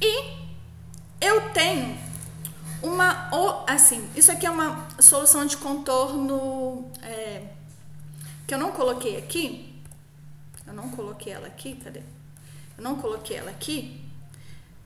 [0.00, 0.48] E
[1.20, 1.98] eu tenho
[2.82, 3.30] uma,
[3.66, 7.48] assim, isso aqui é uma solução de contorno é,
[8.46, 9.74] que eu não coloquei aqui.
[10.66, 12.00] Eu não coloquei ela aqui, cadê?
[12.76, 14.00] Eu não coloquei ela aqui,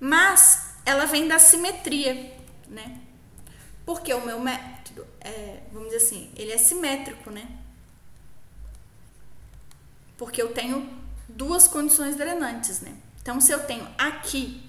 [0.01, 2.35] mas ela vem da simetria,
[2.69, 3.01] né?
[3.85, 7.47] Porque o meu método, é, vamos dizer assim, ele é simétrico, né?
[10.23, 10.89] Porque eu tenho
[11.27, 12.95] duas condições drenantes, né?
[13.21, 14.63] Então, se eu tenho aqui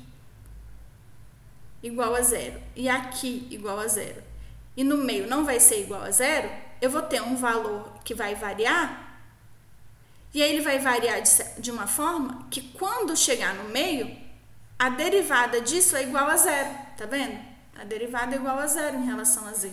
[1.83, 4.23] igual a zero e aqui igual a zero,
[4.75, 6.49] e no meio não vai ser igual a zero,
[6.81, 9.21] eu vou ter um valor que vai variar
[10.33, 14.17] e aí ele vai variar de, de uma forma que quando chegar no meio,
[14.79, 17.39] a derivada disso é igual a zero, tá vendo?
[17.79, 19.71] A derivada é igual a zero em relação a z.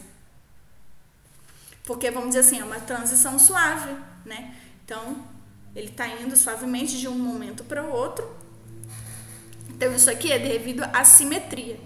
[1.84, 3.96] Porque, vamos dizer assim, é uma transição suave,
[4.26, 4.54] né?
[4.84, 5.29] Então,
[5.74, 8.28] ele está indo suavemente de um momento para o outro.
[9.68, 11.78] Então, isso aqui é devido à simetria,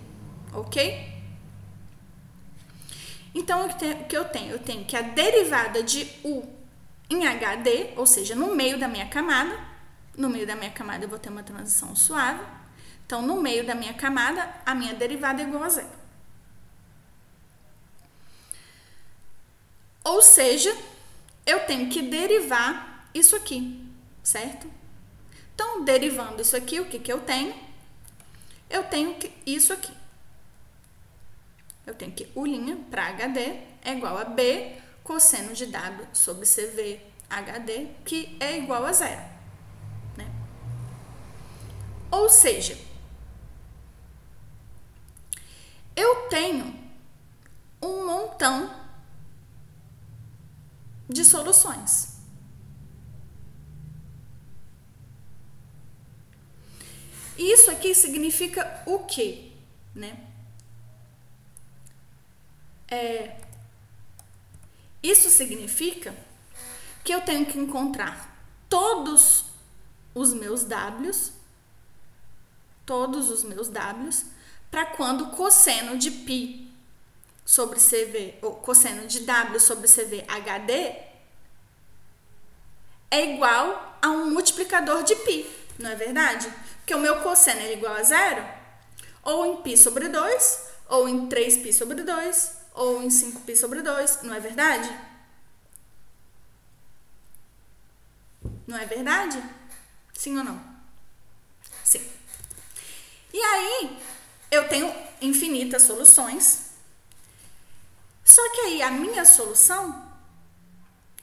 [0.52, 1.12] ok?
[3.34, 4.52] Então, o que eu tenho?
[4.52, 6.42] Eu tenho que a derivada de u
[7.10, 9.58] em HD, ou seja, no meio da minha camada.
[10.16, 12.40] No meio da minha camada eu vou ter uma transição suave.
[13.04, 15.88] Então, no meio da minha camada, a minha derivada é igual a zero.
[20.02, 20.74] Ou seja,
[21.44, 23.88] eu tenho que derivar isso aqui,
[24.22, 24.70] certo?
[25.54, 27.54] Então, derivando isso aqui, o que, que eu tenho?
[28.68, 29.92] Eu tenho que isso aqui.
[31.86, 32.46] Eu tenho que U'
[32.90, 33.40] para HD
[33.82, 39.20] é igual a B cosseno de W sobre CV HD, que é igual a zero.
[40.16, 40.26] Né?
[42.10, 42.76] Ou seja,
[45.94, 46.74] eu tenho
[47.82, 48.74] um montão
[51.08, 52.13] de soluções.
[57.36, 59.54] Isso aqui significa o quê?
[59.94, 60.18] né?
[62.88, 63.36] É,
[65.02, 66.14] isso significa
[67.02, 68.36] que eu tenho que encontrar
[68.68, 69.44] todos
[70.14, 71.32] os meus Ws,
[72.84, 74.26] todos os meus Ws,
[74.70, 76.66] para quando cosseno de π
[77.44, 80.72] sobre CV, ou cosseno de W sobre CV HD
[83.10, 85.46] é igual a um multiplicador de π,
[85.78, 86.52] não é verdade?
[86.83, 88.43] Porque o meu cosseno é igual a zero,
[89.23, 94.23] ou em π sobre 2, ou em 3π sobre 2, ou em 5π sobre 2,
[94.23, 94.89] não é verdade?
[98.65, 99.43] Não é verdade?
[100.13, 100.61] Sim ou não?
[101.83, 102.07] Sim.
[103.33, 104.01] E aí,
[104.51, 106.69] eu tenho infinitas soluções.
[108.23, 110.11] Só que aí a minha solução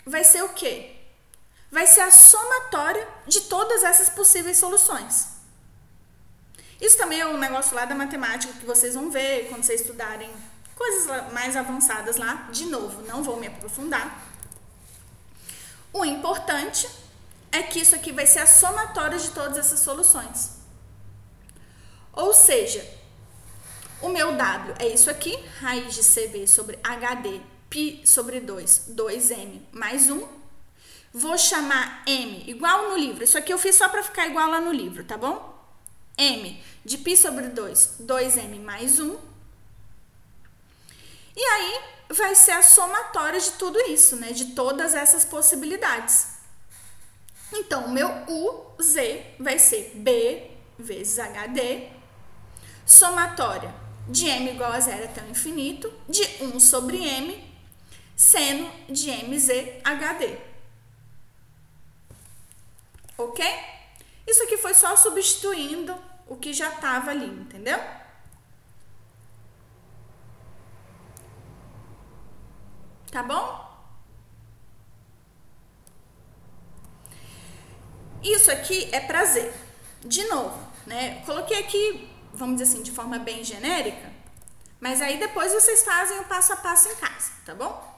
[0.05, 0.97] vai ser o quê?
[1.71, 5.37] Vai ser a somatória de todas essas possíveis soluções.
[6.82, 10.32] Isso também é um negócio lá da matemática que vocês vão ver quando vocês estudarem
[10.76, 12.50] coisas mais avançadas lá.
[12.52, 14.20] De novo, não vou me aprofundar.
[15.94, 16.90] O importante
[17.52, 20.58] é que isso aqui vai ser a somatória de todas essas soluções.
[22.14, 22.84] Ou seja,
[24.02, 27.40] o meu W é isso aqui, raiz de CV sobre HD,
[27.70, 30.28] π sobre 2, 2m mais 1.
[31.14, 33.24] Vou chamar M igual no livro.
[33.24, 35.51] Isso aqui eu fiz só para ficar igual lá no livro, tá bom?
[36.18, 39.18] M de π sobre 2, 2m mais 1.
[41.36, 44.32] E aí vai ser a somatória de tudo isso, né?
[44.32, 46.28] De todas essas possibilidades.
[47.54, 48.10] Então, o meu
[48.78, 48.96] UZ
[49.40, 51.90] vai ser B vezes HD,
[52.86, 53.74] somatória
[54.08, 57.54] de M igual a zero até o infinito, de 1 sobre M,
[58.16, 60.38] seno de MZ HD.
[63.18, 63.46] Ok?
[64.26, 65.96] Isso aqui foi só substituindo
[66.28, 67.80] o que já estava ali, entendeu?
[73.12, 73.70] Tá bom?
[78.24, 79.54] Isso aqui é prazer.
[80.02, 80.58] De novo,
[80.88, 81.22] né?
[81.26, 84.12] Coloquei aqui, vamos dizer assim, de forma bem genérica,
[84.80, 87.92] mas aí depois vocês fazem o passo a passo em casa, tá bom?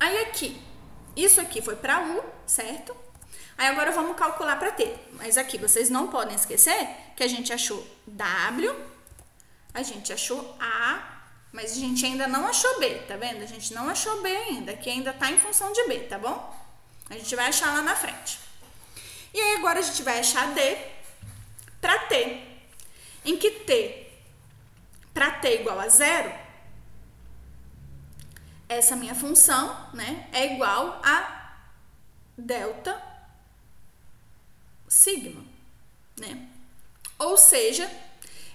[0.00, 0.62] Aí aqui,
[1.16, 2.94] isso aqui foi para U, certo?
[3.58, 4.94] Aí agora vamos calcular para T.
[5.14, 8.72] Mas aqui vocês não podem esquecer que a gente achou W,
[9.74, 11.22] a gente achou A,
[11.52, 13.42] mas a gente ainda não achou B, tá vendo?
[13.42, 16.56] A gente não achou B ainda, que ainda tá em função de B, tá bom?
[17.10, 18.38] A gente vai achar lá na frente.
[19.34, 20.78] E aí agora a gente vai achar D
[21.80, 22.40] para T.
[23.24, 24.06] Em que T,
[25.12, 26.32] para T igual a zero,
[28.68, 31.56] essa minha função, né, é igual a
[32.36, 33.07] delta
[34.88, 35.44] sigma,
[36.18, 36.48] né?
[37.18, 37.90] Ou seja,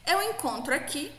[0.05, 1.11] eu encontro aqui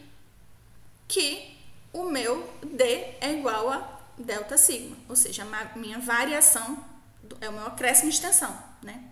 [1.06, 1.56] que
[1.92, 2.84] o meu D
[3.20, 5.46] é igual a delta sigma, ou seja,
[5.76, 6.84] minha variação
[7.40, 9.02] é o meu acréscimo de extensão, né?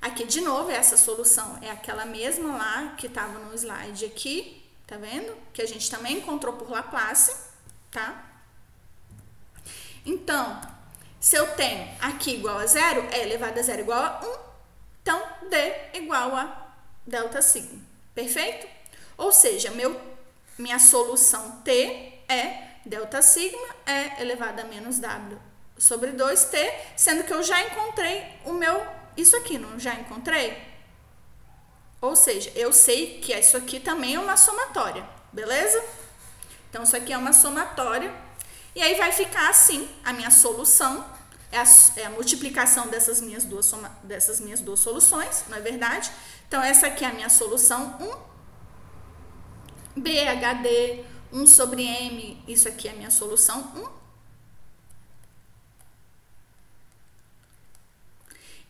[0.00, 4.96] Aqui, de novo, essa solução é aquela mesma lá que estava no slide aqui, tá
[4.96, 5.36] vendo?
[5.52, 7.36] Que a gente também encontrou por Laplace,
[7.90, 8.24] tá?
[10.04, 10.60] Então,
[11.20, 14.51] se eu tenho aqui igual a zero, é elevado a zero igual a 1,
[15.02, 16.74] então D igual a
[17.06, 17.80] delta sigma,
[18.14, 18.66] perfeito?
[19.18, 20.00] Ou seja, meu,
[20.58, 25.38] minha solução T é delta sigma é elevado a menos W
[25.78, 30.56] sobre 2t, sendo que eu já encontrei o meu, isso aqui, não já encontrei?
[32.00, 35.82] Ou seja, eu sei que isso aqui também é uma somatória, beleza?
[36.68, 38.12] Então, isso aqui é uma somatória.
[38.74, 41.04] E aí vai ficar assim, a minha solução,
[41.52, 41.64] é a,
[41.96, 46.10] é a multiplicação dessas minhas, duas soma, dessas minhas duas soluções, não é verdade?
[46.48, 47.98] Então, essa aqui é a minha solução
[49.96, 50.00] 1.
[50.00, 54.02] BHD 1 sobre M, isso aqui é a minha solução 1.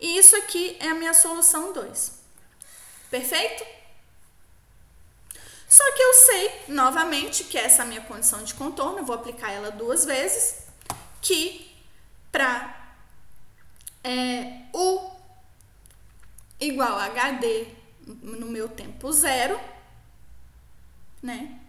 [0.01, 2.21] E isso aqui é a minha solução 2.
[3.09, 3.65] Perfeito?
[5.69, 9.53] Só que eu sei, novamente, que essa é minha condição de contorno, eu vou aplicar
[9.53, 10.67] ela duas vezes,
[11.21, 11.72] que
[12.33, 12.97] para
[14.03, 15.13] é, U
[16.59, 17.67] igual a HD
[18.07, 19.61] no meu tempo zero,
[21.23, 21.61] né?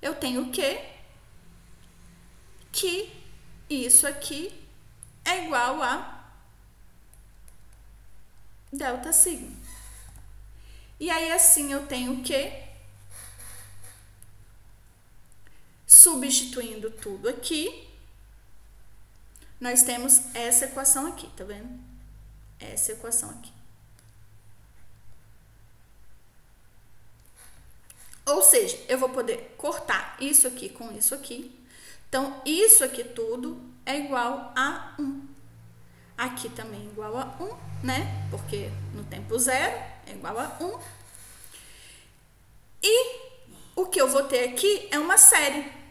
[0.00, 0.80] Eu tenho que
[2.70, 3.12] que
[3.68, 4.52] isso aqui
[5.24, 6.24] é igual a
[8.72, 9.54] delta sigma.
[10.98, 12.72] E aí assim eu tenho que
[15.86, 17.91] substituindo tudo aqui,
[19.62, 21.78] nós temos essa equação aqui, tá vendo?
[22.58, 23.52] Essa equação aqui.
[28.26, 31.56] Ou seja, eu vou poder cortar isso aqui com isso aqui.
[32.08, 35.28] Então, isso aqui tudo é igual a 1.
[36.18, 38.28] Aqui também é igual a 1, né?
[38.32, 40.80] Porque no tempo zero é igual a 1.
[42.82, 43.16] E
[43.76, 45.81] o que eu vou ter aqui é uma série.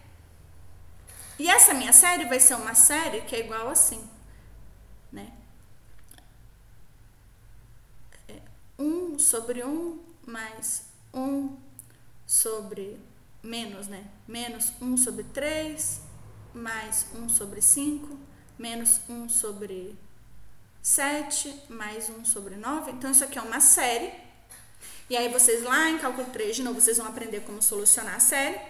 [1.42, 4.08] E essa minha série vai ser uma série que é igual assim,
[5.12, 5.34] né?
[8.28, 8.40] É
[8.78, 11.58] 1 sobre 1 mais 1
[12.28, 13.00] sobre
[13.42, 14.06] menos, né?
[14.28, 16.02] Menos 1 sobre 3
[16.54, 18.20] mais 1 sobre 5
[18.60, 19.98] menos 1 sobre
[20.80, 22.92] 7 mais 1 sobre 9.
[22.92, 24.14] Então, isso aqui é uma série.
[25.10, 28.20] E aí, vocês lá em cálculo 3, de novo, vocês vão aprender como solucionar a
[28.20, 28.62] série.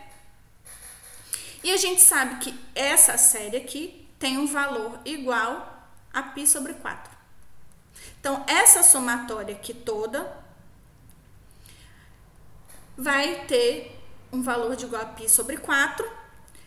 [1.62, 6.74] E a gente sabe que essa série aqui tem um valor igual a π sobre
[6.74, 7.16] 4.
[8.20, 10.44] Então, essa somatória aqui toda
[12.96, 14.00] vai ter
[14.32, 16.08] um valor de igual a π sobre 4,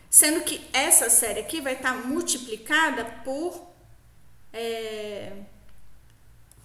[0.09, 3.69] sendo que essa série aqui vai estar multiplicada por
[4.51, 5.43] é,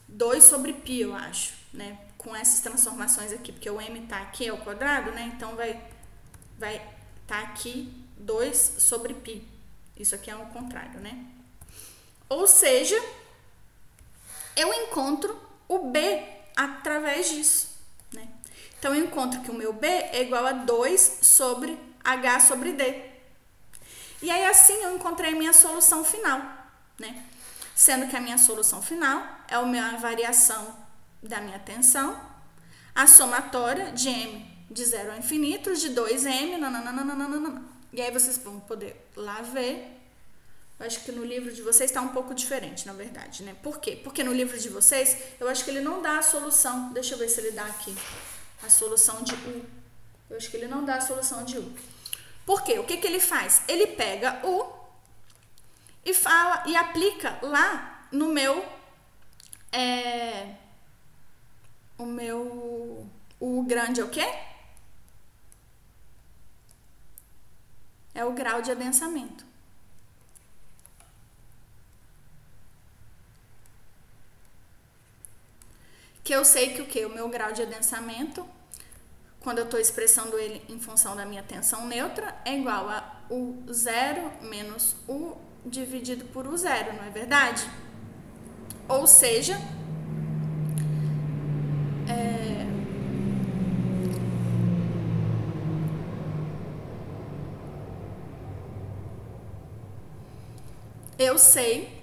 [0.09, 1.99] 2 sobre π, eu acho, né?
[2.19, 5.33] Com essas transformações aqui, porque o m está aqui ao quadrado, né?
[5.35, 5.95] Então, vai
[6.59, 6.93] vai estar
[7.27, 9.42] tá aqui 2 sobre π.
[9.98, 11.26] Isso aqui é o contrário, né?
[12.30, 12.96] Ou seja,
[14.56, 16.24] eu encontro o b
[16.56, 17.70] através disso,
[18.14, 18.28] né?
[18.78, 23.10] Então, eu encontro que o meu b é igual a 2 sobre h sobre d.
[24.22, 26.42] E aí, assim, eu encontrei a minha solução final,
[27.00, 27.26] né?
[27.76, 30.78] Sendo que a minha solução final é a minha variação
[31.24, 32.20] da minha tensão,
[32.94, 37.79] a somatória de m de 0 ao infinito, de 2m, nananana.
[37.92, 39.98] E aí vocês vão poder lá ver.
[40.80, 43.56] Eu acho que no livro de vocês está um pouco diferente, na verdade, né?
[43.62, 44.00] Por quê?
[44.02, 46.94] Porque no livro de vocês, eu acho que ele não dá a solução.
[46.94, 47.94] Deixa eu ver se ele dá aqui.
[48.64, 49.66] A solução de U.
[50.30, 51.74] Eu acho que ele não dá a solução de U.
[52.46, 52.80] Por quê?
[52.80, 53.62] O que, que ele faz?
[53.68, 54.80] Ele pega U
[56.06, 58.66] e fala e aplica lá no meu.
[59.72, 60.56] É,
[61.98, 63.08] o meu.
[63.40, 64.28] O grande é o quê?
[68.20, 69.46] É o grau de adensamento.
[76.22, 77.06] Que eu sei que o que?
[77.06, 78.46] O meu grau de adensamento,
[79.40, 83.64] quando eu estou expressando ele em função da minha tensão neutra, é igual a U
[83.72, 87.64] zero menos U dividido por U zero, não é verdade?
[88.90, 89.58] Ou seja,
[101.20, 102.02] eu sei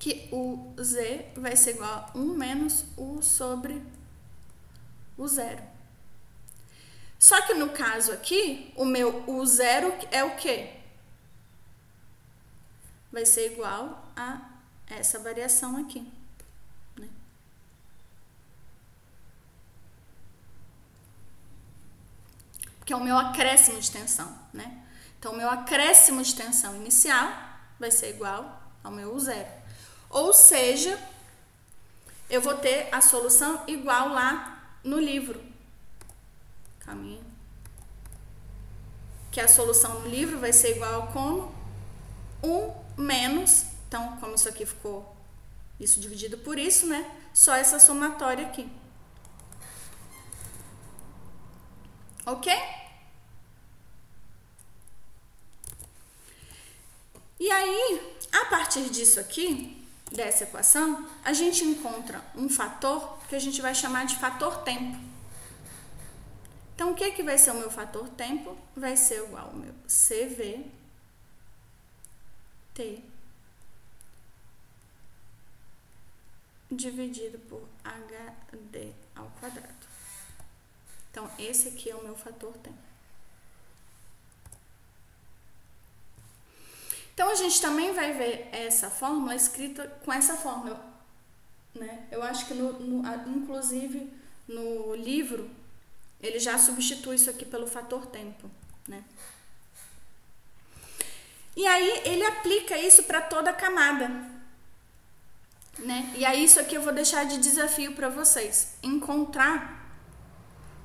[0.00, 3.80] que o z vai ser igual a 1 menos u sobre
[5.16, 5.62] o zero.
[7.18, 10.74] Só que no caso aqui, o meu u zero é o quê?
[13.10, 14.50] Vai ser igual a
[14.88, 16.06] essa variação aqui.
[16.96, 17.08] Né?
[22.84, 24.83] Que é o meu acréscimo de tensão, né?
[25.24, 27.32] Então, meu acréscimo de tensão inicial
[27.80, 29.48] vai ser igual ao meu U zero.
[30.10, 31.00] Ou seja,
[32.28, 35.42] eu vou ter a solução igual lá no livro.
[36.80, 37.24] Caminho.
[39.30, 41.54] Que a solução no livro vai ser igual como?
[42.42, 45.16] 1 menos, então, como isso aqui ficou
[45.80, 47.10] isso dividido por isso, né?
[47.32, 48.70] Só essa somatória aqui.
[52.26, 52.83] Ok?
[57.38, 63.38] E aí, a partir disso aqui, dessa equação, a gente encontra um fator que a
[63.38, 64.98] gente vai chamar de fator tempo.
[66.74, 68.56] Então, o que, que vai ser o meu fator tempo?
[68.76, 70.66] Vai ser igual ao meu CV
[72.74, 73.02] T
[76.70, 79.86] dividido por HD ao quadrado.
[81.10, 82.83] Então, esse aqui é o meu fator tempo.
[87.14, 90.84] Então a gente também vai ver essa fórmula escrita com essa fórmula,
[91.72, 92.06] né?
[92.10, 94.12] Eu acho que no, no, inclusive
[94.48, 95.48] no livro
[96.20, 98.50] ele já substitui isso aqui pelo fator tempo,
[98.88, 99.04] né?
[101.56, 104.08] E aí ele aplica isso para toda a camada,
[105.78, 106.12] né?
[106.16, 109.84] E aí isso aqui eu vou deixar de desafio para vocês, encontrar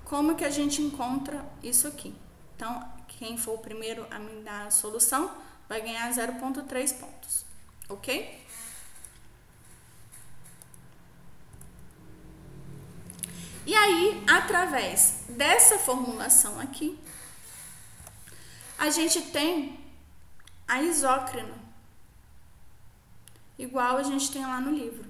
[0.05, 2.13] como que a gente encontra isso aqui.
[2.55, 5.31] Então, quem for o primeiro a me dar a solução,
[5.69, 7.45] vai ganhar 0,3 pontos,
[7.87, 8.43] ok?
[13.67, 16.99] E aí, através dessa formulação aqui,
[18.79, 19.79] a gente tem
[20.67, 21.53] a isócrina,
[23.59, 25.07] igual a gente tem lá no livro.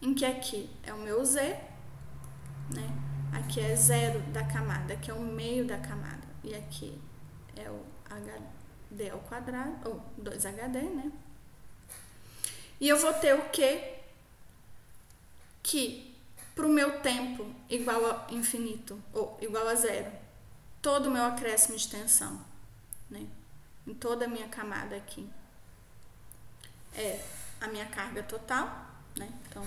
[0.00, 1.40] Em que aqui é o meu Z,
[2.74, 3.11] né?
[3.32, 6.28] Aqui é zero da camada, que é o meio da camada.
[6.44, 7.00] E aqui
[7.56, 11.10] é o HD ao quadrado, ou 2HD, né?
[12.78, 14.00] E eu vou ter o quê?
[15.62, 16.14] Que
[16.54, 20.12] para o meu tempo igual a infinito, ou igual a zero,
[20.82, 22.38] todo o meu acréscimo de tensão,
[23.08, 23.26] né?
[23.86, 25.28] Em toda a minha camada aqui.
[26.94, 27.24] É
[27.60, 28.66] a minha carga total,
[29.16, 29.32] né?
[29.48, 29.66] Então,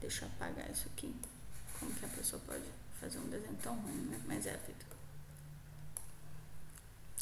[0.00, 1.14] deixa eu apagar isso aqui.
[1.78, 2.64] Como que a pessoa pode
[3.00, 4.20] fazer um desenho tão ruim, né?
[4.26, 4.86] Mas é a vida.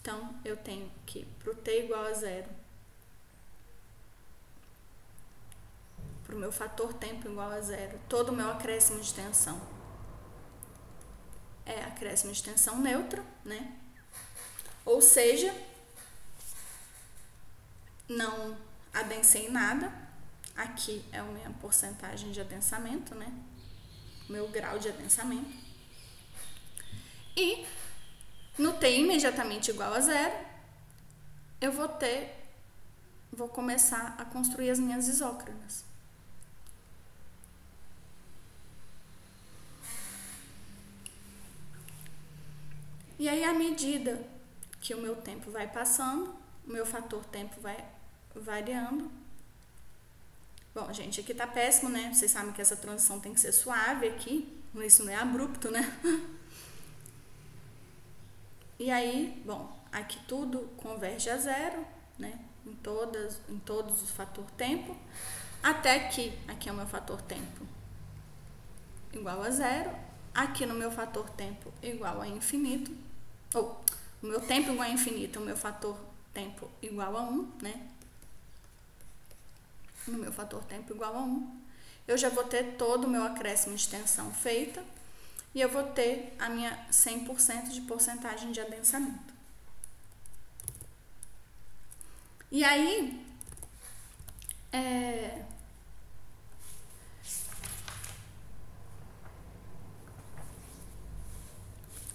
[0.01, 2.49] Então, eu tenho que, para o t igual a zero,
[6.25, 9.61] para o meu fator tempo igual a zero, todo o meu acréscimo de tensão
[11.67, 13.77] é acréscimo de tensão neutra, né?
[14.85, 15.53] Ou seja,
[18.09, 18.57] não
[18.95, 19.93] adensei nada.
[20.57, 23.31] Aqui é a minha porcentagem de adensamento, né?
[24.29, 25.51] Meu grau de adensamento.
[27.37, 27.67] E
[28.59, 30.35] no T imediatamente igual a zero,
[31.61, 32.35] eu vou ter,
[33.33, 35.85] vou começar a construir as minhas isócronas.
[43.19, 44.23] E aí, à medida
[44.81, 46.35] que o meu tempo vai passando,
[46.67, 47.83] o meu fator tempo vai
[48.35, 49.11] variando.
[50.77, 52.13] Bom, gente, aqui tá péssimo, né?
[52.13, 55.81] Vocês sabem que essa transição tem que ser suave aqui, isso não é abrupto, né?
[58.79, 61.83] E aí, bom, aqui tudo converge a zero,
[62.19, 62.39] né?
[62.67, 64.95] Em, todas, em todos os fator tempo,
[65.63, 67.67] até que aqui é o meu fator tempo
[69.15, 69.91] igual a zero,
[70.35, 72.95] aqui no meu fator tempo igual a infinito,
[73.55, 73.83] ou
[74.23, 75.99] o meu tempo igual a infinito, o meu fator
[76.35, 77.96] tempo igual a 1, né?
[80.07, 81.61] No meu fator tempo igual a 1,
[82.07, 84.83] eu já vou ter todo o meu acréscimo de tensão feita
[85.55, 89.35] e eu vou ter a minha 100% de porcentagem de adensamento.
[92.51, 93.27] E aí,
[94.73, 95.43] é,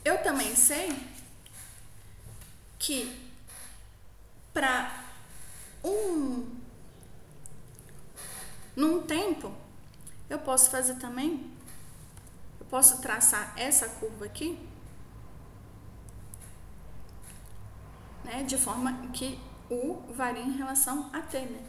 [0.05, 0.95] eu também sei
[2.79, 3.31] que
[4.53, 5.03] para
[5.83, 6.60] um
[8.75, 9.53] num tempo
[10.29, 11.51] eu posso fazer também
[12.71, 14.57] Posso traçar essa curva aqui,
[18.23, 19.37] né, de forma que
[19.69, 21.61] U varia em relação a T, né?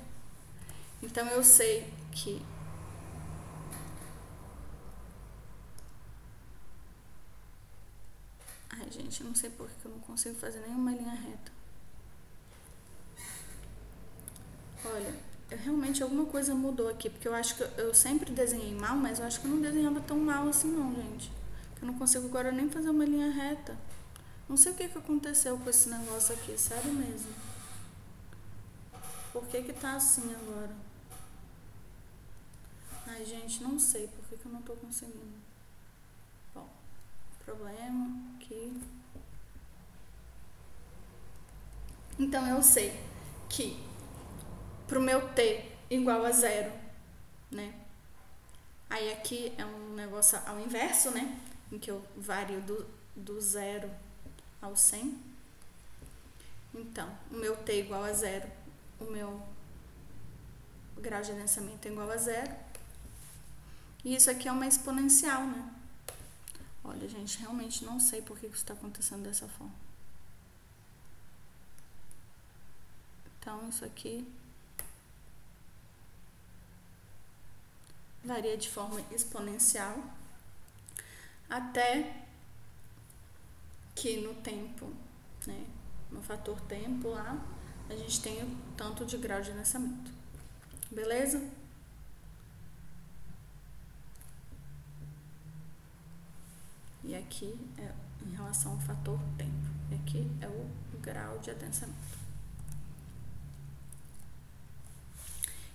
[1.02, 2.40] Então, eu sei que
[8.70, 11.50] Ai, gente, não sei por que eu não consigo fazer nenhuma linha reta.
[14.84, 19.18] Olha, realmente alguma coisa mudou aqui, porque eu acho que eu sempre desenhei mal, mas
[19.18, 21.30] eu acho que eu não desenhava tão mal assim não, gente.
[21.80, 23.76] Eu não consigo agora nem fazer uma linha reta.
[24.48, 27.32] Não sei o que, que aconteceu com esse negócio aqui, sério mesmo.
[29.32, 30.74] Por que que tá assim agora?
[33.06, 35.40] Ai, gente, não sei por que, que eu não tô conseguindo.
[36.54, 36.68] Bom,
[37.44, 38.80] problema aqui.
[42.18, 43.00] Então eu sei
[43.48, 43.91] que
[44.93, 46.70] para o meu t igual a zero,
[47.51, 47.74] né?
[48.90, 51.40] Aí aqui é um negócio ao inverso, né?
[51.73, 52.86] Em que eu vario do,
[53.16, 53.90] do zero
[54.60, 55.19] ao 100.
[56.74, 58.47] Então, o meu t igual a zero,
[59.01, 59.43] o meu
[60.98, 62.55] grau de adensamento é igual a zero.
[64.05, 65.73] E isso aqui é uma exponencial, né?
[66.85, 69.73] Olha, gente, realmente não sei por que isso está acontecendo dessa forma.
[73.39, 74.31] Então, isso aqui
[78.24, 79.97] varia de forma exponencial
[81.49, 82.23] até
[83.94, 84.90] que no tempo,
[85.47, 85.66] né,
[86.11, 87.39] no fator tempo lá,
[87.90, 90.11] a gente tem o tanto de grau de nascimento.
[90.90, 91.43] Beleza?
[97.05, 97.93] E aqui é
[98.27, 99.51] em relação ao fator tempo.
[99.90, 102.22] E aqui é o grau de adensamento.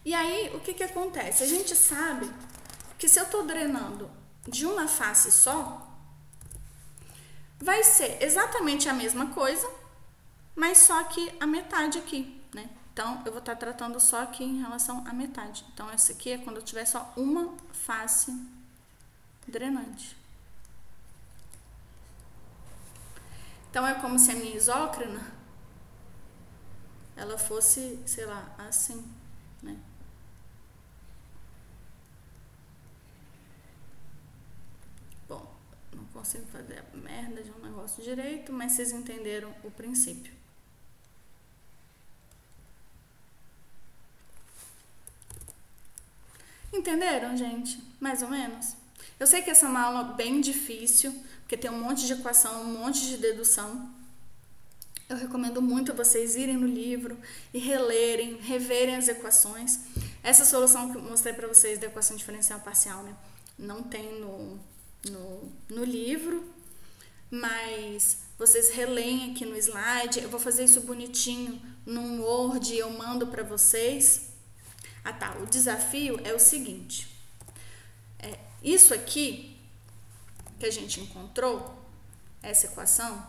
[0.08, 1.44] E aí, o que, que acontece?
[1.44, 2.32] A gente sabe
[2.98, 4.10] que se eu estou drenando
[4.48, 5.86] de uma face só,
[7.60, 9.70] vai ser exatamente a mesma coisa,
[10.56, 12.70] mas só que a metade aqui, né?
[12.94, 15.66] Então, eu vou estar tratando só aqui em relação à metade.
[15.74, 18.32] Então, essa aqui é quando eu tiver só uma face
[19.46, 20.16] drenante.
[23.70, 25.20] Então, é como se a minha isócrina
[27.14, 29.06] ela fosse, sei lá, assim,
[29.62, 29.78] né?
[35.28, 35.46] Bom,
[35.98, 40.32] não consigo fazer a merda de um negócio direito, mas vocês entenderam o princípio.
[46.72, 47.82] Entenderam, gente?
[48.00, 48.76] Mais ou menos?
[49.20, 52.62] Eu sei que essa é uma aula bem difícil, porque tem um monte de equação,
[52.62, 53.90] um monte de dedução.
[55.10, 57.18] Eu recomendo muito vocês irem no livro
[57.54, 59.80] e relerem, reverem as equações.
[60.22, 63.16] Essa solução que eu mostrei para vocês da equação diferencial parcial, né?
[63.58, 64.60] Não tem no,
[65.10, 66.44] no, no livro,
[67.30, 70.20] mas vocês releem aqui no slide.
[70.20, 74.30] Eu vou fazer isso bonitinho num Word e eu mando para vocês.
[75.04, 77.08] Ah tá, o desafio é o seguinte.
[78.20, 79.58] É, isso aqui
[80.60, 81.78] que a gente encontrou,
[82.42, 83.26] essa equação,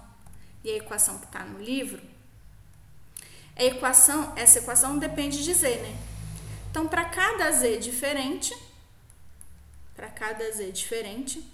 [0.65, 2.03] e a equação que está no livro,
[3.57, 5.99] a equação, essa equação depende de z, né?
[6.71, 8.57] Então, para cada z diferente,
[9.97, 11.45] para cada z diferente,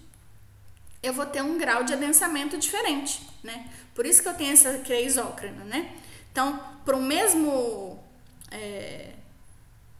[1.05, 3.69] eu vou ter um grau de adensamento diferente, né?
[3.93, 5.95] Por isso que eu tenho essa que é isócrina, né?
[6.31, 8.03] Então, para o mesmo
[8.51, 9.13] é,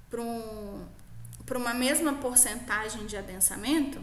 [0.10, 0.86] para um,
[1.56, 4.02] uma mesma porcentagem de adensamento,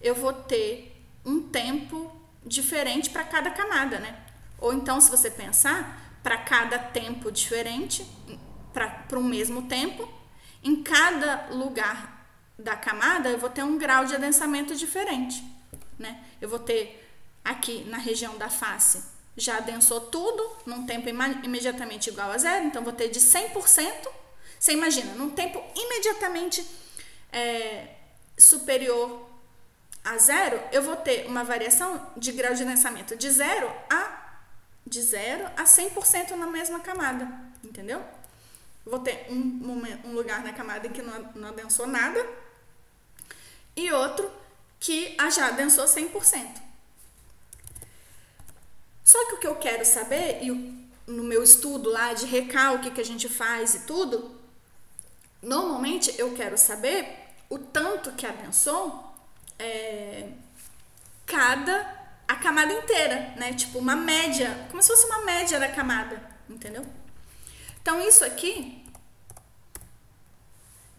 [0.00, 2.12] eu vou ter um tempo
[2.44, 4.18] diferente para cada camada, né?
[4.58, 8.06] Ou então, se você pensar, para cada tempo diferente,
[8.72, 10.08] para o mesmo tempo,
[10.62, 12.15] em cada lugar
[12.58, 15.44] da camada, eu vou ter um grau de adensamento diferente,
[15.98, 16.24] né?
[16.40, 17.06] Eu vou ter
[17.44, 19.02] aqui na região da face,
[19.36, 24.08] já adensou tudo num tempo imediatamente igual a zero, então vou ter de 100%.
[24.58, 26.66] Você imagina, num tempo imediatamente
[27.30, 27.88] é,
[28.38, 29.28] superior
[30.02, 34.24] a zero, eu vou ter uma variação de grau de densamento de zero a
[34.86, 37.28] de zero a 100% na mesma camada,
[37.62, 38.02] entendeu?
[38.84, 42.24] Vou ter um, um lugar na camada que não, não adensou nada
[43.76, 44.30] e outro
[44.80, 46.62] que já adensou 100%.
[49.04, 50.50] Só que o que eu quero saber, e
[51.06, 54.34] no meu estudo lá de recalque que a gente faz e tudo,
[55.40, 57.06] normalmente eu quero saber
[57.48, 59.14] o tanto que adensou
[59.58, 60.28] é,
[61.24, 61.94] cada
[62.26, 63.52] a camada inteira, né?
[63.54, 66.84] Tipo uma média, como se fosse uma média da camada, entendeu?
[67.80, 68.84] Então isso aqui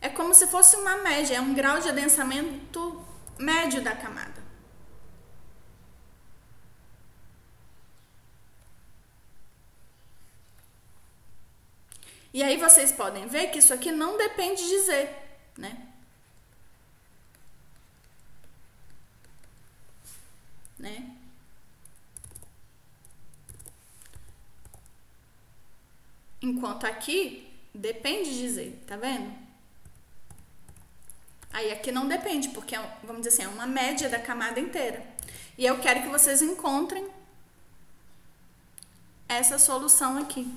[0.08, 3.06] é como se fosse uma média, é um grau de adensamento
[3.38, 4.42] médio da camada.
[12.34, 15.10] E aí vocês podem ver que isso aqui não depende de Z,
[15.58, 15.88] né?
[20.78, 21.18] Né?
[26.42, 29.47] Enquanto aqui depende de Z, tá vendo?
[31.58, 35.04] Aí aqui não depende, porque é, vamos dizer assim, é uma média da camada inteira.
[35.58, 37.10] E eu quero que vocês encontrem
[39.28, 40.48] essa solução aqui.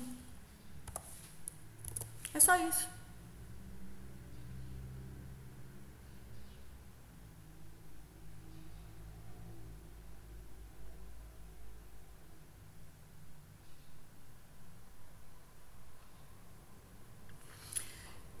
[2.35, 2.87] É só isso.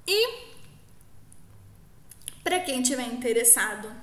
[0.05, 0.40] E
[2.43, 3.93] para quem tiver interessado,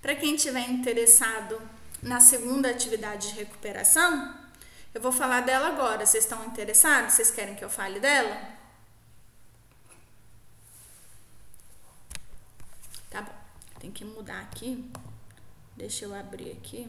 [0.00, 1.60] para quem tiver interessado
[2.02, 4.34] na segunda atividade de recuperação,
[4.94, 6.06] eu vou falar dela agora.
[6.06, 7.14] Vocês estão interessados?
[7.14, 8.56] Vocês querem que eu fale dela?
[13.10, 13.34] Tá bom.
[13.78, 14.90] Tem que mudar aqui.
[15.76, 16.88] Deixa eu abrir aqui.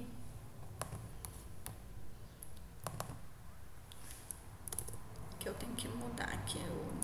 [5.39, 6.96] Que eu tenho que mudar aqui o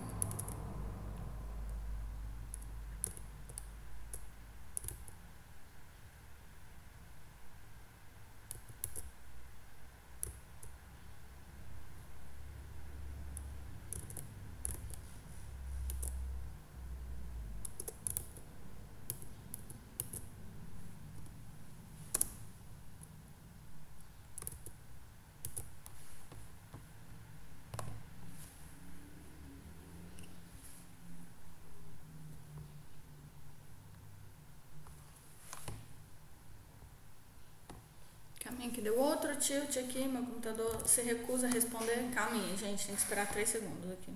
[38.83, 42.11] Deu outro tilt aqui, meu computador se recusa a responder.
[42.13, 44.13] Calma aí, gente, tem que esperar 3 segundos aqui.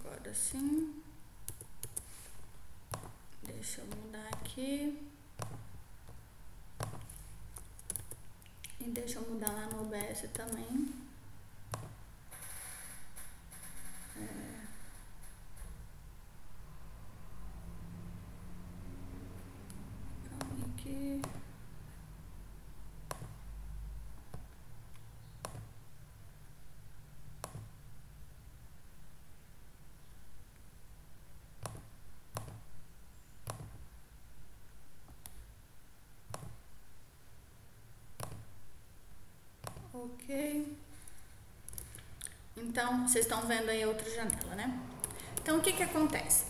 [0.00, 1.02] Agora sim.
[3.44, 5.10] Deixa eu mudar aqui.
[8.80, 10.92] E deixa eu mudar lá no OBS também.
[14.16, 14.64] É.
[20.28, 21.22] Calma aqui.
[39.94, 40.76] Ok.
[42.56, 44.76] Então, vocês estão vendo aí outra janela, né?
[45.40, 46.46] Então, o que que acontece?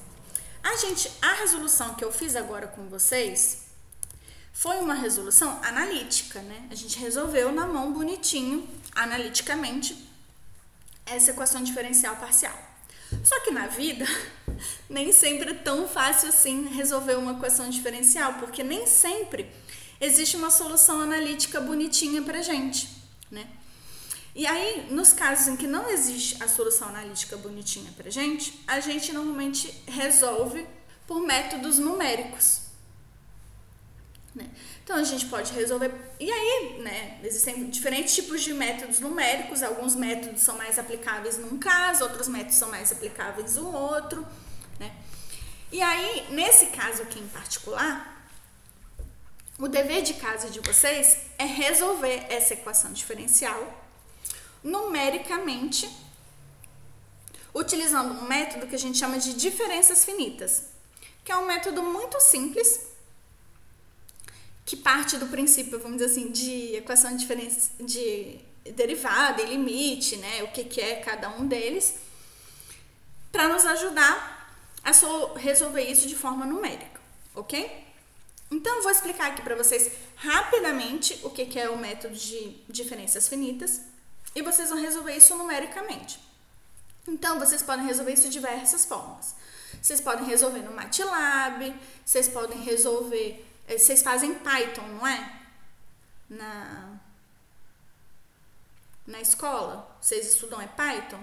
[0.63, 3.67] A gente, a resolução que eu fiz agora com vocês
[4.51, 6.67] foi uma resolução analítica, né?
[6.71, 10.09] A gente resolveu na mão bonitinho, analiticamente,
[11.05, 12.59] essa equação diferencial parcial.
[13.23, 14.07] Só que na vida,
[14.89, 19.51] nem sempre é tão fácil assim resolver uma equação diferencial, porque nem sempre
[20.01, 23.49] existe uma solução analítica bonitinha pra gente, né?
[24.35, 28.81] E aí, nos casos em que não existe a solução analítica bonitinha pra gente, a
[28.81, 30.67] gente normalmente resolve
[31.07, 32.63] por métodos numéricos.
[34.35, 34.51] Né?
[34.83, 35.93] Então a gente pode resolver.
[36.19, 39.63] E aí, né, existem diferentes tipos de métodos numéricos.
[39.63, 44.27] Alguns métodos são mais aplicáveis num caso, outros métodos são mais aplicáveis no outro.
[44.81, 44.93] Né?
[45.71, 48.14] E aí, nesse caso aqui em particular,
[49.59, 53.83] o dever de casa de vocês é resolver essa equação diferencial
[54.63, 55.89] numericamente,
[57.55, 60.65] utilizando um método que a gente chama de diferenças finitas,
[61.25, 62.81] que é um método muito simples,
[64.65, 67.27] que parte do princípio, vamos dizer assim, de equação de,
[67.85, 68.41] de
[68.73, 71.97] derivada e limite, né, o que, que é cada um deles,
[73.31, 74.49] para nos ajudar
[74.83, 74.91] a
[75.39, 77.01] resolver isso de forma numérica,
[77.35, 77.84] ok?
[78.51, 83.27] Então, vou explicar aqui para vocês rapidamente o que, que é o método de diferenças
[83.27, 83.81] finitas
[84.35, 86.21] e vocês vão resolver isso numericamente.
[87.07, 89.35] Então, vocês podem resolver isso de diversas formas.
[89.81, 93.45] Vocês podem resolver no MATLAB, vocês podem resolver.
[93.67, 95.41] Eh, vocês fazem Python, não é?
[96.29, 97.01] Na,
[99.07, 99.97] na escola?
[100.01, 101.23] Vocês estudam é Python?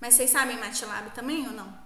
[0.00, 1.79] Mas vocês sabem MATLAB também ou não?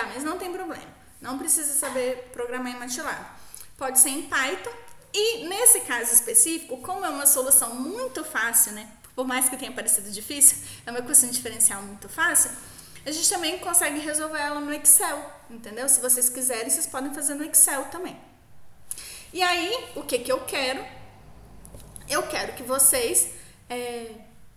[0.00, 0.82] Tá, mas não tem problema.
[1.20, 3.26] Não precisa saber programar em MATLAB.
[3.76, 4.70] Pode ser em Python.
[5.12, 8.88] E nesse caso específico, como é uma solução muito fácil, né?
[9.14, 10.56] Por mais que tenha parecido difícil,
[10.86, 12.50] é uma equação diferencial muito fácil.
[13.04, 15.86] A gente também consegue resolver ela no Excel, entendeu?
[15.86, 18.18] Se vocês quiserem, vocês podem fazer no Excel também.
[19.34, 20.82] E aí, o que que eu quero?
[22.08, 23.28] Eu quero que vocês
[23.68, 24.14] é,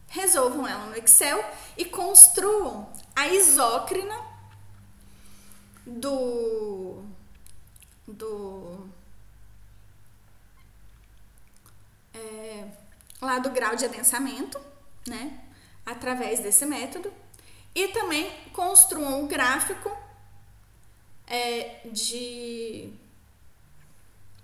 [0.07, 1.43] resolvam ela no Excel
[1.77, 4.32] e construam a isócrina
[5.85, 7.03] do
[8.07, 8.87] do
[12.13, 12.67] é,
[13.21, 14.59] lá do grau de adensamento,
[15.07, 15.39] né?
[15.85, 17.11] Através desse método
[17.75, 19.91] e também construam um gráfico
[21.27, 22.93] é, de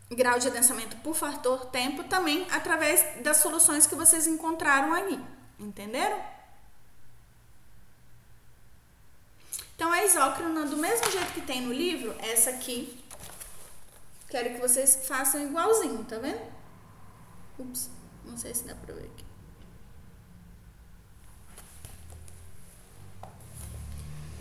[0.09, 5.23] grau de adensamento por fator tempo também através das soluções que vocês encontraram aí,
[5.59, 6.19] entenderam?
[9.79, 13.01] Então, a isócrina, do mesmo jeito que tem no livro, essa aqui,
[14.27, 16.41] quero que vocês façam igualzinho, tá vendo?
[17.57, 17.89] Ups,
[18.25, 19.23] não sei se dá pra ver aqui.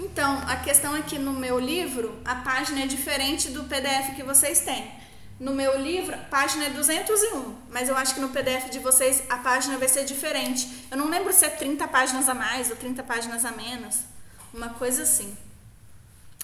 [0.00, 4.24] Então, a questão é que no meu livro, a página é diferente do PDF que
[4.24, 4.90] vocês têm.
[5.38, 9.22] No meu livro, a página é 201, mas eu acho que no PDF de vocês
[9.30, 10.88] a página vai ser diferente.
[10.90, 14.17] Eu não lembro se é 30 páginas a mais ou 30 páginas a menos.
[14.52, 15.36] Uma coisa assim.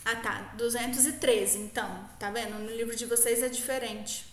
[0.05, 0.53] Ah, tá.
[0.57, 2.09] 213, então.
[2.19, 2.59] Tá vendo?
[2.59, 4.27] No livro de vocês é diferente.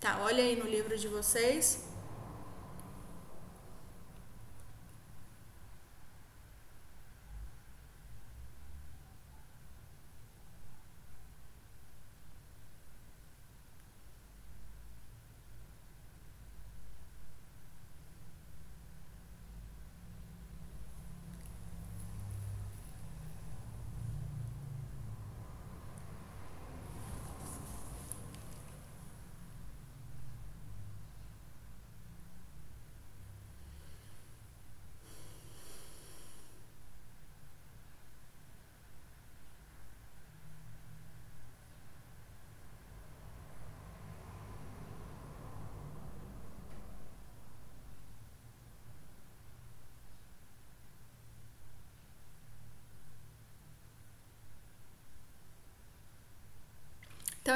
[0.00, 1.83] Tá, olha aí no livro de vocês.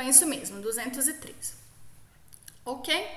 [0.08, 1.54] Isso mesmo, 203.
[2.64, 3.08] Ok?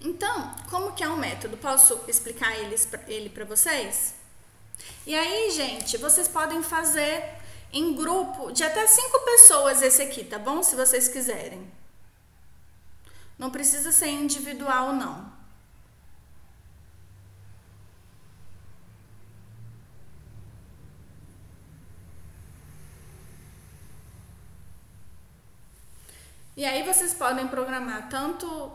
[0.00, 1.56] Então, como que é o método?
[1.56, 2.54] Posso explicar
[3.08, 4.14] ele para vocês?
[5.06, 7.22] E aí, gente, vocês podem fazer
[7.72, 10.62] em grupo de até cinco pessoas esse aqui, tá bom?
[10.62, 11.70] Se vocês quiserem.
[13.38, 15.33] Não precisa ser individual, não.
[26.56, 28.72] E aí vocês podem programar tanto.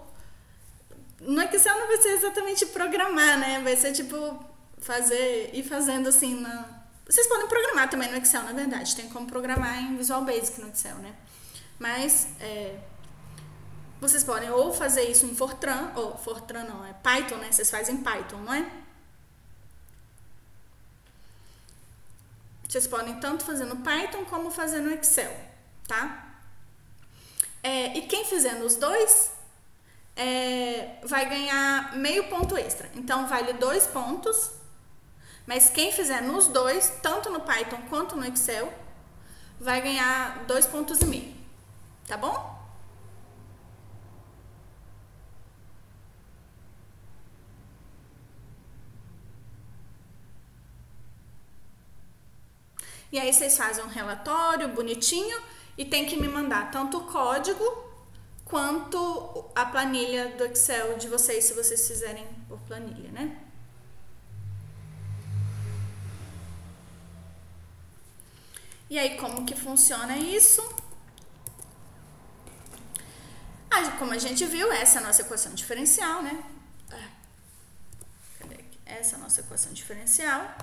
[1.21, 3.61] No Excel não vai ser exatamente programar, né?
[3.61, 4.43] Vai ser tipo
[4.79, 6.79] fazer e fazendo assim na.
[7.05, 8.95] Vocês podem programar também no Excel, na verdade.
[8.95, 11.15] Tem como programar em Visual Basic no Excel, né?
[11.79, 12.77] Mas é,
[14.01, 17.51] vocês podem ou fazer isso em Fortran, ou Fortran não, é Python, né?
[17.51, 18.69] Vocês fazem em Python, não é?
[22.67, 25.35] Vocês podem tanto fazer no Python como fazer no Excel,
[25.87, 26.28] tá?
[27.61, 29.31] É, e quem fizer nos dois
[30.15, 32.89] é, vai ganhar meio ponto extra.
[32.95, 34.51] Então, vale dois pontos.
[35.45, 38.71] Mas quem fizer nos dois, tanto no Python quanto no Excel,
[39.59, 41.35] vai ganhar dois pontos e meio.
[42.07, 42.59] Tá bom?
[53.11, 55.41] E aí vocês fazem um relatório bonitinho
[55.79, 57.65] e tem que me mandar tanto o código
[58.43, 63.39] quanto a planilha do Excel de vocês, se vocês fizerem por planilha, né?
[68.89, 70.61] E aí, como que funciona isso?
[73.71, 76.43] Ah, como a gente viu, essa é a nossa equação diferencial, né?
[76.91, 77.09] Ah?
[78.85, 80.57] Essa é a nossa equação diferencial.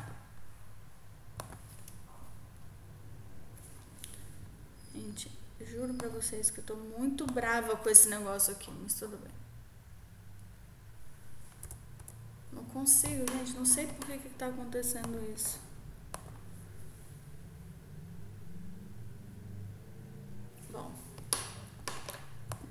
[4.97, 9.19] Gente, juro pra vocês que eu tô muito brava com esse negócio aqui, mas tudo
[9.19, 9.33] bem.
[12.51, 15.61] Não consigo, gente, não sei por que que tá acontecendo isso.
[20.71, 20.91] Bom,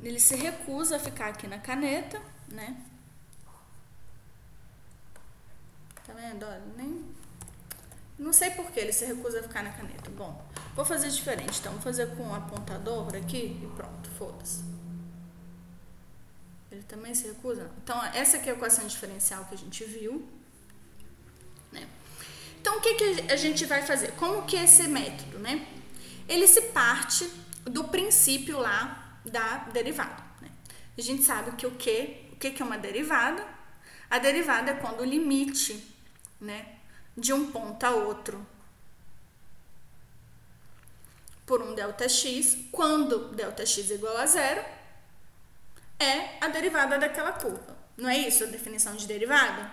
[0.02, 2.84] ele se recusa a ficar aqui na caneta, né?
[6.04, 6.44] Tá vendo?
[6.44, 7.15] Olha, nem
[8.18, 10.10] não sei por que ele se recusa a ficar na caneta.
[10.12, 10.42] Bom,
[10.74, 11.60] vou fazer diferente.
[11.60, 14.64] Então, vou fazer com um apontador aqui e pronto, foda-se.
[16.72, 17.70] Ele também se recusa?
[17.84, 20.28] Então, essa aqui é a equação diferencial que a gente viu.
[21.72, 21.88] Né?
[22.60, 24.12] Então, o que, que a gente vai fazer?
[24.14, 25.68] Como que esse método, né?
[26.28, 27.30] Ele se parte
[27.66, 30.24] do princípio lá da derivada.
[30.42, 30.50] Né?
[30.98, 33.46] A gente sabe que o que, o que, que é uma derivada?
[34.10, 35.94] A derivada é quando o limite,
[36.40, 36.75] né?
[37.18, 38.46] De um ponto a outro
[41.46, 44.66] por um ΔX, quando ΔX igual a zero,
[46.00, 47.78] é a derivada daquela curva.
[47.96, 49.72] Não é isso a definição de derivada?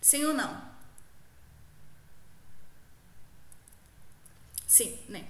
[0.00, 0.70] Sim ou não?
[4.66, 5.26] Sim, né?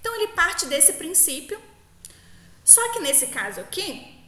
[0.00, 1.60] Então ele parte desse princípio,
[2.64, 4.22] só que nesse caso aqui,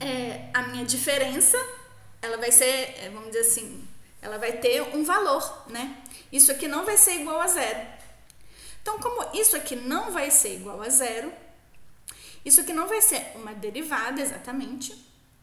[0.00, 1.58] é, a minha diferença,
[2.20, 3.86] ela vai ser, é, vamos dizer assim,
[4.22, 6.00] ela vai ter um valor, né?
[6.30, 7.86] Isso aqui não vai ser igual a zero.
[8.80, 11.32] Então, como isso aqui não vai ser igual a zero,
[12.44, 14.96] isso aqui não vai ser uma derivada exatamente,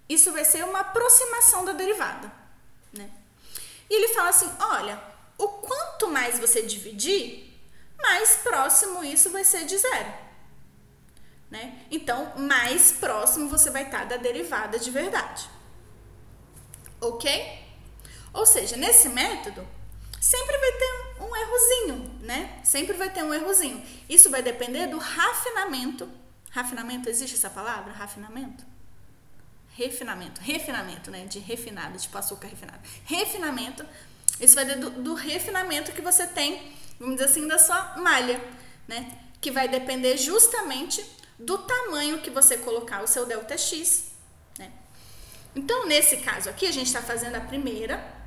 [0.08, 2.32] isso vai ser uma aproximação da derivada,
[2.92, 3.10] né?
[3.90, 5.02] E ele fala assim: olha,
[5.38, 7.54] o quanto mais você dividir,
[8.02, 10.14] mais próximo isso vai ser de zero.
[11.50, 11.86] Né?
[11.90, 15.50] Então, mais próximo você vai estar da derivada de verdade.
[17.02, 17.69] Ok?
[18.34, 19.68] Ou seja, nesse método,
[20.20, 22.60] sempre vai ter um errozinho, né?
[22.64, 23.84] Sempre vai ter um errozinho.
[24.08, 26.10] Isso vai depender do rafinamento.
[26.52, 27.94] Rafinamento, existe essa palavra?
[27.94, 28.66] Rafinamento?
[29.76, 30.42] Refinamento.
[30.42, 31.26] Refinamento, né?
[31.26, 32.80] De refinado, tipo açúcar refinado.
[33.06, 33.86] Refinamento.
[34.40, 38.42] Isso vai do, do refinamento que você tem, vamos dizer assim, da sua malha,
[38.88, 39.20] né?
[39.42, 41.06] Que vai depender justamente
[41.38, 44.12] do tamanho que você colocar o seu delta X,
[44.58, 44.72] né?
[45.56, 48.19] Então, nesse caso aqui, a gente está fazendo a primeira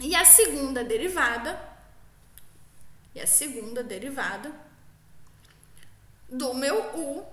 [0.00, 1.60] e a segunda derivada,
[3.14, 4.52] e a segunda derivada
[6.28, 7.26] do meu U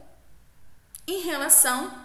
[1.07, 2.03] em relação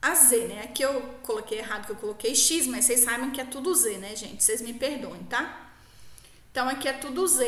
[0.00, 0.62] a Z, né?
[0.64, 3.98] Aqui eu coloquei errado que eu coloquei X, mas vocês sabem que é tudo Z,
[3.98, 4.42] né, gente?
[4.42, 5.70] Vocês me perdoem, tá?
[6.50, 7.46] Então aqui é tudo Z.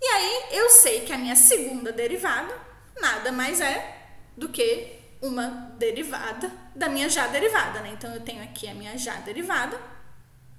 [0.00, 2.52] E aí eu sei que a minha segunda derivada
[3.00, 7.90] nada mais é do que uma derivada da minha já derivada, né?
[7.92, 9.80] Então eu tenho aqui a minha já derivada.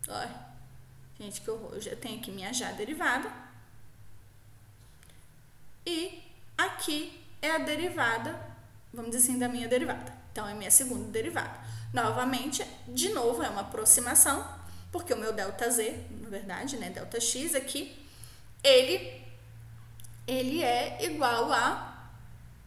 [0.07, 0.44] Olha
[1.19, 1.73] Gente, que horror.
[1.73, 3.31] Eu já tenho aqui minha já derivada.
[5.85, 6.23] E
[6.57, 8.39] aqui é a derivada,
[8.93, 10.13] vamos dizer assim, da minha derivada.
[10.31, 11.59] Então, é minha segunda derivada.
[11.93, 14.45] Novamente, de novo, é uma aproximação,
[14.91, 17.97] porque o meu delta z, na verdade, né, delta x aqui,
[18.63, 19.21] ele,
[20.27, 22.09] ele é igual a,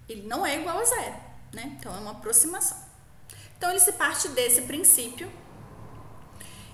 [0.09, 1.17] ele não é igual a zero,
[1.53, 1.77] né?
[1.79, 2.79] Então, é uma aproximação.
[3.57, 5.31] Então, ele se parte desse princípio.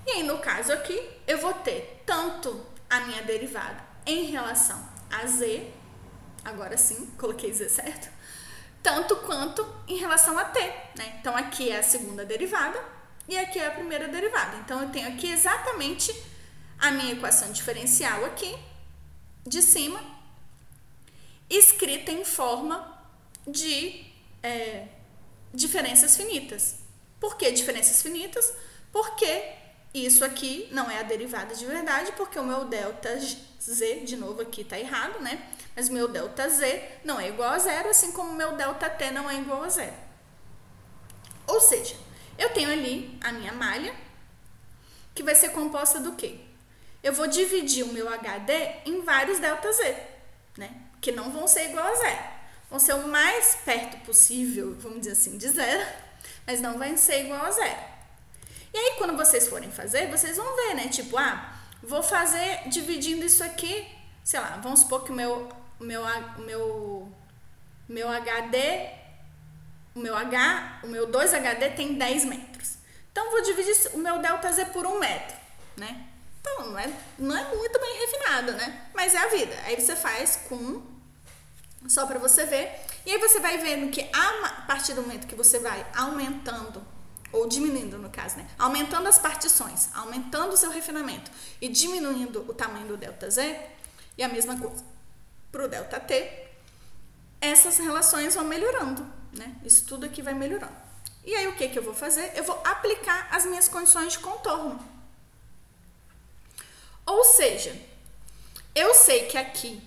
[0.05, 4.77] E aí, no caso aqui, eu vou ter tanto a minha derivada em relação
[5.09, 5.71] a z,
[6.43, 8.09] agora sim, coloquei z certo,
[8.83, 10.59] tanto quanto em relação a t,
[10.95, 11.17] né?
[11.19, 12.79] Então, aqui é a segunda derivada
[13.27, 14.57] e aqui é a primeira derivada.
[14.57, 16.13] Então, eu tenho aqui exatamente
[16.77, 18.55] a minha equação diferencial aqui,
[19.43, 19.99] de cima,
[21.49, 22.95] escrita em forma
[23.47, 24.05] de
[24.43, 24.87] é,
[25.53, 26.79] diferenças finitas.
[27.19, 28.53] Por que diferenças finitas?
[28.91, 29.64] Porque
[30.03, 34.41] isso aqui não é a derivada de verdade, porque o meu delta z, de novo
[34.41, 35.47] aqui está errado, né?
[35.75, 39.29] Mas meu delta z não é igual a zero, assim como meu delta t não
[39.29, 39.93] é igual a zero.
[41.47, 41.95] Ou seja,
[42.37, 43.93] eu tenho ali a minha malha,
[45.13, 46.39] que vai ser composta do quê?
[47.01, 48.53] Eu vou dividir o meu HD
[48.85, 49.95] em vários delta z,
[50.57, 50.71] né?
[50.99, 52.23] Que não vão ser igual a zero.
[52.69, 55.85] Vão ser o mais perto possível, vamos dizer assim, de zero,
[56.47, 57.94] mas não vai ser igual a zero.
[58.75, 60.89] E aí, quando vocês forem fazer, vocês vão ver, né?
[60.89, 63.87] Tipo, ah, vou fazer dividindo isso aqui,
[64.21, 65.47] sei lá, vamos supor que o meu
[65.79, 66.03] meu,
[66.39, 67.09] meu,
[67.87, 68.89] meu HD,
[69.95, 72.75] o meu H, o meu 2HD tem 10 metros.
[73.13, 75.37] Então, vou dividir o meu delta Z por 1 metro,
[75.77, 76.07] né?
[76.41, 78.89] Então, não é, não é muito bem refinado, né?
[78.93, 79.55] Mas é a vida.
[79.63, 80.83] Aí você faz com,
[81.87, 82.77] só para você ver.
[83.05, 86.85] E aí você vai vendo que a partir do momento que você vai aumentando
[87.35, 88.47] ou diminuindo no caso, né?
[88.57, 91.29] Aumentando as partições, aumentando o seu refinamento
[91.59, 93.59] e diminuindo o tamanho do delta Z,
[94.17, 94.83] e a mesma coisa
[95.51, 96.47] para o delta T,
[97.41, 99.55] essas relações vão melhorando, né?
[99.63, 100.75] Isso tudo aqui vai melhorando.
[101.25, 102.31] E aí o que, que eu vou fazer?
[102.35, 104.79] Eu vou aplicar as minhas condições de contorno.
[107.05, 107.75] Ou seja,
[108.73, 109.81] eu sei que aqui,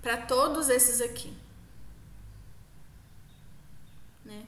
[0.00, 1.36] para todos esses aqui,
[4.24, 4.46] né?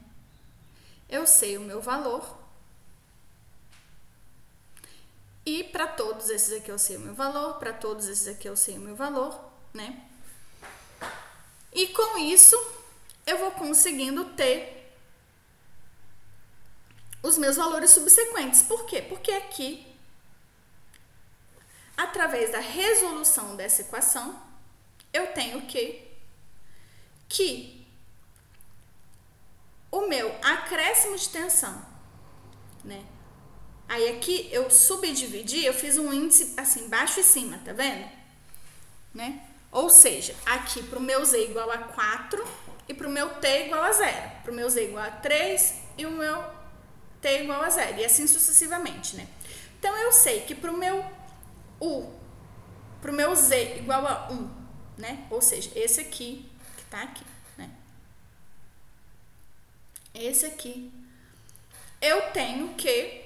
[1.09, 2.37] Eu sei o meu valor.
[5.45, 8.55] E para todos esses aqui eu sei o meu valor, para todos esses aqui eu
[8.55, 10.03] sei o meu valor né?
[11.71, 12.55] E com isso,
[13.25, 14.91] eu vou conseguindo ter
[17.21, 18.63] os meus valores subsequentes.
[18.63, 19.01] Por quê?
[19.01, 19.85] Porque aqui,
[21.95, 24.41] através da resolução dessa equação,
[25.13, 26.07] eu tenho que
[27.27, 27.78] que
[29.91, 31.85] o meu acréscimo de tensão,
[32.83, 33.03] né?
[33.87, 38.07] Aí aqui eu subdividi, eu fiz um índice assim, baixo e cima, tá vendo?
[39.13, 39.41] Né?
[39.71, 42.43] Ou seja, aqui para o meu z igual a 4
[42.87, 44.31] e para o meu t igual a 0.
[44.43, 46.43] Para o meu z igual a 3 e o meu
[47.21, 47.99] t igual a 0.
[47.99, 49.27] E assim sucessivamente, né?
[49.79, 51.05] Então, eu sei que para o meu
[51.79, 52.11] u,
[53.01, 54.49] para o meu z igual a 1,
[54.97, 55.25] né?
[55.29, 57.23] Ou seja, esse aqui, que está aqui?
[60.13, 60.91] Esse aqui.
[62.01, 63.25] Eu tenho que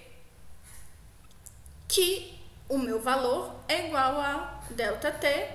[1.87, 5.47] que o meu valor é igual a delta t,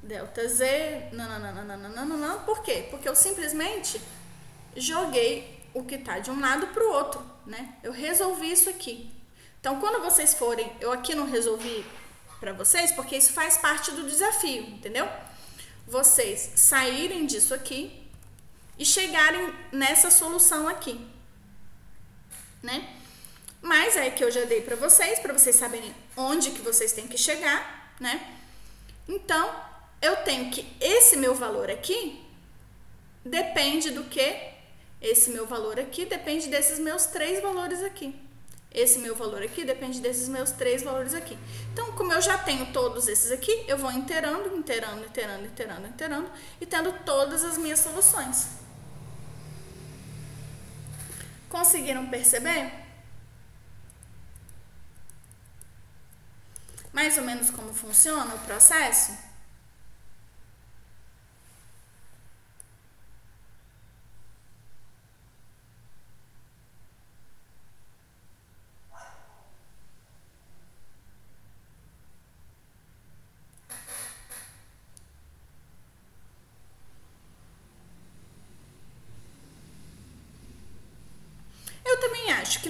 [0.00, 2.86] delta z, nananana, por quê?
[2.88, 4.00] Porque eu simplesmente
[4.76, 7.74] joguei o que está de um lado para o outro, né?
[7.82, 9.10] Eu resolvi isso aqui.
[9.60, 11.84] Então, quando vocês forem, eu aqui não resolvi
[12.38, 15.08] para vocês, porque isso faz parte do desafio, entendeu?
[15.86, 17.99] Vocês saírem disso aqui
[18.80, 20.98] e chegarem nessa solução aqui,
[22.62, 22.96] né?
[23.60, 27.06] Mas é que eu já dei para vocês, para vocês saberem onde que vocês têm
[27.06, 28.38] que chegar, né?
[29.06, 29.54] Então,
[30.00, 32.24] eu tenho que esse meu valor aqui
[33.22, 34.48] depende do que?
[34.98, 38.18] Esse meu valor aqui depende desses meus três valores aqui.
[38.72, 41.36] Esse meu valor aqui depende desses meus três valores aqui.
[41.70, 46.30] Então, como eu já tenho todos esses aqui, eu vou inteirando, inteirando, inteirando, inteirando, inteirando
[46.58, 48.60] e tendo todas as minhas soluções.
[51.50, 52.72] Conseguiram perceber?
[56.92, 59.29] Mais ou menos como funciona o processo?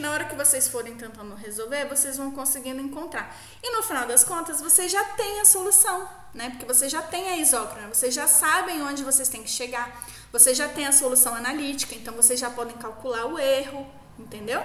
[0.00, 3.36] Na hora que vocês forem tentando resolver, vocês vão conseguindo encontrar.
[3.62, 6.50] E no final das contas, vocês já têm a solução, né?
[6.50, 10.56] Porque vocês já têm a isócrona, vocês já sabem onde vocês têm que chegar, vocês
[10.56, 13.86] já têm a solução analítica, então vocês já podem calcular o erro,
[14.18, 14.62] entendeu?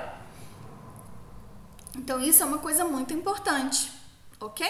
[1.96, 3.92] Então isso é uma coisa muito importante,
[4.40, 4.68] ok?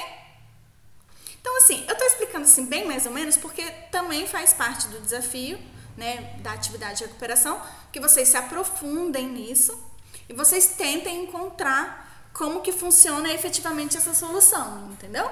[1.40, 5.00] Então assim, eu tô explicando assim bem mais ou menos porque também faz parte do
[5.00, 5.60] desafio,
[5.96, 7.62] né, da atividade de recuperação,
[7.92, 9.85] que vocês se aprofundem nisso
[10.28, 15.30] e vocês tentem encontrar como que funciona efetivamente essa solução, entendeu?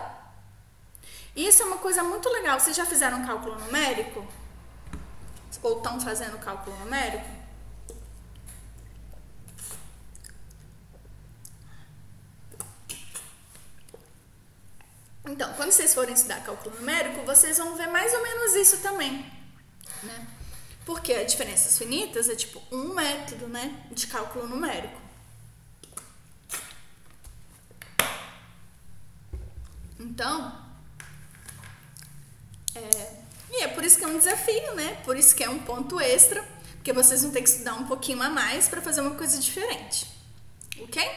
[1.35, 2.59] Isso é uma coisa muito legal.
[2.59, 4.25] Vocês já fizeram cálculo numérico?
[5.61, 7.25] Ou estão fazendo cálculo numérico?
[15.25, 19.25] Então, quando vocês forem estudar cálculo numérico, vocês vão ver mais ou menos isso também,
[20.03, 20.27] né?
[20.85, 25.01] Porque a diferenças finitas é tipo um método, né, de cálculo numérico.
[29.99, 30.61] Então,
[32.75, 33.11] é,
[33.51, 35.01] e é por isso que é um desafio, né?
[35.05, 38.21] Por isso que é um ponto extra, porque vocês vão ter que estudar um pouquinho
[38.21, 40.07] a mais para fazer uma coisa diferente,
[40.81, 41.09] ok?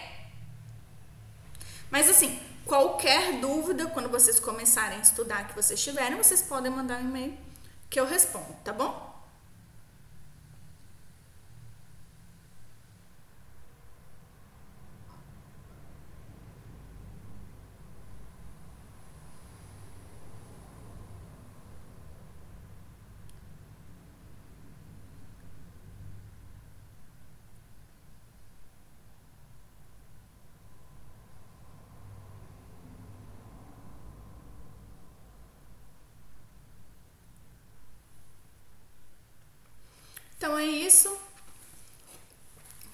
[1.91, 7.01] Mas assim, Qualquer dúvida, quando vocês começarem a estudar, que vocês tiverem, vocês podem mandar
[7.01, 7.39] um e-mail
[7.89, 9.16] que eu respondo, tá bom?
[40.57, 41.15] Então é isso.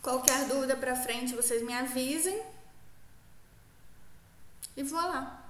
[0.02, 2.42] Qualquer dúvida para frente, vocês me avisem.
[4.76, 5.44] E vou lá.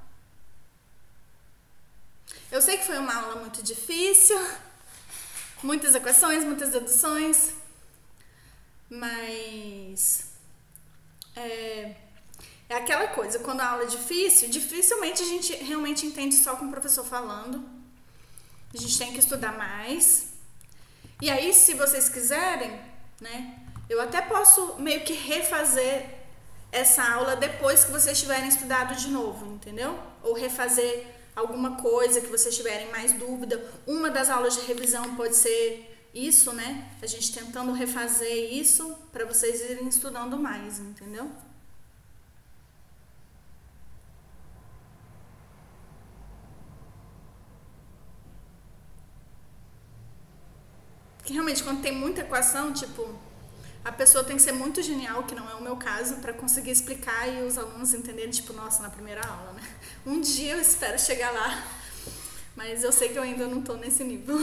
[2.51, 4.39] Eu sei que foi uma aula muito difícil,
[5.63, 7.55] muitas equações, muitas deduções,
[8.91, 10.33] mas
[11.35, 11.97] é,
[12.69, 16.67] é aquela coisa, quando a aula é difícil, dificilmente a gente realmente entende só com
[16.67, 17.67] o professor falando.
[18.75, 20.32] A gente tem que estudar mais.
[21.23, 22.81] E aí, se vocês quiserem,
[23.21, 23.55] né,
[23.89, 26.05] eu até posso meio que refazer
[26.73, 29.97] essa aula depois que vocês tiverem estudado de novo, entendeu?
[30.25, 33.65] Ou refazer alguma coisa que vocês tiverem mais dúvida.
[33.87, 36.91] Uma das aulas de revisão pode ser isso, né?
[37.01, 41.31] A gente tentando refazer isso para vocês irem estudando mais, entendeu?
[51.25, 53.09] Que realmente quando tem muita equação, tipo,
[53.85, 56.71] a pessoa tem que ser muito genial, que não é o meu caso, para conseguir
[56.71, 59.63] explicar e os alunos entenderem, tipo, nossa, na primeira aula, né?
[60.07, 61.67] Um dia eu espero chegar lá,
[62.57, 64.39] mas eu sei que eu ainda não tô nesse nível.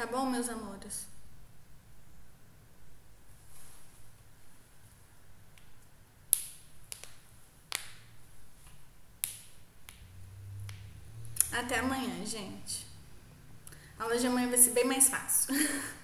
[0.00, 1.06] Tá bom, meus amores?
[11.52, 12.86] Até amanhã, gente.
[13.98, 15.54] A aula de amanhã vai ser bem mais fácil.